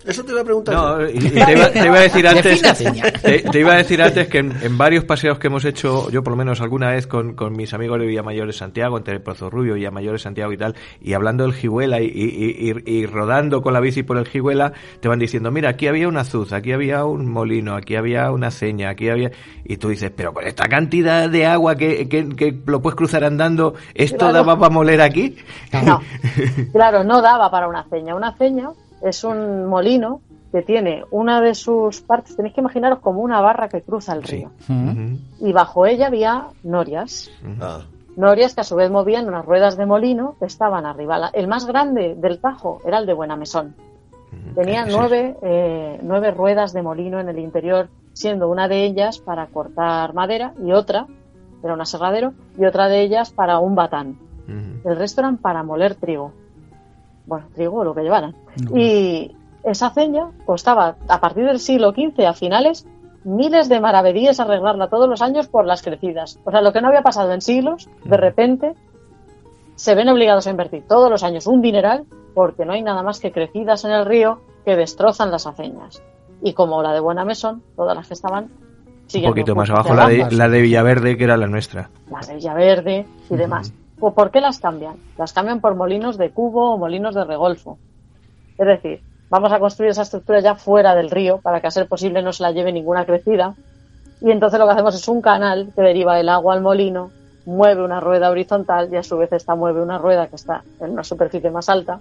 [0.06, 1.00] Eso te lo he preguntado.
[1.00, 2.62] No, y- y te, iba, te iba a decir antes,
[3.22, 6.24] te, te iba a decir antes que en, en varios paseos que hemos hecho, yo
[6.24, 9.22] por lo menos alguna vez con, con mis amigos de Villamayor de Santiago, entre el
[9.22, 13.06] Pozo Rubio, Villamayor de Santiago y tal, y hablando del Jihuela y, y- y- y
[13.06, 16.54] rodando con la bici por el Jihuela, te van diciendo, mira, aquí había una azuz,
[16.54, 19.32] aquí había un molino, aquí había una ceña, aquí había...
[19.66, 23.24] Y tú dices, pero con esta cantidad de agua que, que, que lo puedes cruzar
[23.24, 24.34] andando, ¿esto Claro.
[24.34, 25.36] daba para moler aquí?
[25.86, 26.02] No,
[26.72, 28.16] claro, no daba para una ceña.
[28.16, 28.70] Una ceña
[29.02, 30.22] es un molino
[30.52, 34.24] que tiene una de sus partes, tenéis que imaginaros como una barra que cruza el
[34.24, 34.52] río.
[35.40, 37.30] Y bajo ella había norias.
[37.62, 37.82] Ah,
[38.16, 41.30] Norias que a su vez movían unas ruedas de molino que estaban arriba.
[41.34, 43.76] El más grande del Tajo era el de Buenamesón.
[44.56, 44.92] Tenía Sí.
[44.94, 50.14] nueve, eh, nueve ruedas de molino en el interior, siendo una de ellas para cortar
[50.14, 51.06] madera y otra
[51.64, 54.18] era un aserradero, y otra de ellas para un batán.
[54.84, 56.32] El resto eran para moler trigo.
[57.30, 58.36] Bueno, trigo o lo que llevaran.
[58.76, 62.88] Y esa aceña costaba, a partir del siglo XV, a finales,
[63.24, 66.40] miles de maravedíes arreglarla todos los años por las crecidas.
[66.44, 68.74] O sea, lo que no había pasado en siglos, de repente
[69.76, 73.20] se ven obligados a invertir todos los años un dineral porque no hay nada más
[73.20, 76.02] que crecidas en el río que destrozan las aceñas.
[76.42, 78.50] Y como la de Buena Mesón, todas las que estaban
[79.14, 81.92] Un poquito más abajo la de, la de Villaverde, que era la nuestra.
[82.10, 83.72] las de Villaverde y demás.
[84.00, 84.96] ¿Por por qué las cambian?
[85.18, 87.78] Las cambian por molinos de cubo o molinos de regolfo.
[88.58, 91.88] Es decir, vamos a construir esa estructura ya fuera del río para que a ser
[91.88, 93.56] posible no se la lleve ninguna crecida.
[94.22, 97.12] Y entonces lo que hacemos es un canal que deriva el agua al molino,
[97.46, 100.92] mueve una rueda horizontal y a su vez esta mueve una rueda que está en
[100.92, 102.00] una superficie más alta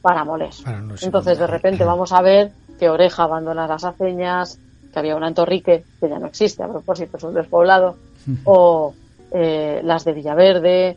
[0.00, 0.50] para moler.
[0.64, 4.58] Para no ser Entonces de repente vamos a ver que Oreja abandona las aceñas,
[4.92, 7.96] que había una en Torrique, que ya no existe a propósito, es un despoblado,
[8.44, 8.94] o
[9.30, 10.96] eh, las de Villaverde,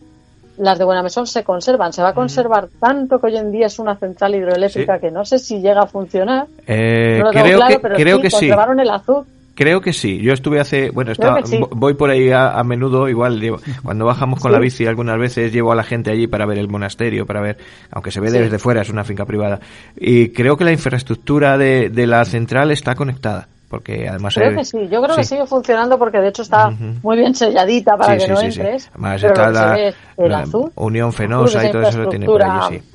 [0.58, 1.92] las de Buenamesón se conservan.
[1.94, 5.02] Se va a conservar tanto que hoy en día es una central hidroeléctrica Sí.
[5.02, 6.48] que no sé si llega a funcionar.
[6.68, 8.36] Eh, No creo claro, que, pero creo sí, que sí.
[8.38, 9.24] conservaron el azul.
[9.58, 10.20] Creo que sí.
[10.22, 11.58] Yo estuve hace, bueno, estaba, sí.
[11.72, 14.54] voy por ahí a, a menudo, igual llevo- cuando bajamos con Sí.
[14.54, 17.58] la bici algunas veces llevo a la gente allí para ver el monasterio, para ver,
[17.92, 18.38] aunque se ve Sí.
[18.38, 19.62] desde fuera, es una finca privada.
[19.96, 24.66] Y creo que la infraestructura de, de la central está conectada, porque además Creo que
[24.66, 24.88] sí.
[24.90, 28.26] Yo creo que sigue funcionando porque de hecho está muy bien selladita para Sí, que
[28.26, 28.90] sí, no entres.
[28.94, 30.72] Además pero está la, ve es el la azul.
[30.76, 32.92] Unión Fenosa y todo eso lo tiene por allí, sí.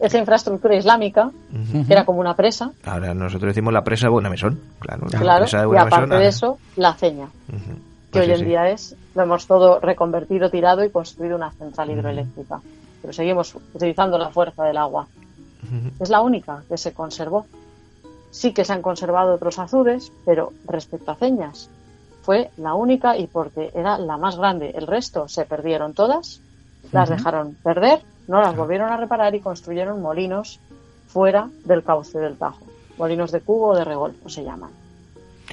[0.00, 1.30] Esa infraestructura islámica,
[1.86, 5.06] que era como una presa, Ahora nosotros decimos la presa de Buenamesón, claro.
[5.10, 7.28] la claro, presa de y Buenamesón, aparte de eso, la ceña.
[8.12, 11.90] Que Pues hoy en día es, lo hemos todo reconvertido, tirado y construido una central
[11.90, 12.60] hidroeléctrica.
[13.00, 15.06] Pero seguimos utilizando la fuerza del agua.
[16.00, 17.46] Es la única que se conservó.
[18.34, 21.70] Sí que se han conservado otros azudes, pero respecto a ceñas,
[22.22, 24.72] fue la única y porque era la más grande.
[24.74, 26.40] El resto se perdieron todas,
[26.90, 30.58] las dejaron perder, no las volvieron a reparar y construyeron molinos
[31.06, 32.66] fuera del cauce del Tajo.
[32.98, 34.70] Molinos de cubo o de regolfo se llaman.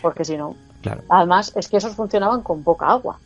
[0.01, 1.03] Porque si no, Claro.
[1.09, 3.19] Además, es que esos funcionaban con poca agua.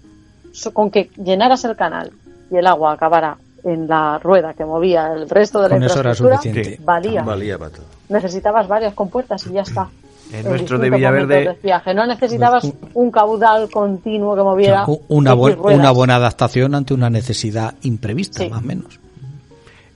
[0.73, 2.11] Con que llenaras el canal
[2.51, 5.99] y el agua acabara en la rueda que movía el resto de la Con eso
[5.99, 6.79] era infraestructura, suficiente.
[6.83, 7.23] Valía.
[7.23, 7.85] Valía para todo.
[8.09, 9.89] Necesitabas varias compuertas y ya está.
[10.31, 11.93] En nuestro de Villaverde- de.
[11.93, 18.43] No necesitabas un caudal continuo que moviera una, una buena adaptación ante una necesidad imprevista,
[18.43, 18.49] Sí.
[18.49, 18.99] más o menos.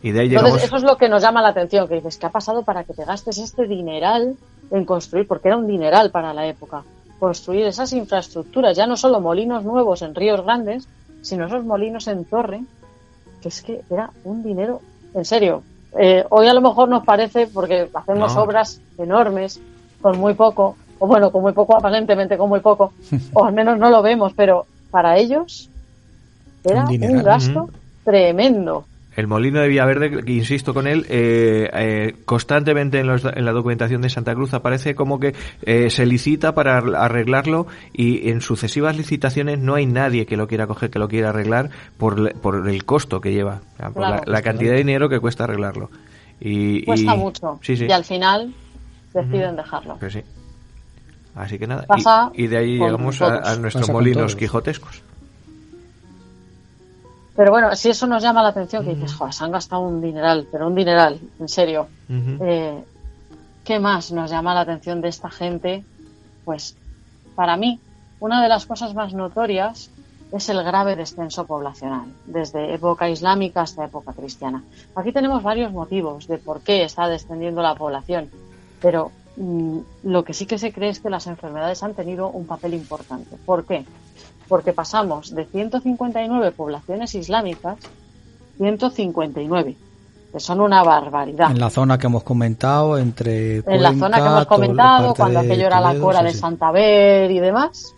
[0.02, 0.64] Y de ahí Entonces, llegamos...
[0.64, 2.94] eso es lo que nos llama la atención, que dices, ¿qué ha pasado para que
[2.94, 4.36] te gastes este dineral
[4.72, 5.28] en construir?
[5.28, 6.84] Porque era un dineral para la época.
[7.20, 10.88] Construir esas infraestructuras, ya no solo molinos nuevos en ríos grandes,
[11.22, 12.62] sino esos molinos en torre,
[13.42, 14.82] que es que era un dinero,
[15.14, 15.64] en serio.
[15.98, 18.44] Eh, hoy a lo mejor nos parece, porque hacemos No.
[18.44, 19.60] obras enormes,
[20.02, 22.94] con muy poco, o bueno, con muy poco, aparentemente con muy poco,
[23.34, 25.70] o al menos no lo vemos, pero para ellos
[26.64, 27.70] era Un gasto
[28.04, 28.86] tremendo.
[29.20, 33.52] El molino de Villaverde, que insisto con él, eh, eh, constantemente en, los- en la
[33.52, 38.96] documentación de Santa Cruz aparece como que eh, se licita para arreglarlo y en sucesivas
[38.96, 42.68] licitaciones no hay nadie que lo quiera coger, que lo quiera arreglar por, le- por
[42.70, 44.24] el costo que lleva, o sea, por Claro.
[44.26, 45.90] la, la cantidad de dinero que cuesta arreglarlo.
[46.40, 47.60] Y, Cuesta y- mucho.
[47.62, 47.86] Sí, sí.
[47.90, 48.54] Y al final
[49.14, 49.98] deciden dejarlo.
[50.00, 50.22] Pues sí.
[51.36, 51.86] Así que nada.
[51.88, 54.36] Pasa y, y de ahí llegamos a, nuestros molinos todos.
[54.38, 55.04] quijotescos.
[57.40, 60.02] Pero bueno, si eso nos llama la atención, que dices, joder, se han gastado un
[60.02, 61.88] dineral, pero un dineral, en serio.
[62.10, 62.84] Eh,
[63.64, 65.86] ¿Qué más nos llama la atención de esta gente?
[66.44, 66.76] Pues,
[67.36, 67.80] para mí,
[68.20, 69.90] una de las cosas más notorias
[70.34, 74.62] es el grave descenso poblacional, desde época islámica hasta época cristiana.
[74.94, 78.30] Aquí tenemos varios motivos de por qué está descendiendo la población,
[78.82, 82.46] pero mm, lo que sí que se cree es que las enfermedades han tenido un
[82.46, 83.38] papel importante.
[83.46, 83.86] ¿Por qué?
[84.50, 87.78] Porque pasamos de 159 poblaciones islámicas,
[88.58, 89.78] 159,
[90.34, 91.52] que son una barbaridad.
[91.52, 93.58] En la zona que hemos comentado, entre.
[93.58, 96.40] En la zona que hemos comentado, cuando aquello era la cora sí, de sí.
[96.40, 97.94] Santander y demás,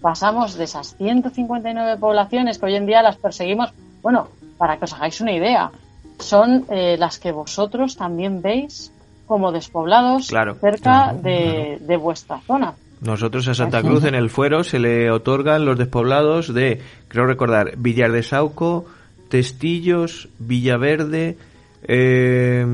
[0.00, 3.70] pasamos de esas 159 poblaciones que hoy en día las perseguimos.
[4.00, 5.72] Bueno, para que os hagáis una idea,
[6.20, 8.92] son eh, las que vosotros también veis
[9.26, 12.74] como despoblados Claro, cerca claro, de, de vuestra zona.
[13.00, 17.76] Nosotros a Santa Cruz en el fuero se le otorgan los despoblados de, creo recordar,
[17.76, 18.86] Villar de Sauco,
[19.28, 21.36] Testillos, Villaverde,
[21.84, 22.64] eh,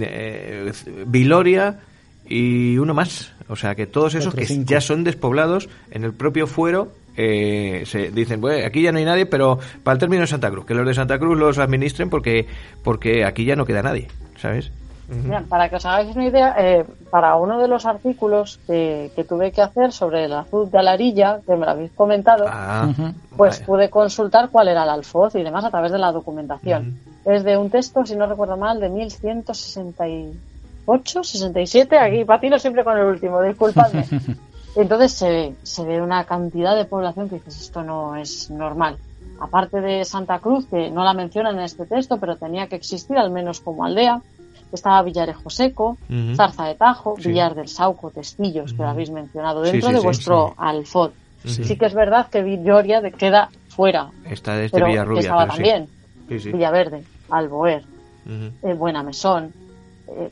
[0.00, 0.72] eh,
[1.06, 1.80] Viloria
[2.28, 3.32] y uno más.
[3.48, 8.10] O sea que todos esos que ya son despoblados en el propio fuero eh, se
[8.10, 10.74] dicen, bueno, aquí ya no hay nadie, pero para el término de Santa Cruz, que
[10.74, 12.46] los de Santa Cruz los administren porque
[12.82, 14.08] porque aquí ya no queda nadie,
[14.38, 14.70] ¿sabes?
[15.08, 19.24] Bien, para que os hagáis una idea, eh, para uno de los artículos que, que
[19.24, 22.88] tuve que hacer sobre el azul de alarilla, que me lo habéis comentado, Ah,
[23.36, 23.66] pues vaya.
[23.66, 26.98] pude consultar cuál era el alfoz y demás a través de la documentación.
[27.24, 32.96] Es de un texto, si no recuerdo mal, de 1168, 67, aquí patino siempre con
[32.98, 34.06] el último, disculpadme.
[34.76, 38.96] Entonces se ve, se ve una cantidad de población que dices, esto no es normal.
[39.40, 43.18] Aparte de Santa Cruz, que no la mencionan en este texto, pero tenía que existir
[43.18, 44.22] al menos como aldea,
[44.76, 45.96] estaba Villarejo Seco.
[46.36, 47.28] Zarza de Tajo, Sí.
[47.28, 50.54] Villar del Sauco, Testillos, que lo habéis mencionado dentro sí, de sí, vuestro sí.
[50.58, 51.12] alfoz.
[51.44, 51.64] Sí.
[51.64, 55.14] Sí que es verdad que Villoria de- queda fuera, Está desde pero Villarrubia.
[55.20, 55.88] que estaba pero también.
[56.28, 56.52] Sí, sí.
[56.52, 57.82] Villaverde, Alboer,
[58.26, 58.68] Ujú.
[58.68, 59.52] eh, Buenamesón,
[60.08, 60.30] eh,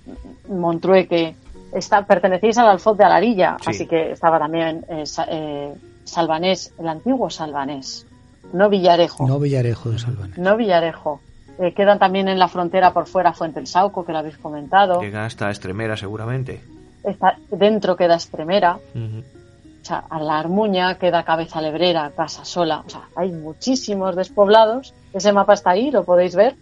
[0.49, 1.35] Montrueque,
[1.73, 3.71] está, pertenecéis al alfoz de Alarilla, Sí.
[3.71, 8.07] así que estaba también eh, eh, Salvanés, el antiguo Salvanés,
[8.53, 10.55] no Villarejo, No no, Villarejo de Salvana.
[10.57, 11.21] Villarejo.
[11.59, 15.01] Eh, quedan también en la frontera por fuera Fuente el Sauco, que lo habéis comentado.
[15.01, 16.61] Llega hasta Estremera, seguramente.
[17.05, 19.19] Está, dentro queda Estremera, Ujú.
[19.21, 24.95] o sea, a la Armuña queda Cabeza Lebrera, Casa Sola, o sea, hay muchísimos despoblados.
[25.13, 26.55] Ese mapa está ahí, lo podéis ver.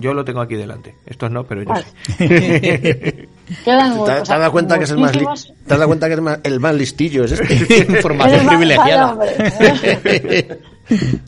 [0.00, 0.96] Yo lo tengo aquí delante.
[1.06, 1.84] Estos no, pero yo Vale.
[2.04, 2.16] sí.
[3.64, 6.08] Quedan ¿Te, te has dado cuenta que es el más, li- te has dado cuenta
[6.08, 7.24] que es más- el más listillo?
[7.24, 7.92] Es este.
[7.92, 9.16] Información privilegiada.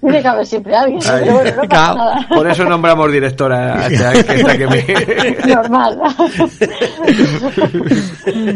[0.01, 1.95] Tiene que haber siempre alguien, pero bueno, no pasa Claro.
[1.97, 2.29] nada.
[2.29, 5.55] Por eso nombramos directora a esta, que esta que me...
[5.55, 5.99] Normal.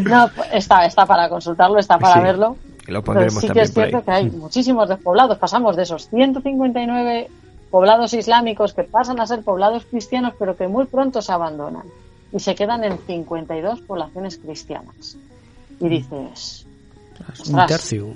[0.09, 2.19] no, está, está para consultarlo, está para Sí.
[2.21, 2.57] verlo.
[2.87, 5.37] Y lo Pero pondremos sí que es cierto que hay muchísimos despoblados.
[5.37, 7.29] Pasamos de esos 159
[7.69, 11.83] poblados islámicos que pasan a ser poblados cristianos, pero que muy pronto se abandonan.
[12.33, 15.17] Y se quedan en 52 poblaciones cristianas.
[15.79, 16.65] Y dices,
[17.49, 18.07] Un tercio.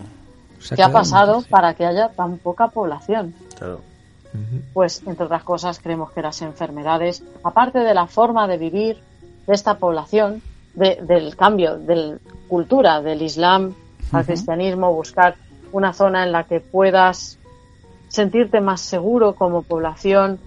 [0.73, 3.33] ¿Qué ha pasado para que haya tan poca población?
[3.57, 3.81] Claro.
[4.73, 8.97] Pues, entre otras cosas, creemos que las enfermedades, aparte de la forma de vivir
[9.47, 10.41] de esta población,
[10.73, 12.17] de- del cambio de
[12.49, 13.73] cultura del Islam
[14.11, 15.35] al cristianismo, buscar
[15.71, 17.37] una zona en la que puedas
[18.09, 20.39] sentirte más seguro como población,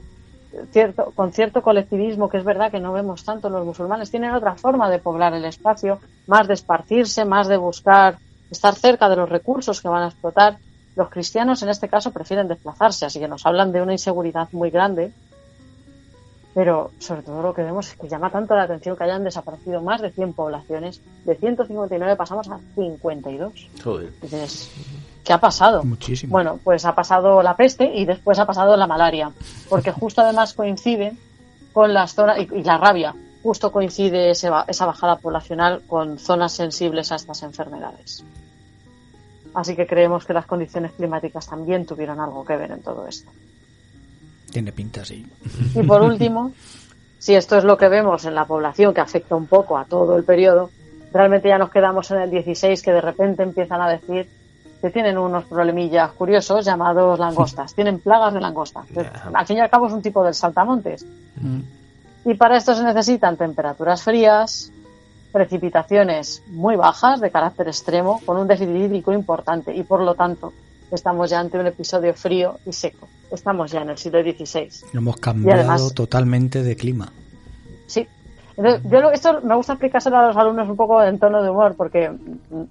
[0.71, 4.55] cierto, con cierto colectivismo, que es verdad que no vemos tanto los musulmanes, tienen otra
[4.57, 8.19] forma de poblar el espacio, más de esparcirse, más de buscar
[8.51, 10.59] estar cerca de los recursos que van a explotar.
[10.97, 14.71] Los cristianos en este caso prefieren desplazarse, así que nos hablan de una inseguridad muy
[14.71, 15.13] grande.
[16.55, 19.81] Pero sobre todo lo que vemos es que llama tanto la atención que hayan desaparecido
[19.81, 21.01] más de 100 poblaciones.
[21.25, 23.69] De 159 pasamos a 52.
[23.85, 24.13] Joder.
[24.21, 24.71] Dices,
[25.25, 25.85] ¿qué ha pasado?
[25.85, 26.33] Muchísimo.
[26.33, 29.31] Bueno, pues ha pasado la peste y después ha pasado la malaria,
[29.69, 31.13] porque justo además coincide
[31.73, 36.53] con las zonas, y, y la rabia, justo coincide ese esa bajada poblacional con zonas
[36.53, 38.25] sensibles a estas enfermedades.
[39.55, 43.31] Así que creemos que las condiciones climáticas también tuvieron algo que ver en todo esto.
[44.51, 45.27] Tiene pinta, sí.
[45.75, 46.53] Y por último,
[47.19, 50.17] si esto es lo que vemos en la población que afecta un poco a todo
[50.17, 50.71] el periodo,
[51.13, 54.29] realmente ya nos quedamos en el 16 que de repente empiezan a decir
[54.81, 57.75] que tienen unos problemillas curiosos llamados langostas.
[57.77, 58.87] Tienen plagas de langostas.
[59.35, 61.05] Al fin y al cabo es un tipo del saltamontes.
[62.31, 64.71] Y para esto se necesitan temperaturas frías,
[65.33, 70.53] precipitaciones muy bajas de carácter extremo, con un déficit hídrico importante y por lo tanto
[70.91, 73.09] estamos ya ante un episodio frío y seco.
[73.31, 74.69] Estamos ya en el siglo XVI.
[74.93, 77.11] Hemos cambiado además- totalmente de clima.
[77.87, 78.07] Sí.
[78.59, 81.49] Entonces, yo lo- esto me gusta explicárselo a los alumnos un poco en tono de
[81.49, 82.11] humor porque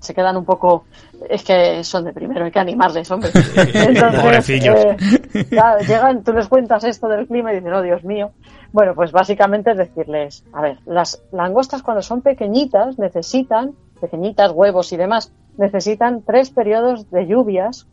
[0.02, 0.86] se quedan un poco
[1.30, 3.32] es que son de primero, hay que animarles, hombre.
[3.56, 8.32] Entonces, eh, claro, llegan, tú les cuentas esto del clima y dicen, oh Dios mío.
[8.78, 14.94] Bueno, pues básicamente es decirles, a ver, las langostas cuando son pequeñitas necesitan, pequeñitas, huevos
[14.94, 17.88] y demás, necesitan tres periodos de lluvias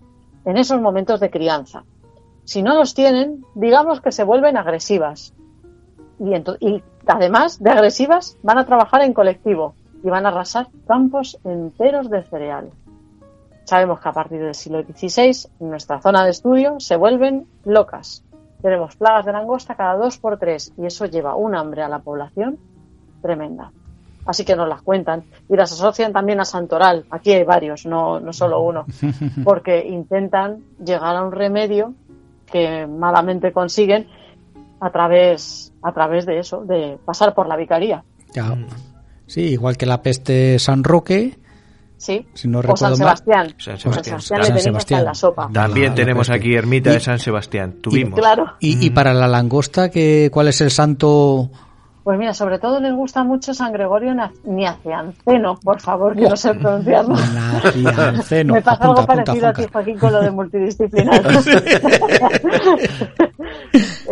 [0.45, 1.85] en esos momentos de crianza.
[2.45, 5.33] Si no los tienen, digamos que se vuelven agresivas.
[6.19, 11.39] Y, y además de agresivas, van a trabajar en colectivo y van a arrasar campos
[11.45, 12.69] enteros de cereal.
[13.65, 18.23] Sabemos que a partir del siglo XVI, en nuestra zona de estudio, se vuelven locas.
[18.65, 21.99] Tenemos plagas de langosta cada dos por tres y eso lleva un hambre a la
[21.99, 22.57] población
[23.21, 23.71] tremenda.
[24.25, 27.05] Así que nos las cuentan y las asocian también a Santoral.
[27.11, 28.87] Aquí hay varios, no, no solo uno,
[29.45, 31.93] porque intentan llegar a un remedio
[32.51, 34.09] que malamente consiguen
[34.81, 38.03] a través, a través de eso, de pasar por la vicaría.
[38.33, 38.57] Ya.
[39.27, 41.37] Sí, igual que la peste San Roque,
[42.05, 42.27] Sí.
[42.35, 42.97] Si no o San mal.
[42.99, 43.55] Sebastián.
[43.57, 44.21] San San Sebastián.
[44.21, 45.49] Sebastián le San tenemos hasta en la sopa.
[45.51, 47.77] También tenemos aquí ermita Y- de San Sebastián.
[47.81, 48.21] Tuvimos.
[48.21, 48.45] Claro.
[48.61, 51.49] y, y para la langosta, que, ¿cuál es el santo?
[52.03, 54.15] Pues mira, sobre todo les gusta mucho San Gregorio
[54.45, 57.15] Niacianceno, por favor, que no sé pronunciarlo.
[57.15, 58.53] Nacianceno.
[58.53, 59.65] Me pasa Apunta, algo apunta, parecido a ti.
[59.73, 61.23] Joaquín, con lo de multidisciplinar.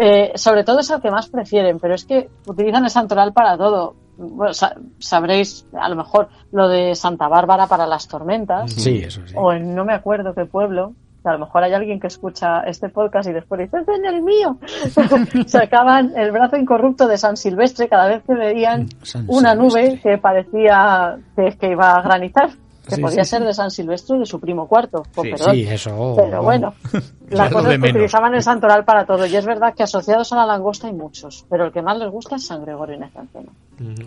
[0.00, 3.56] Eh, sobre todo es el que más prefieren, pero es que utilizan el santoral para
[3.56, 3.94] todo.
[4.22, 8.72] Bueno, sa- sabréis a lo mejor lo de Santa Bárbara para las tormentas.
[8.72, 9.34] Sí, eso sí.
[9.36, 10.94] o en no me acuerdo qué pueblo,
[11.24, 14.22] a lo mejor hay alguien que escucha este podcast y después dice, ¡es en el
[14.22, 14.56] mío!
[15.46, 19.82] Sacaban el brazo incorrupto de San Silvestre cada vez que veían San una Silvestre.
[19.90, 22.50] nube que parecía que, que iba a granizar,
[22.88, 25.54] que Sí, podía sí, ser de San Silvestre de su primo cuarto, con Sí, perdón.
[25.54, 26.14] Sí, eso.
[26.16, 26.74] Pero bueno,
[27.30, 27.96] la Eso cosa de es que menos.
[27.96, 29.24] utilizaban el santoral para todo.
[29.24, 32.10] Y es verdad que asociados a la langosta hay muchos, pero el que más les
[32.10, 33.52] gusta es San Gregorio Nacianceno.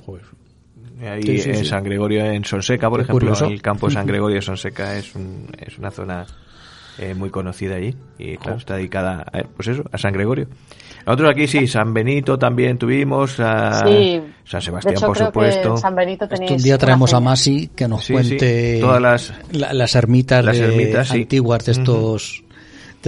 [0.05, 0.23] Joder.
[1.01, 1.65] Ahí Sí, sí, en sí.
[1.65, 3.45] San Gregorio, en Sonseca, por Qué ejemplo, curioso.
[3.47, 6.25] el campo de San Gregorio de Sonseca es, un, es una zona
[6.97, 10.47] eh, muy conocida allí y claro, está dedicada a, pues eso, a San Gregorio.
[11.05, 14.21] Nosotros aquí sí, San Benito también tuvimos, a Sí.
[14.45, 15.77] San Sebastián, hecho, por supuesto.
[15.77, 17.19] San Benito un día traemos a.
[17.19, 21.21] Masi que nos Sí, cuente sí, todas las- la- las ermitas, las de- ermitas, sí.
[21.21, 22.43] antiguas de estos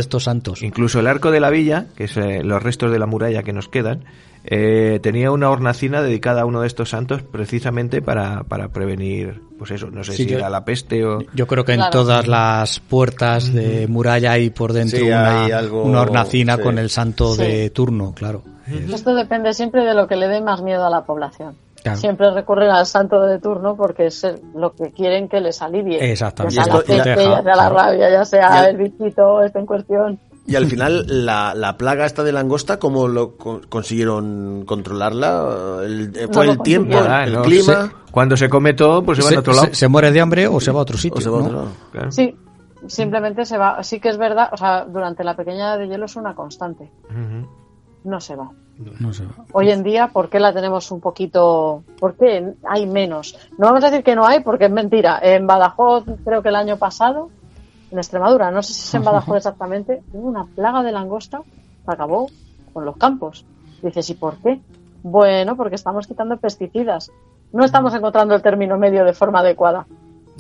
[0.02, 0.64] estos santos.
[0.64, 3.54] Incluso el arco de la villa, que es eh, los restos de la muralla que
[3.54, 4.04] nos quedan,
[4.50, 9.72] eh, tenía una hornacina dedicada a uno de estos santos precisamente para, para prevenir, pues
[9.72, 11.20] eso, no sé Sí, si yo- era la peste o...
[11.34, 11.92] Yo creo que en Claro.
[11.92, 16.62] todas las puertas de muralla hay por dentro Sí, una, hay algo- una hornacina sí.
[16.62, 17.42] con el santo Sí.
[17.44, 18.44] de turno, claro.
[18.94, 21.56] Esto depende siempre de lo que le dé más miedo a la población.
[21.88, 22.00] Claro.
[22.00, 26.12] Siempre recurren al santo de turno porque es el- lo que quieren que les alivie.
[26.12, 26.56] Exactamente.
[26.56, 29.66] Ya sea Y la esto- ya sea rabia, ya sea el- el bichito este en
[29.66, 30.20] cuestión.
[30.50, 35.80] Y al final, la, la plaga esta de langosta, ¿cómo lo co- consiguieron controlarla?
[35.84, 37.88] El- eh, No ¿Fue el tiempo, el no, clima?
[37.88, 39.66] se- cuando se come todo, pues se va a otro lado.
[39.68, 41.18] se- se muere de hambre o se va a otro sitio.
[41.18, 41.46] ¿O se va a ¿no?
[41.48, 41.72] otro lado?
[41.92, 42.12] Claro.
[42.14, 42.34] Sí,
[42.88, 43.84] simplemente se va.
[43.84, 46.90] Sí que es verdad, o sea, durante la pequeña edad de hielo es una constante.
[47.10, 47.48] Ujú.
[48.04, 48.52] No se va.
[49.00, 49.32] No se va.
[49.54, 51.84] Hoy en día, ¿por qué la tenemos un poquito?
[52.00, 53.38] ¿Por qué hay menos?
[53.58, 55.20] No vamos a decir que no hay, porque es mentira.
[55.22, 57.30] En Badajoz, creo que el año pasado,
[57.92, 61.42] en Extremadura, no sé si es en Badajoz exactamente, hubo una plaga de langosta
[61.86, 62.30] que acabó
[62.74, 63.46] con los campos.
[63.82, 64.60] Dices, ¿y por qué?
[65.04, 67.12] Bueno, porque estamos quitando pesticidas.
[67.54, 69.88] No estamos encontrando el término medio de forma adecuada.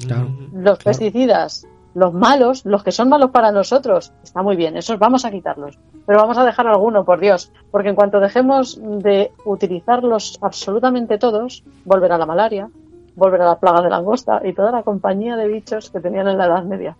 [0.05, 0.29] Claro.
[0.53, 1.65] Los pesticidas,
[1.97, 5.79] los malos, los que son malos para nosotros, está muy bien, esos vamos a quitarlos.
[6.05, 11.63] Pero vamos a dejar alguno, por Dios, porque en cuanto dejemos de utilizarlos absolutamente todos,
[11.85, 12.69] volverá la malaria,
[13.15, 16.45] volverá la plaga de langosta y toda la compañía de bichos que tenían en la
[16.45, 16.95] Edad Media.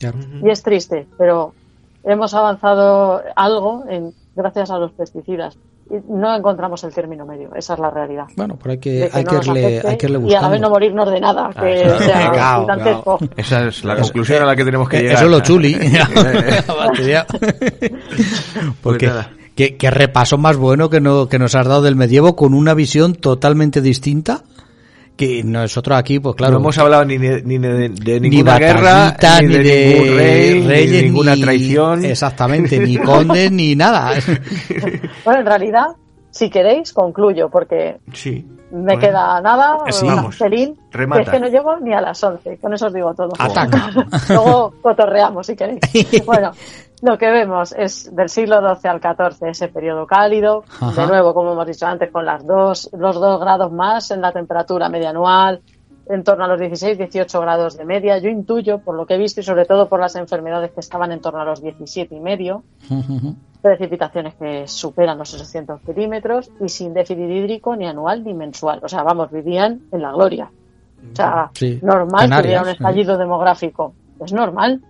[0.00, 0.18] Claro.
[0.42, 1.54] Y es triste, pero
[2.02, 5.56] hemos avanzado algo en, gracias a los pesticidas.
[5.88, 8.24] Y no encontramos el término medio, esa es la realidad.
[8.36, 10.60] Bueno, pero hay que, hay no que irle, hay que irle y a la vez
[10.60, 10.70] no buscando.
[10.70, 11.98] morirnos de nada, que claro.
[12.00, 13.18] sea Claro.
[13.36, 15.16] Esa es la conclusión a la que tenemos que Eh, llegar.
[15.16, 15.76] Eso es lo chuli.
[17.06, 17.24] Ya.
[18.82, 19.10] Porque
[19.54, 22.74] qué, qué repaso más bueno que, no, que nos has dado del medievo con una
[22.74, 24.42] visión totalmente distinta.
[25.16, 26.52] Que nosotros aquí, pues claro.
[26.54, 30.54] no hemos hablado ni de, ni de, de ni ninguna guerra, ni de, ningún rey,
[30.54, 32.04] ni de reyes, ninguna ni- traición.
[32.04, 34.10] Exactamente, ni condes, ni nada.
[35.24, 35.86] Bueno, en realidad,
[36.30, 38.46] si queréis, concluyo, porque Sí.
[38.70, 39.00] me Bueno.
[39.00, 40.04] queda nada, Sí.
[40.06, 42.92] un Vamos, pelín, que es que no llego ni a las 11, con eso os
[42.92, 43.32] digo todo.
[43.38, 43.90] Ataca.
[44.28, 45.80] Luego cotorreamos, si queréis.
[46.26, 46.52] Bueno,
[47.02, 51.02] lo que vemos es del siglo XII al XIV, ese periodo cálido, Ajá.
[51.02, 54.32] de nuevo, como hemos dicho antes, con las dos, los dos grados más en la
[54.32, 55.60] temperatura media anual,
[56.08, 58.16] en torno a los 16, 18 grados de media.
[58.18, 61.10] Yo intuyo, por lo que he visto y sobre todo por las enfermedades que estaban
[61.12, 62.62] en torno a los 17 y medio,
[63.60, 68.80] precipitaciones que superan los 600 milímetros y sin déficit hídrico ni anual ni mensual.
[68.82, 70.50] O sea, vamos, vivían en la gloria.
[71.12, 71.78] O sea, Sí.
[71.82, 72.72] normal Canarias, que hubiera un sí.
[72.72, 73.92] estallido demográfico.
[74.24, 74.82] Es normal.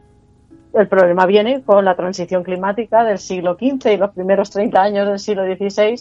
[0.77, 5.09] El problema viene con la transición climática del siglo XV y los primeros 30 años
[5.09, 5.98] del siglo XVI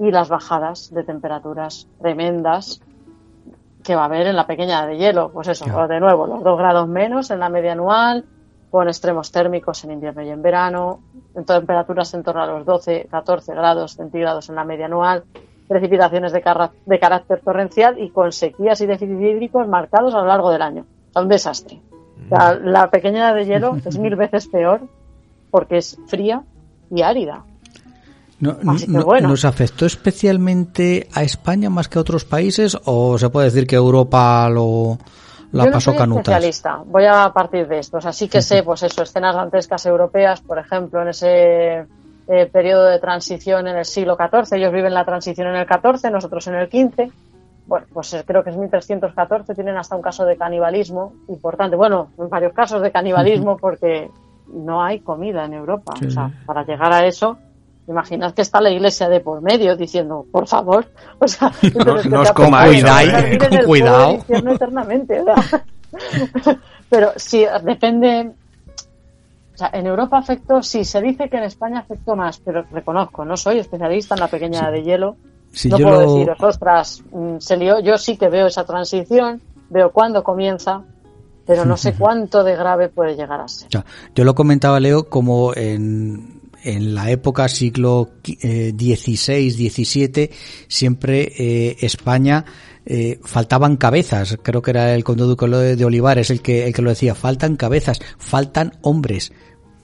[0.00, 2.82] y las bajadas de temperaturas tremendas
[3.82, 5.30] que va a haber en la pequeña de hielo.
[5.32, 5.88] Pues eso, Claro.
[5.88, 8.26] de nuevo, los dos grados menos en la media anual,
[8.70, 11.00] con extremos térmicos en invierno y en verano,
[11.34, 15.24] en temperaturas en torno a los 12, 14 grados centígrados en la media anual,
[15.66, 20.60] precipitaciones de, carácter torrencial y con sequías y déficit hídricos marcados a lo largo del
[20.60, 20.84] año.
[21.08, 21.80] O sea, un desastre.
[22.26, 24.80] O sea, la pequeña de hielo es mil veces peor
[25.50, 26.42] porque es fría
[26.90, 27.44] y árida.
[28.40, 29.28] No, Así que no- bueno.
[29.28, 33.76] ¿Nos afectó especialmente a España más que a otros países o se puede decir que
[33.76, 34.98] Europa lo
[35.50, 36.20] la Yo no pasó soy canutas?
[36.28, 37.96] especialista, voy a partir de esto.
[37.96, 41.86] O sea, sí que sé, pues eso, escenas dantescas europeas, por ejemplo, en ese
[42.28, 44.56] eh, periodo de transición en el siglo XIV.
[44.58, 47.10] Ellos viven la transición en el XIV, nosotros en el XV.
[47.68, 51.76] Bueno, pues eh, creo que es 1314, tienen hasta un caso de canibalismo importante.
[51.76, 54.10] Bueno, varios casos de canibalismo porque
[54.46, 55.92] no hay comida en Europa.
[55.98, 57.36] Sí, o sea, para llegar a eso,
[57.86, 60.86] imaginad que está la iglesia de por medio diciendo, por favor,
[61.18, 64.54] o sea, entonces que no os te comáis, apuntáis a cuidado, con cuidado.
[64.54, 65.24] eternamente.
[66.88, 68.32] Pero sí, depende.
[69.54, 73.24] O sea, en Europa afectó, sí, se dice que en España afectó más, pero reconozco,
[73.24, 75.16] no soy especialista en la pequeña de hielo
[75.68, 77.80] No yo puedo lo- deciros, ostras, mm, se lió.
[77.80, 80.82] Yo sí que veo esa transición, veo cuándo comienza,
[81.46, 83.68] pero no sé cuánto de grave puede llegar a ser.
[84.14, 88.10] Yo lo comentaba, Leo, como en, en la época siglo
[88.42, 90.30] eh, XVI, XVII,
[90.68, 92.44] siempre eh, España
[92.84, 94.38] eh, faltaban cabezas.
[94.42, 95.24] Creo que era el conde
[95.76, 97.14] de Olivares el que, el que lo decía.
[97.14, 99.32] Faltan cabezas, faltan hombres.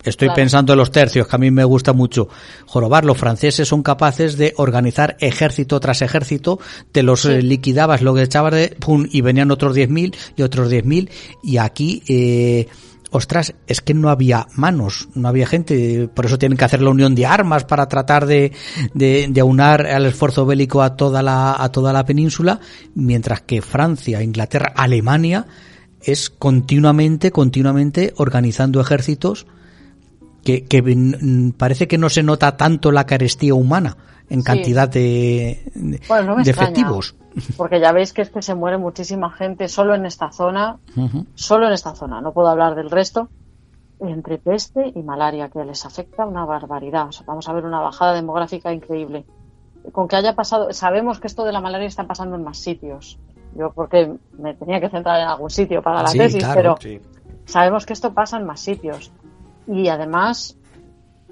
[0.04, 0.36] Estoy Claro.
[0.36, 2.28] pensando en los tercios, que a mí me gusta mucho.
[2.66, 6.58] Jorobar, los franceses son capaces de organizar ejército tras ejército,
[6.92, 10.70] te los eh, liquidabas, lo que echabas de, pum, y venían otros 10.000 y otros
[10.70, 11.10] 10.000,
[11.42, 12.68] y aquí, eh,
[13.10, 16.90] ostras, es que no había manos, no había gente, por eso tienen que hacer la
[16.90, 18.52] unión de armas para tratar de,
[18.92, 22.60] de, de aunar al esfuerzo bélico a toda la, a toda la península,
[22.94, 25.46] mientras que Francia, Inglaterra, Alemania,
[26.02, 29.46] es continuamente, continuamente organizando ejércitos
[30.44, 33.96] que, que parece que no se nota tanto la carestía humana
[34.30, 34.46] en Sí.
[34.46, 37.14] cantidad de, de, Bueno, no me de extraña, efectivos.
[37.56, 40.78] Porque ya veis que es que se muere muchísima gente solo en esta zona,
[41.34, 43.28] solo en esta zona, no puedo hablar del resto,
[44.00, 47.08] entre peste y malaria, que les afecta una barbaridad.
[47.08, 49.24] O sea, vamos a ver una bajada demográfica increíble.
[49.92, 53.18] Con que haya pasado, sabemos que esto de la malaria está pasando en más sitios.
[53.56, 56.76] Yo porque me tenía que centrar en algún sitio para la Sí, tesis, claro, pero
[56.80, 57.00] Sí.
[57.46, 59.12] sabemos que esto pasa en más sitios.
[59.66, 60.56] Y además,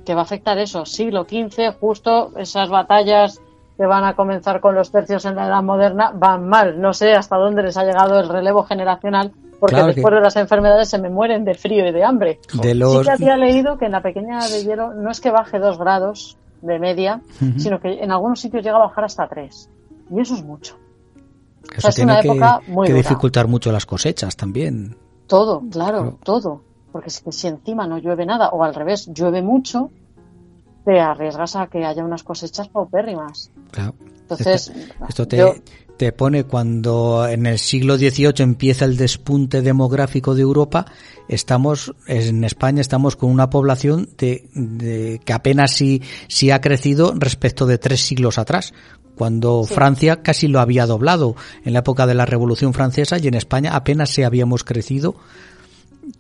[0.05, 3.41] que va a afectar eso, siglo XV, justo esas batallas
[3.77, 6.81] que van a comenzar con los tercios en la edad moderna van mal.
[6.81, 10.21] No sé hasta dónde les ha llegado el relevo generacional, porque Claro que- después de
[10.21, 12.39] las enfermedades se me mueren de frío y de hambre.
[12.61, 15.31] De los, Sí que había leído que en la pequeña de hielo no es que
[15.31, 17.21] baje dos grados de media,
[17.57, 19.69] sino que en algunos sitios llega a bajar hasta tres.
[20.11, 20.77] Y eso es mucho.
[21.73, 24.97] eso sea, es una que, época muy que dificultar mucho las cosechas también.
[25.27, 26.19] Todo, claro, Claro.
[26.23, 26.61] todo.
[26.93, 29.91] Porque si, si encima no llueve nada, o al revés, llueve mucho,
[30.85, 33.51] te arriesgas a que haya unas cosechas paupérrimas.
[33.71, 33.95] Claro.
[34.23, 35.55] Entonces, esto, esto te, yo-
[35.97, 40.87] te pone cuando en el siglo XVIII empieza el despunte demográfico de Europa,
[41.29, 47.15] estamos en España estamos con una población de, de- que apenas si, si ha crecido
[47.17, 48.73] respecto de tres siglos atrás.
[49.15, 49.75] Cuando Sí.
[49.75, 53.77] Francia casi lo había doblado en la época de la Revolución Francesa y en España
[53.77, 55.15] apenas se habíamos crecido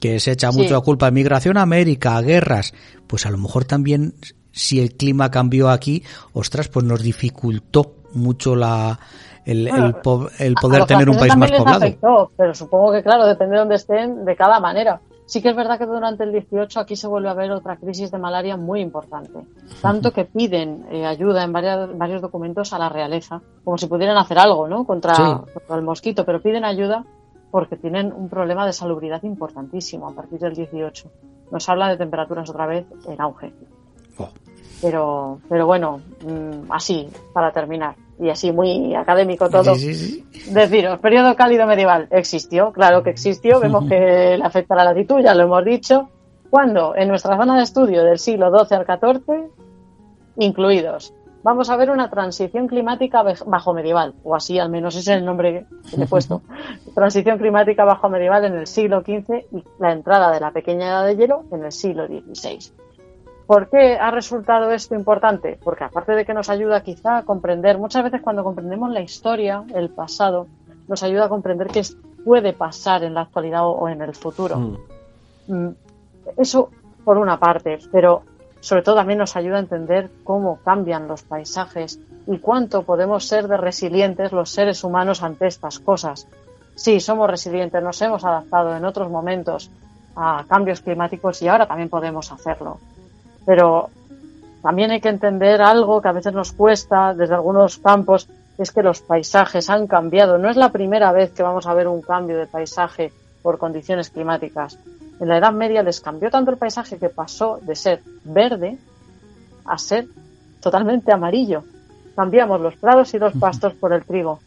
[0.00, 0.58] que se echa Sí.
[0.58, 2.72] mucho la culpa a migración a América, a guerras,
[3.06, 4.14] pues a lo mejor también
[4.52, 6.02] si el clima cambió aquí,
[6.32, 8.98] ostras, pues nos dificultó mucho la
[9.44, 11.78] el, Bueno, el po- el a poder tener un país más poblado.
[11.78, 15.00] afectó, pero supongo que, claro, depende de dónde estén, de cada manera.
[15.26, 18.10] Sí que es verdad que durante el 18 aquí se vuelve a ver otra crisis
[18.12, 19.40] de malaria muy importante.
[19.80, 24.16] Tanto que piden eh, ayuda en varias- varios documentos a la realeza, como si pudieran
[24.16, 24.84] hacer algo, ¿no?
[24.84, 25.22] Contra, Sí.
[25.54, 27.04] contra el mosquito, pero piden ayuda
[27.52, 31.12] porque tienen un problema de salubridad importantísimo a partir del 18.
[31.50, 33.52] Nos habla de temperaturas otra vez en auge.
[34.16, 34.30] Oh.
[34.80, 39.74] Pero, pero bueno, mm, así, para terminar, y así muy académico todo.
[39.74, 40.50] Sí, sí, sí.
[40.50, 43.98] Deciros, periodo cálido medieval existió, claro que existió, vemos que
[44.38, 46.08] le afecta la latitud, ya lo hemos dicho.
[46.48, 46.96] ¿Cuándo?
[46.96, 49.50] En nuestra zona de estudio del siglo XII al XIV,
[50.38, 51.12] incluidos.
[51.42, 55.66] Vamos a ver una transición climática bajo medieval, o así al menos es el nombre
[55.90, 56.42] que le he puesto.
[56.94, 61.06] transición climática bajo medieval en el siglo XV y la entrada de la pequeña edad
[61.06, 62.72] de hielo en el siglo XVI.
[63.46, 65.58] ¿Por qué ha resultado esto importante?
[65.62, 69.64] Porque aparte de que nos ayuda quizá a comprender, muchas veces cuando comprendemos la historia,
[69.74, 70.46] el pasado,
[70.86, 71.82] nos ayuda a comprender qué
[72.24, 74.56] puede pasar en la actualidad o, o en el futuro.
[74.56, 74.76] Mm.
[75.48, 75.74] Mm,
[76.36, 76.70] Eso
[77.04, 78.22] por una parte, pero
[78.62, 81.98] sobre todo también nos ayuda a entender cómo cambian los paisajes
[82.28, 86.28] y cuánto podemos ser de resilientes los seres humanos ante estas cosas.
[86.76, 89.68] Sí, somos resilientes, nos hemos adaptado en otros momentos
[90.14, 92.78] a cambios climáticos y ahora también podemos hacerlo.
[93.44, 93.90] Pero
[94.62, 98.28] también hay que entender algo que a veces nos cuesta desde algunos campos,
[98.58, 100.38] es que los paisajes han cambiado.
[100.38, 103.12] No es la primera vez que vamos a ver un cambio de paisaje
[103.42, 104.78] por condiciones climáticas.
[105.20, 108.78] En la Edad Media les cambió tanto el paisaje que pasó de ser verde
[109.64, 110.06] a ser
[110.60, 111.64] totalmente amarillo.
[112.16, 114.40] Cambiamos los prados y los pastos por el trigo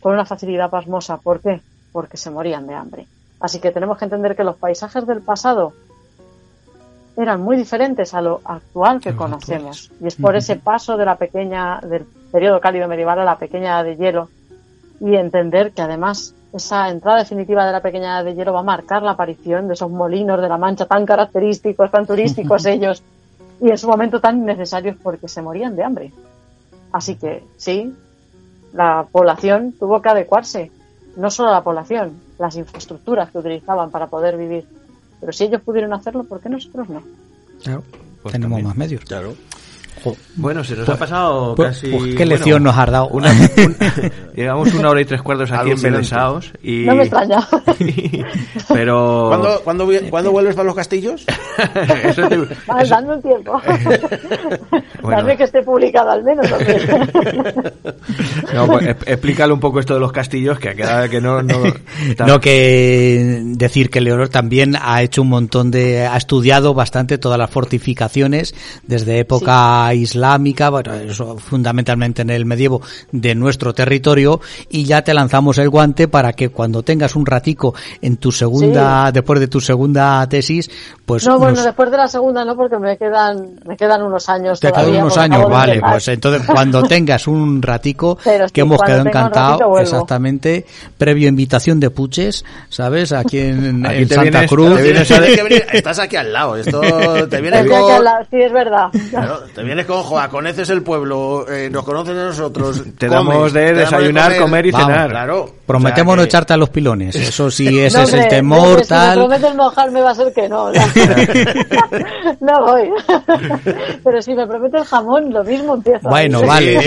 [0.00, 1.16] con una facilidad pasmosa.
[1.18, 1.60] ¿Por qué?
[1.92, 3.06] Porque se morían de hambre.
[3.40, 5.72] Así que tenemos que entender que los paisajes del pasado
[7.16, 9.90] eran muy diferentes a lo actual que conocemos.
[10.00, 13.82] Y es por ese paso de la pequeña, del periodo cálido medieval a la pequeña
[13.82, 14.28] de hielo
[15.00, 18.64] y entender que además esa entrada definitiva de la pequeña edad de hielo va a
[18.64, 23.02] marcar la aparición de esos molinos de la Mancha tan característicos, tan turísticos ellos
[23.60, 26.12] y en su momento tan necesarios porque se morían de hambre.
[26.92, 27.94] Así que sí,
[28.72, 30.70] la población tuvo que adecuarse.
[31.16, 34.64] No solo la población, las infraestructuras que utilizaban para poder vivir.
[35.20, 37.02] Pero si ellos pudieron hacerlo, ¿por qué nosotros no?
[37.62, 37.82] Claro,
[38.22, 38.68] Pues tenemos también.
[38.68, 39.04] más medios.
[39.04, 39.34] Claro.
[40.36, 41.88] Bueno, se nos Pues- ha pasado pues- casi...
[41.90, 43.08] pues qué bueno, lección nos has dado.
[43.08, 43.76] Una, un-
[44.36, 46.84] llevamos una hora y tres cuartos aquí embelesados y...
[46.84, 47.46] No me extraña.
[48.72, 49.26] pero...
[49.28, 51.24] ¿Cuándo, cuándo, ¿cuándo vuelves para los castillos?
[52.04, 53.60] Eso te- Vale, eso- dadme un tiempo.
[55.02, 55.16] Bueno.
[55.16, 56.46] Dadme que esté publicado al menos.
[58.54, 61.42] No, pues, explícale un poco esto de los castillos, que ha quedado que no...
[61.42, 61.62] No,
[62.26, 67.38] No, que decir que Leonor también ha hecho un montón de, ha estudiado bastante todas
[67.38, 68.54] las fortificaciones
[68.86, 72.80] desde época islámica, bueno, eso fundamentalmente en el medievo
[73.12, 74.40] de nuestro territorio
[74.70, 79.10] y ya te lanzamos el guante para que cuando tengas un ratico en tu segunda,
[79.12, 80.70] después de tu segunda tesis,
[81.06, 84.60] pues no, bueno, después de la segunda no, porque me quedan, me quedan unos años
[84.60, 88.80] te quedan unos años, vale, pues entonces cuando tengas un ratico, Pero sí, que hemos
[88.82, 90.66] quedado encantados, exactamente,
[90.96, 93.12] previo invitación de Puches, ¿sabes?
[93.12, 94.82] Aquí en, Aquí en te Santa vienes- Cruz.
[94.82, 95.10] vienes
[95.72, 96.56] estás aquí al lado.
[96.56, 96.80] Esto
[97.28, 98.04] te con.
[98.04, 98.88] lado, Sí, es verdad.
[99.10, 102.82] Claro, te vienes con Joa, conoces el pueblo, eh, nos conoces a nosotros.
[102.98, 105.10] Te damos de te damos desayunar, comer y Vamos, cenar.
[105.10, 105.50] Claro.
[105.66, 107.14] Prometemos O no sea que- echarte a los pilones.
[107.28, 109.14] Eso sí, ese No, es el hombre, temor, hombre, Si me tal.
[109.18, 110.72] prometes mojarme va a ser que no.
[112.40, 112.90] no voy.
[114.02, 116.08] Pero si me prometes jamón, lo mismo empiezo.
[116.08, 116.78] Bueno, vale,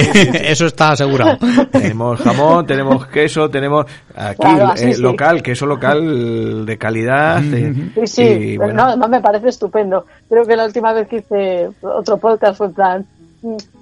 [0.52, 1.38] eso está asegurado.
[1.72, 3.86] Tenemos jamón, tenemos queso, tenemos
[4.16, 5.02] aquí Claro, así eh, sí.
[5.02, 7.42] local, queso local de calidad.
[7.54, 10.06] eh, Sí, sí, y, bueno, no, además me parece estupendo.
[10.30, 13.06] Creo que la última vez que hice otro podcast fue en plan.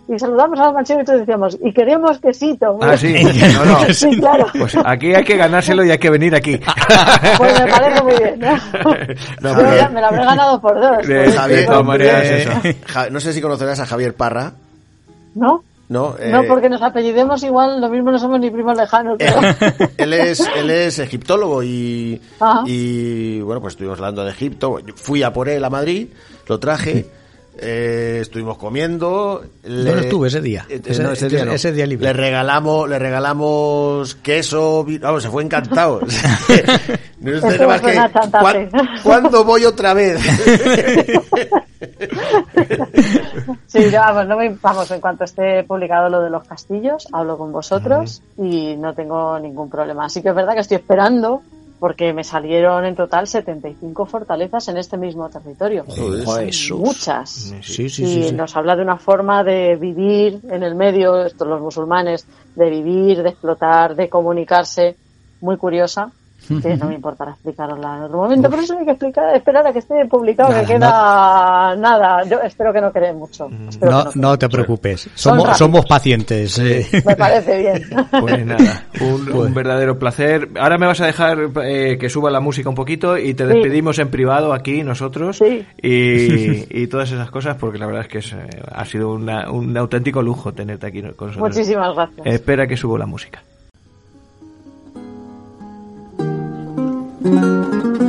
[0.07, 2.79] Y saludamos a la mansión y todos decíamos, y queríamos quesito.
[2.81, 3.13] Ah, sí,
[3.53, 3.93] no, no.
[3.93, 4.47] Sí, claro.
[4.57, 6.59] Pues aquí hay que ganárselo y hay que venir aquí.
[7.37, 8.39] Pues me parece muy bien.
[8.39, 8.49] ¿no?
[9.93, 11.05] Me lo habré ganado por dos.
[11.05, 12.77] De- pues, Eh, eso.
[12.87, 14.53] Ja- no sé si conocerás a Javier Parra.
[15.35, 15.63] ¿No?
[15.89, 19.17] No, Eh, No, porque nos apellidemos igual, lo mismo no somos ni primos lejanos.
[19.19, 19.39] Pero...
[19.97, 22.61] él es él es egiptólogo y, Ajá.
[22.65, 26.07] y bueno pues estuvimos hablando de Egipto Yo fui a por él a Madrid
[26.47, 27.05] lo traje
[27.61, 30.65] eh, estuvimos comiendo le- ¿Dónde estuve ese día?
[30.69, 31.52] Eh, Ese- no, ese día no.
[31.52, 32.07] ese día libre.
[32.07, 35.99] le regalamos le regalamos queso vi- vamos se fue encantado
[37.19, 37.99] no más que.
[38.41, 38.69] ¿cuán-
[39.03, 40.19] ¿cuándo voy otra vez?
[43.68, 47.38] Sí, yo, vamos, no me, vamos, en cuanto esté publicado lo de los castillos, hablo
[47.38, 50.06] con vosotros y no tengo ningún problema.
[50.06, 51.41] Así que es verdad que estoy esperando
[51.80, 55.85] porque me salieron en total 75 fortalezas en este mismo territorio.
[55.88, 57.30] Joder, Muchas.
[57.30, 58.23] Sí, sí, y sí.
[58.30, 58.31] sí.
[58.34, 62.26] nos habla de una forma de vivir en el medio, estos los musulmanes,
[62.56, 64.97] de vivir, de explotar, de comunicarse,
[65.41, 66.11] muy curiosa,
[66.61, 69.73] que no me importará explicarosla en otro momento, pero eso hay que explicar, esperar a
[69.73, 72.23] que esté publicado, Nada, que queda nada.
[72.26, 73.47] Yo espero que no quede mucho.
[73.69, 75.09] Espero No, que no no te preocupes.
[75.15, 76.57] Somos, somos pacientes.
[76.59, 76.85] eh.
[77.05, 77.84] Me parece bien.
[78.19, 80.49] Pues nada, un, un verdadero placer.
[80.59, 83.53] Ahora me vas a dejar eh, que suba la música un poquito y te Sí.
[83.53, 85.65] despedimos en privado aquí nosotros Sí.
[85.81, 89.49] y, y todas esas cosas porque la verdad es que es, eh, ha sido una-
[89.51, 91.38] un auténtico lujo tenerte aquí con nosotros.
[91.55, 92.26] Muchísimas gracias.
[92.26, 93.41] Espera que subo la música.
[97.30, 98.09] Es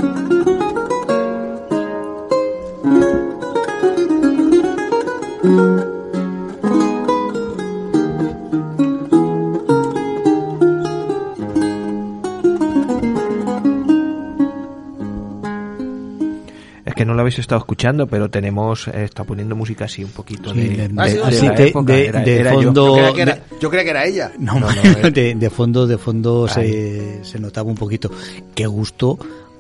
[17.30, 20.88] habéis estado escuchando, pero tenemos, eh, está poniendo música así un poquito Sí, de, de-
[20.88, 21.92] sí, de así la de- época.
[21.92, 22.62] de- Era- de era yo.
[22.62, 25.10] fondo- yo, creía que era, de- yo creía que era ella No, No, no, eh.
[25.12, 28.10] de, de fondo, de fondo se, se notaba un poquito.
[28.54, 29.18] Qué gusto,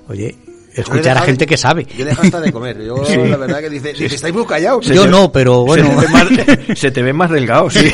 [0.08, 0.34] oye,
[0.74, 1.84] escuchar a gente que sabe.
[1.96, 4.86] yo le dejo hasta de comer yo la verdad que dice, dice estáis muy callados
[4.86, 5.88] Yo no, pero bueno.
[6.00, 6.28] Se te, ve más,
[6.78, 7.84] se te ve más delgado, sí.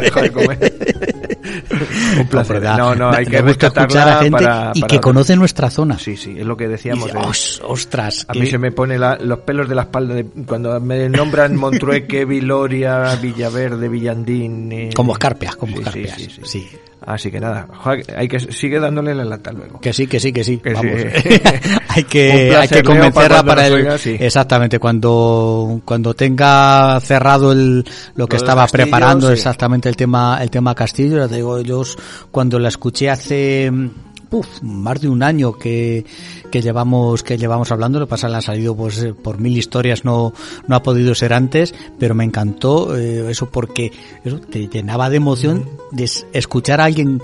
[0.00, 0.97] Deja de comer.
[2.20, 2.62] Un placer.
[2.62, 5.98] No, no, hay que rescatarla a gente para, y que conoce nuestra zona.
[5.98, 7.06] Sí, sí, es lo que decíamos.
[7.06, 7.22] dice, eh.
[7.26, 10.78] "Os- ostras, A mí se me pone la- los pelos de la espalda de- cuando
[10.80, 14.72] me nombran Montrueque, Viloria, Villaverde, Villandín.
[14.72, 16.16] eh, como escarpias, como sí, escarpias.
[16.16, 16.68] sí, sí, sí.
[17.16, 17.28] Sí.
[17.28, 17.66] Así que nada,
[18.16, 19.80] hay que sigue dándole la lata luego.
[19.80, 20.58] Que sí, que sí, que sí.
[20.58, 21.00] Que Vamos.
[21.00, 21.28] sí.
[21.88, 24.16] hay que, hay que convencerla para el, oiga, sí.
[24.18, 29.32] exactamente, cuando, cuando tenga cerrado el, lo que estaba castillo, preparando sí.
[29.34, 31.82] exactamente el tema, el tema Castillo, ya te digo, yo
[32.30, 33.70] cuando la escuché hace,
[34.28, 36.04] puf, más de un año que,
[36.50, 39.56] que llevamos, que llevamos hablando, lo que pasa, le ha salido pues eh, por mil
[39.56, 40.32] historias, no,
[40.66, 43.92] no ha podido ser antes, pero me encantó, eh, eso porque,
[44.24, 47.20] eso te llenaba de emoción de es- escuchar a alguien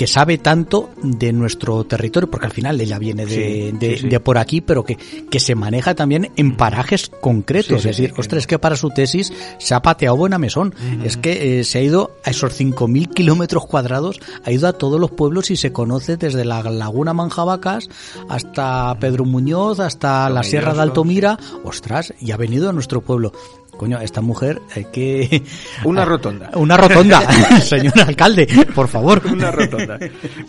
[0.00, 3.34] que sabe tanto de nuestro territorio, porque al final ella viene de,
[3.70, 4.08] Sí, de, sí, sí.
[4.08, 7.84] de por aquí, pero que, que se maneja también en parajes concretos.
[7.84, 10.74] Es decir, ostras, es que para su tesis se ha pateado buena mesón.
[11.04, 14.98] Es que eh, se ha ido a esos 5.000 kilómetros cuadrados, ha ido a todos
[14.98, 17.90] los pueblos y se conoce desde la Laguna Manjabacas
[18.30, 21.38] hasta Pedro Muñoz, hasta la Sierra de Altomira.
[21.62, 23.32] Ostras, y ha venido a nuestro pueblo.
[23.80, 25.42] Coño, esta mujer hay que...
[25.84, 26.50] Una rotonda.
[26.54, 27.22] Una rotonda,
[27.62, 29.22] señor alcalde, por favor.
[29.32, 29.98] Una rotonda.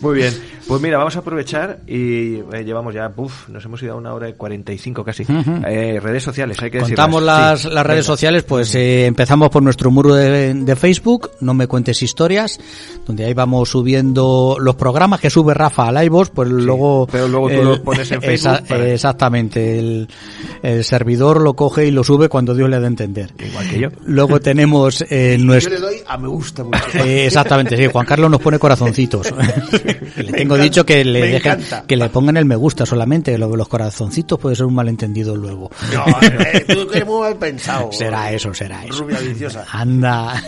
[0.00, 0.34] Muy bien.
[0.68, 4.12] Pues mira, vamos a aprovechar y eh, llevamos ya, uf, nos hemos ido a una
[4.12, 5.24] hora y 45 casi.
[5.66, 8.12] Eh, redes sociales, hay que Contamos las, Sí, las redes venga.
[8.14, 12.60] sociales, pues eh, empezamos por nuestro muro de, de Facebook, No Me Cuentes Historias,
[13.06, 17.06] donde ahí vamos subiendo los programas que sube Rafa a Livos, pues luego...
[17.10, 20.08] pero luego tú los pones en Facebook para- Exactamente, el,
[20.62, 22.90] el servidor lo coge y lo sube cuando Dios le da a
[23.22, 23.48] entender.
[23.48, 23.88] Igual que yo.
[24.04, 25.74] Luego tenemos eh, Yo nuestro...
[25.74, 26.78] le doy a me gusta mucho.
[27.02, 27.86] Eh, exactamente, sí.
[27.86, 29.30] Juan Carlos nos pone corazoncitos.
[30.16, 33.36] le tengo encanta, dicho que le dejen, que le pongan el me gusta solamente.
[33.38, 35.70] Lo de los corazoncitos puede ser un malentendido luego.
[35.92, 37.90] No, eh, tú que eres muy mal pensado.
[37.92, 39.02] Será eso, será eso.
[39.02, 39.64] Rubia viciosa.
[39.70, 40.42] Anda.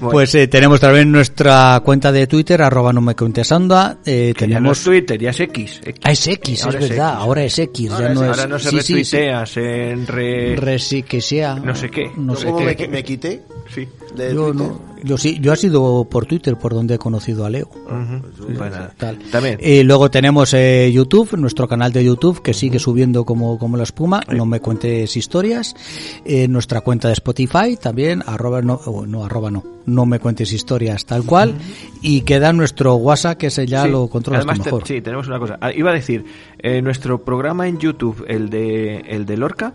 [0.00, 3.98] pues eh, tenemos también nuestra cuenta de Twitter, arroba no me cuentes anda.
[4.04, 4.82] Eh, ya no es tenemos...
[4.82, 5.80] Twitter, ya es X.
[5.84, 6.00] X.
[6.04, 7.08] Ah, es X, es es verdad.
[7.12, 7.18] X.
[7.22, 7.90] Ahora es X.
[7.90, 8.28] Ahora ya es- no es...
[8.30, 8.92] Ahora no se sí, sí, sí.
[9.16, 10.56] retuitea, se re...
[10.56, 11.54] Re- sí, que sea.
[11.72, 12.10] No sé qué.
[12.16, 12.86] No sé qué.
[12.86, 13.42] me, me quité
[13.72, 13.88] Sí.
[14.16, 17.50] de Yo, no, yo sí, yo ha sido por Twitter por donde he conocido a
[17.50, 17.68] Leo.
[17.70, 18.72] Pues.
[18.98, 19.18] Tal.
[19.30, 19.58] También.
[19.62, 23.84] Y luego tenemos eh, YouTube, nuestro canal de YouTube que sigue subiendo como, como la
[23.84, 24.20] espuma.
[24.30, 25.74] No me cuentes historias.
[26.24, 30.52] Eh, nuestra cuenta de Spotify también, arroba no, oh, no, arroba no, no me cuentes
[30.52, 31.54] historias tal cual.
[32.02, 33.90] Y queda nuestro WhatsApp que ese ya Sí.
[33.90, 34.86] lo controlas tú Además, te- mejor.
[34.88, 35.58] sí, tenemos una cosa.
[35.60, 36.24] Ah, iba a decir,
[36.62, 39.74] eh, nuestro programa en YouTube, el de el de Lorca,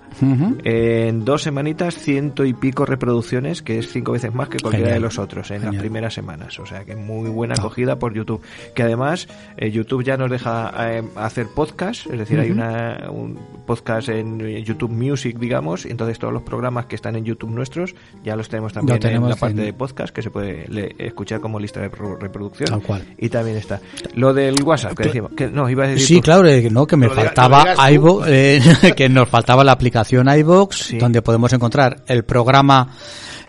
[0.63, 4.87] eh, en dos semanitas, ciento y pico reproducciones, que es cinco veces más que cualquiera
[4.87, 5.01] Genial.
[5.01, 6.57] de los otros en las primeras semanas.
[6.59, 8.41] O sea que muy buena acogida por YouTube.
[8.73, 9.27] Que además,
[9.57, 14.39] eh, YouTube ya nos deja eh, hacer podcast, es decir, hay una, un podcast en
[14.63, 18.49] YouTube Music, digamos, y entonces todos los programas que están en YouTube nuestros ya los
[18.49, 21.59] tenemos también tenemos en la parte en- de podcast que se puede le- escuchar como
[21.59, 22.69] lista de pro- reproducción.
[22.69, 23.03] Tal cual.
[23.17, 23.81] Y también está.
[24.15, 25.31] Lo del WhatsApp, que decimos.
[25.35, 26.21] Que, no, iba a decir Sí, tú.
[26.21, 27.79] claro, eh, que no, que me faltaba digas
[28.27, 28.61] eh,
[28.95, 30.27] que nos faltaba la aplicación
[30.71, 30.97] Sí.
[30.97, 32.89] donde podemos encontrar el programa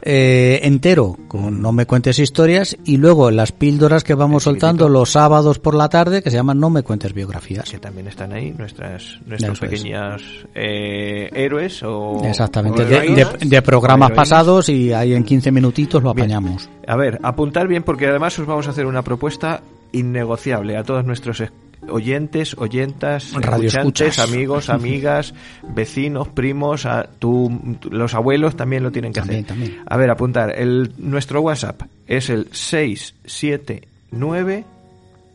[0.01, 5.11] eh, entero con No me cuentes historias y luego las píldoras que vamos soltando los
[5.11, 7.69] sábados por la tarde que se llaman No me cuentes biografías.
[7.69, 10.23] Que también están ahí nuestras nuestros pequeños
[10.55, 12.23] eh, héroes o.
[12.25, 13.39] Exactamente, o de, heroínas.
[13.41, 16.27] de- de programas pasados y ahí en 15 minutitos lo Bien.
[16.33, 16.71] apañamos.
[16.87, 21.05] A ver, apuntar bien porque además os vamos a hacer una propuesta innegociable a todos
[21.05, 21.51] nuestros es-
[21.89, 25.33] oyentes, oyentas, escuchantes, amigos, amigas,
[25.75, 29.57] vecinos, primos, a tu- los abuelos también lo tienen que También, hacer.
[29.57, 29.79] también.
[29.87, 34.65] A ver, apuntar, el nuestro WhatsApp es el 679,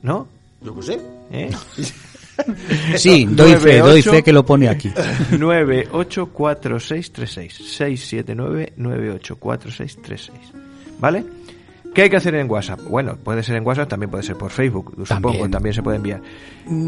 [0.01, 0.27] ¿no?
[0.61, 0.99] Yo qué sé.
[1.31, 1.49] ¿Eh?
[2.95, 4.11] Sí, doy fe, doy 98.
[4.11, 4.91] fe que lo pone aquí.
[5.37, 10.31] 984636 679984636
[10.99, 11.23] ¿Vale?
[11.93, 12.79] ¿Qué hay que hacer en WhatsApp?
[12.89, 15.51] Bueno, puede ser en WhatsApp, también puede ser por Facebook, supongo, También.
[15.51, 16.21] también se puede enviar.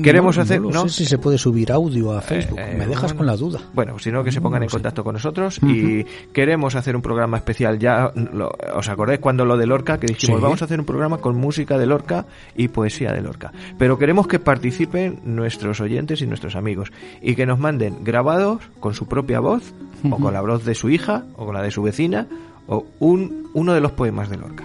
[0.01, 0.81] Queremos No, hacer, no, lo ¿no?
[0.89, 3.17] sé si se puede subir audio a Facebook, Eh, me dejas bueno.
[3.17, 3.59] con la duda.
[3.73, 4.73] Bueno, si no, que se pongan en sé.
[4.77, 6.03] contacto con nosotros y
[6.33, 7.77] queremos hacer un programa especial.
[7.77, 10.43] Ya lo- os acordáis cuando lo de Lorca, que dijimos, Sí.
[10.43, 12.25] vamos a hacer un programa con música de Lorca
[12.55, 13.51] y poesía de Lorca.
[13.77, 16.91] Pero queremos que participen nuestros oyentes y nuestros amigos
[17.21, 19.71] y que nos manden grabados con su propia voz
[20.09, 22.25] o con la voz de su hija o con la de su vecina
[22.67, 24.63] o un, uno de los poemas de Lorca.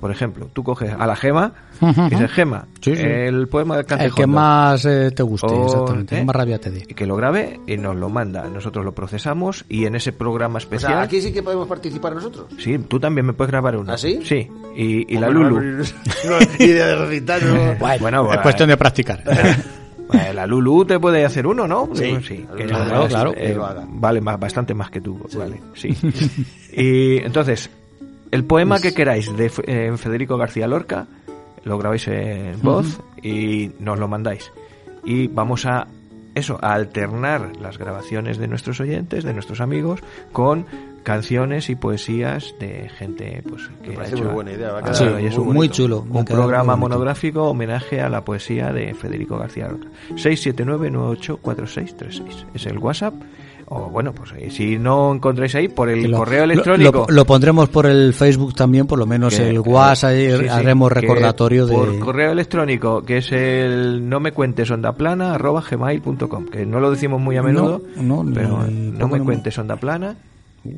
[0.00, 1.52] Por ejemplo, tú coges a la Gema
[1.82, 3.02] y dices, Gema, Sí, sí.
[3.02, 4.28] el poema del El que Cantejondo".
[4.28, 6.24] más eh, te guste, O, exactamente, ¿eh?
[6.24, 6.84] más rabia te dé.
[6.88, 8.48] y que lo grabe y nos lo manda.
[8.48, 10.92] Nosotros lo procesamos y en ese programa O especial.
[10.92, 12.46] sea, aquí sí que podemos participar nosotros.
[12.58, 13.92] Sí, tú también me puedes grabar uno.
[13.92, 14.20] ¿Ah, sí?
[14.24, 14.48] Sí.
[14.74, 15.60] Y, y la Lulu.
[16.58, 17.74] idea de recitar, no.
[17.78, 19.22] Bueno, es bueno, cuestión de practicar.
[20.34, 21.88] La Lulu te puede hacer uno, ¿no?
[21.94, 22.18] Sí.
[22.56, 23.84] que Claro, eh, Que lo haga.
[23.88, 25.20] vale más, bastante más que tú.
[25.38, 25.90] Vale, sí.
[26.72, 27.70] y entonces,
[28.30, 31.06] el poema que queráis de eh, Federico García Lorca,
[31.64, 34.50] lo grabáis en voz y nos lo mandáis.
[35.04, 35.86] Y vamos a
[36.34, 40.00] eso, a alternar las grabaciones de nuestros oyentes, de nuestros amigos,
[40.32, 40.64] con
[41.02, 44.82] canciones y poesías de gente pues que Me ha hecho muy buena idea, va a
[44.82, 45.74] quedar muy un bonito.
[45.74, 46.88] chulo, Un muy programa bonito.
[46.88, 49.88] monográfico homenaje a la poesía de Federico García Lorca.
[50.14, 53.14] 679984636 es el WhatsApp.
[53.72, 57.06] O bueno, pues eh, si no encontráis ahí, por el Lo- correo electrónico.
[57.08, 60.38] Lo, lo pondremos por el Facebook también, por lo menos que- el WhatsApp, y sí,
[60.42, 61.74] sí, haremos recordatorio de...
[61.74, 66.80] Por correo electrónico, que es el no me cuentes onda plana arroba gmail.com, que no
[66.80, 70.29] lo decimos muy a menudo, No, no, pero ni- no me cuentes onda plana eh,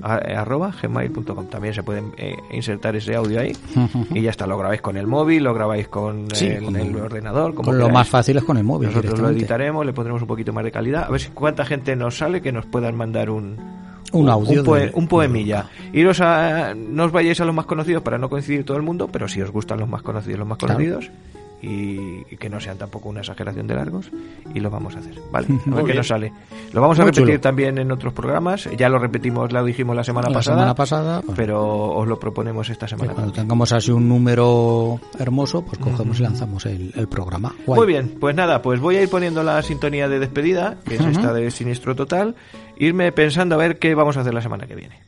[0.02, 3.52] arroba gmail.com también se pueden eh, insertar ese audio ahí
[4.14, 6.86] y ya está lo grabáis con el móvil lo grabáis con Sí, el, con el
[6.88, 8.88] el- ordenador como con lo más fácil es con el móvil.
[8.90, 11.96] nosotros lo editaremos le pondremos un poquito más de calidad a ver si cuánta gente
[11.96, 13.56] nos sale que nos puedan mandar un
[14.12, 17.66] Un audio un, poe- de- un poemilla iros a no os vayáis a los más
[17.66, 20.46] conocidos para no coincidir todo el mundo pero si os gustan los más conocidos los
[20.48, 20.74] más Claro.
[20.74, 21.10] conocidos
[21.62, 24.10] y, y que no sean tampoco una exageración de largos
[24.54, 25.46] y lo vamos a hacer, ¿vale?
[25.70, 26.32] A ver qué nos sale.
[26.72, 27.40] Lo vamos a Muy repetir chulo.
[27.40, 31.20] también en otros programas, ya lo repetimos, lo dijimos la semana La pasada, semana pasada,
[31.20, 31.34] bueno.
[31.36, 33.12] pero os lo proponemos esta semana.
[33.12, 33.46] cuando también.
[33.46, 37.54] tengamos así un número hermoso, pues cogemos y lanzamos el, el programa.
[37.66, 37.78] Guay.
[37.78, 41.00] Muy bien, pues nada, pues voy a ir poniendo la sintonía de despedida, que es
[41.06, 42.34] esta de Siniestro Total,
[42.76, 45.00] irme pensando a ver qué vamos a hacer la semana que viene.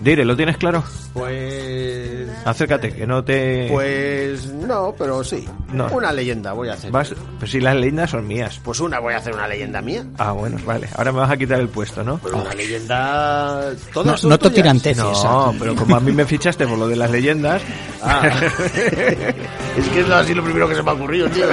[0.00, 0.82] Dire, ¿lo tienes claro?
[1.12, 2.26] Pues.
[2.44, 3.68] Acércate, que no te...
[3.70, 5.46] Pues no, pero sí.
[5.72, 5.88] No.
[5.88, 6.90] Una leyenda voy a hacer.
[6.90, 7.14] Vas...
[7.38, 8.58] Pues si las leyendas son mías.
[8.64, 10.04] Pues una voy a hacer una leyenda mía.
[10.16, 10.88] Ah, bueno, vale.
[10.96, 12.18] Ahora me vas a quitar el puesto, ¿no?
[12.22, 13.70] Pero una leyenda.
[13.72, 14.96] No, Todas son no te tiranteces.
[14.96, 17.60] No, pero como a mí me fichaste por lo de las leyendas...
[18.02, 18.22] Ah.
[19.76, 21.46] es que es así lo primero que se me ha ocurrido, tío.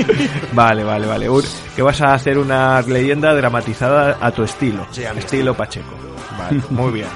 [0.54, 1.28] Vale, vale, vale.
[1.28, 1.44] Un-
[1.76, 4.86] que vas a hacer una leyenda dramatizada a tu estilo.
[4.90, 5.94] Sí, a mi estilo Pacheco.
[6.38, 7.06] Vale, muy bien.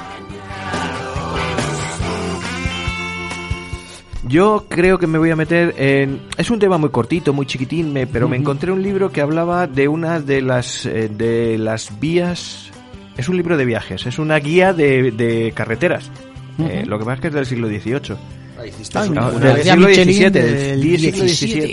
[4.26, 6.20] Yo creo que me voy a meter en...
[6.38, 9.66] Es un tema muy cortito, muy chiquitín, me- pero me encontré un libro que hablaba
[9.66, 12.70] de una de las, eh, de las vías...
[13.16, 16.10] Es un libro de viajes, es una guía de, de carreteras.
[16.58, 18.16] Eh, lo que pasa es que es del siglo XVIII.
[18.58, 21.66] Ah, hiciste Ah, No, Una del guía siglo XVII, del del di- siglo 17.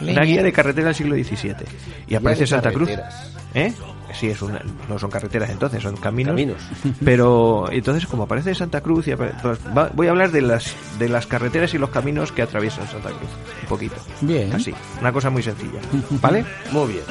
[0.00, 0.12] XVII.
[0.12, 1.54] Una guía de carretera del siglo XVII.
[2.06, 2.90] Y aparece Santa Cruz.
[3.54, 3.72] ¿Eh?
[4.18, 6.32] Sí, es una, no son carreteras entonces, son caminos.
[6.32, 6.62] Caminos.
[7.04, 10.74] Pero entonces, como aparece Santa Cruz, y apare- pues, va- voy a hablar de las,
[10.98, 13.30] de las carreteras y los caminos que atraviesan Santa Cruz.
[13.62, 13.96] Un poquito.
[14.20, 14.52] Bien.
[14.54, 14.72] Así.
[15.00, 15.80] Una cosa muy sencilla.
[16.22, 16.44] ¿Vale?
[16.70, 17.04] Muy bien.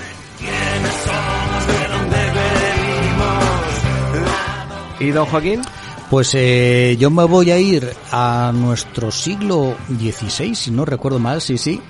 [4.99, 5.61] ¿Y don Joaquín?
[6.09, 11.41] Pues eh, yo me voy a ir a nuestro siglo XVI, si no recuerdo mal,
[11.41, 11.81] sí, sí,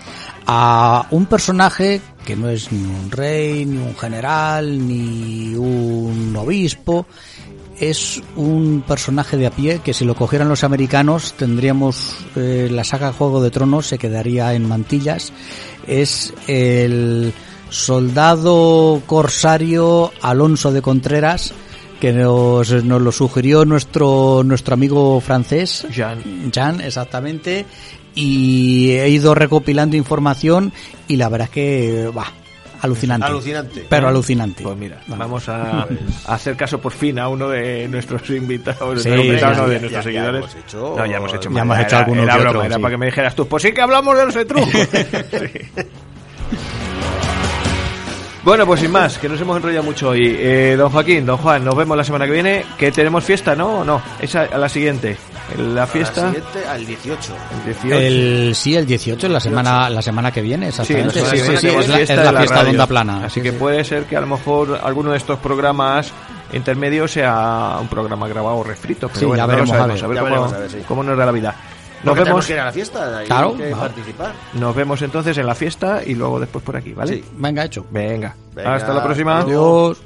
[0.45, 7.05] a un personaje que no es ni un rey, ni un general, ni un obispo,
[7.79, 12.83] es un personaje de a pie que si lo cogieran los americanos tendríamos eh, la
[12.83, 15.33] saga Juego de Tronos se quedaría en mantillas.
[15.87, 17.33] Es el
[17.69, 21.53] soldado corsario Alonso de Contreras
[21.99, 26.51] que nos, nos lo sugirió nuestro nuestro amigo francés Jean.
[26.53, 27.65] Jan, exactamente.
[28.15, 30.71] Y he ido recopilando información
[31.07, 32.27] y la verdad es que, va,
[32.81, 33.25] alucinante.
[33.25, 33.85] Alucinante.
[33.89, 34.63] Pero alucinante.
[34.63, 35.15] Pues mira, Va.
[35.17, 35.87] vamos a, a
[36.35, 39.79] hacer caso por fin a uno de nuestros invitados, Sí, invitado, ya, no, de ya,
[39.81, 40.41] nuestros ya seguidores.
[40.43, 42.63] hemos hecho- no, ya hemos hecho, Ya hemos Era- hecho alguno era que broma, otro,
[42.65, 42.81] era sí.
[42.81, 44.69] para que me dijeras tú, pues sí que hablamos de los trucos.
[44.73, 45.83] Sí.
[48.43, 50.35] Bueno, pues sin más, que nos hemos enrollado mucho hoy.
[50.37, 52.65] Eh, don Joaquín, don Juan, nos vemos la semana que viene.
[52.77, 53.79] Que tenemos fiesta, ¿no?
[53.79, 54.01] ¿O no?
[54.19, 55.15] Esa a la siguiente.
[55.57, 56.27] La fiesta.
[56.27, 57.33] Siguiente, al 18.
[57.59, 57.95] el 18.
[57.99, 61.21] El, sí, el 18, la semana, la semana que viene, exactamente.
[61.21, 62.87] la Sí, semana sí, que sí, viene es la, es de la fiesta de onda
[62.87, 63.17] plana.
[63.25, 63.57] Así Sí, que sí.
[63.57, 66.11] puede ser que a lo mejor alguno de estos programas
[66.53, 69.07] intermedios sea un programa grabado o refrito.
[69.07, 70.03] Pero Sí, bueno, ya no veremos, a ver.
[70.03, 70.77] a ver Ya cómo, veremos, a ver, sí.
[70.87, 71.55] cómo nos da la vida.
[72.03, 73.79] Nos Porque vemos, que ir a la fiesta, Claro, que va.
[73.79, 74.31] participar.
[74.53, 77.13] nos vemos entonces en la fiesta y luego después por aquí, ¿vale?
[77.15, 77.23] Sí.
[77.37, 77.85] Venga, hecho.
[77.91, 78.35] Venga.
[78.53, 79.39] Venga, Hasta la próxima.
[79.39, 79.97] Adiós.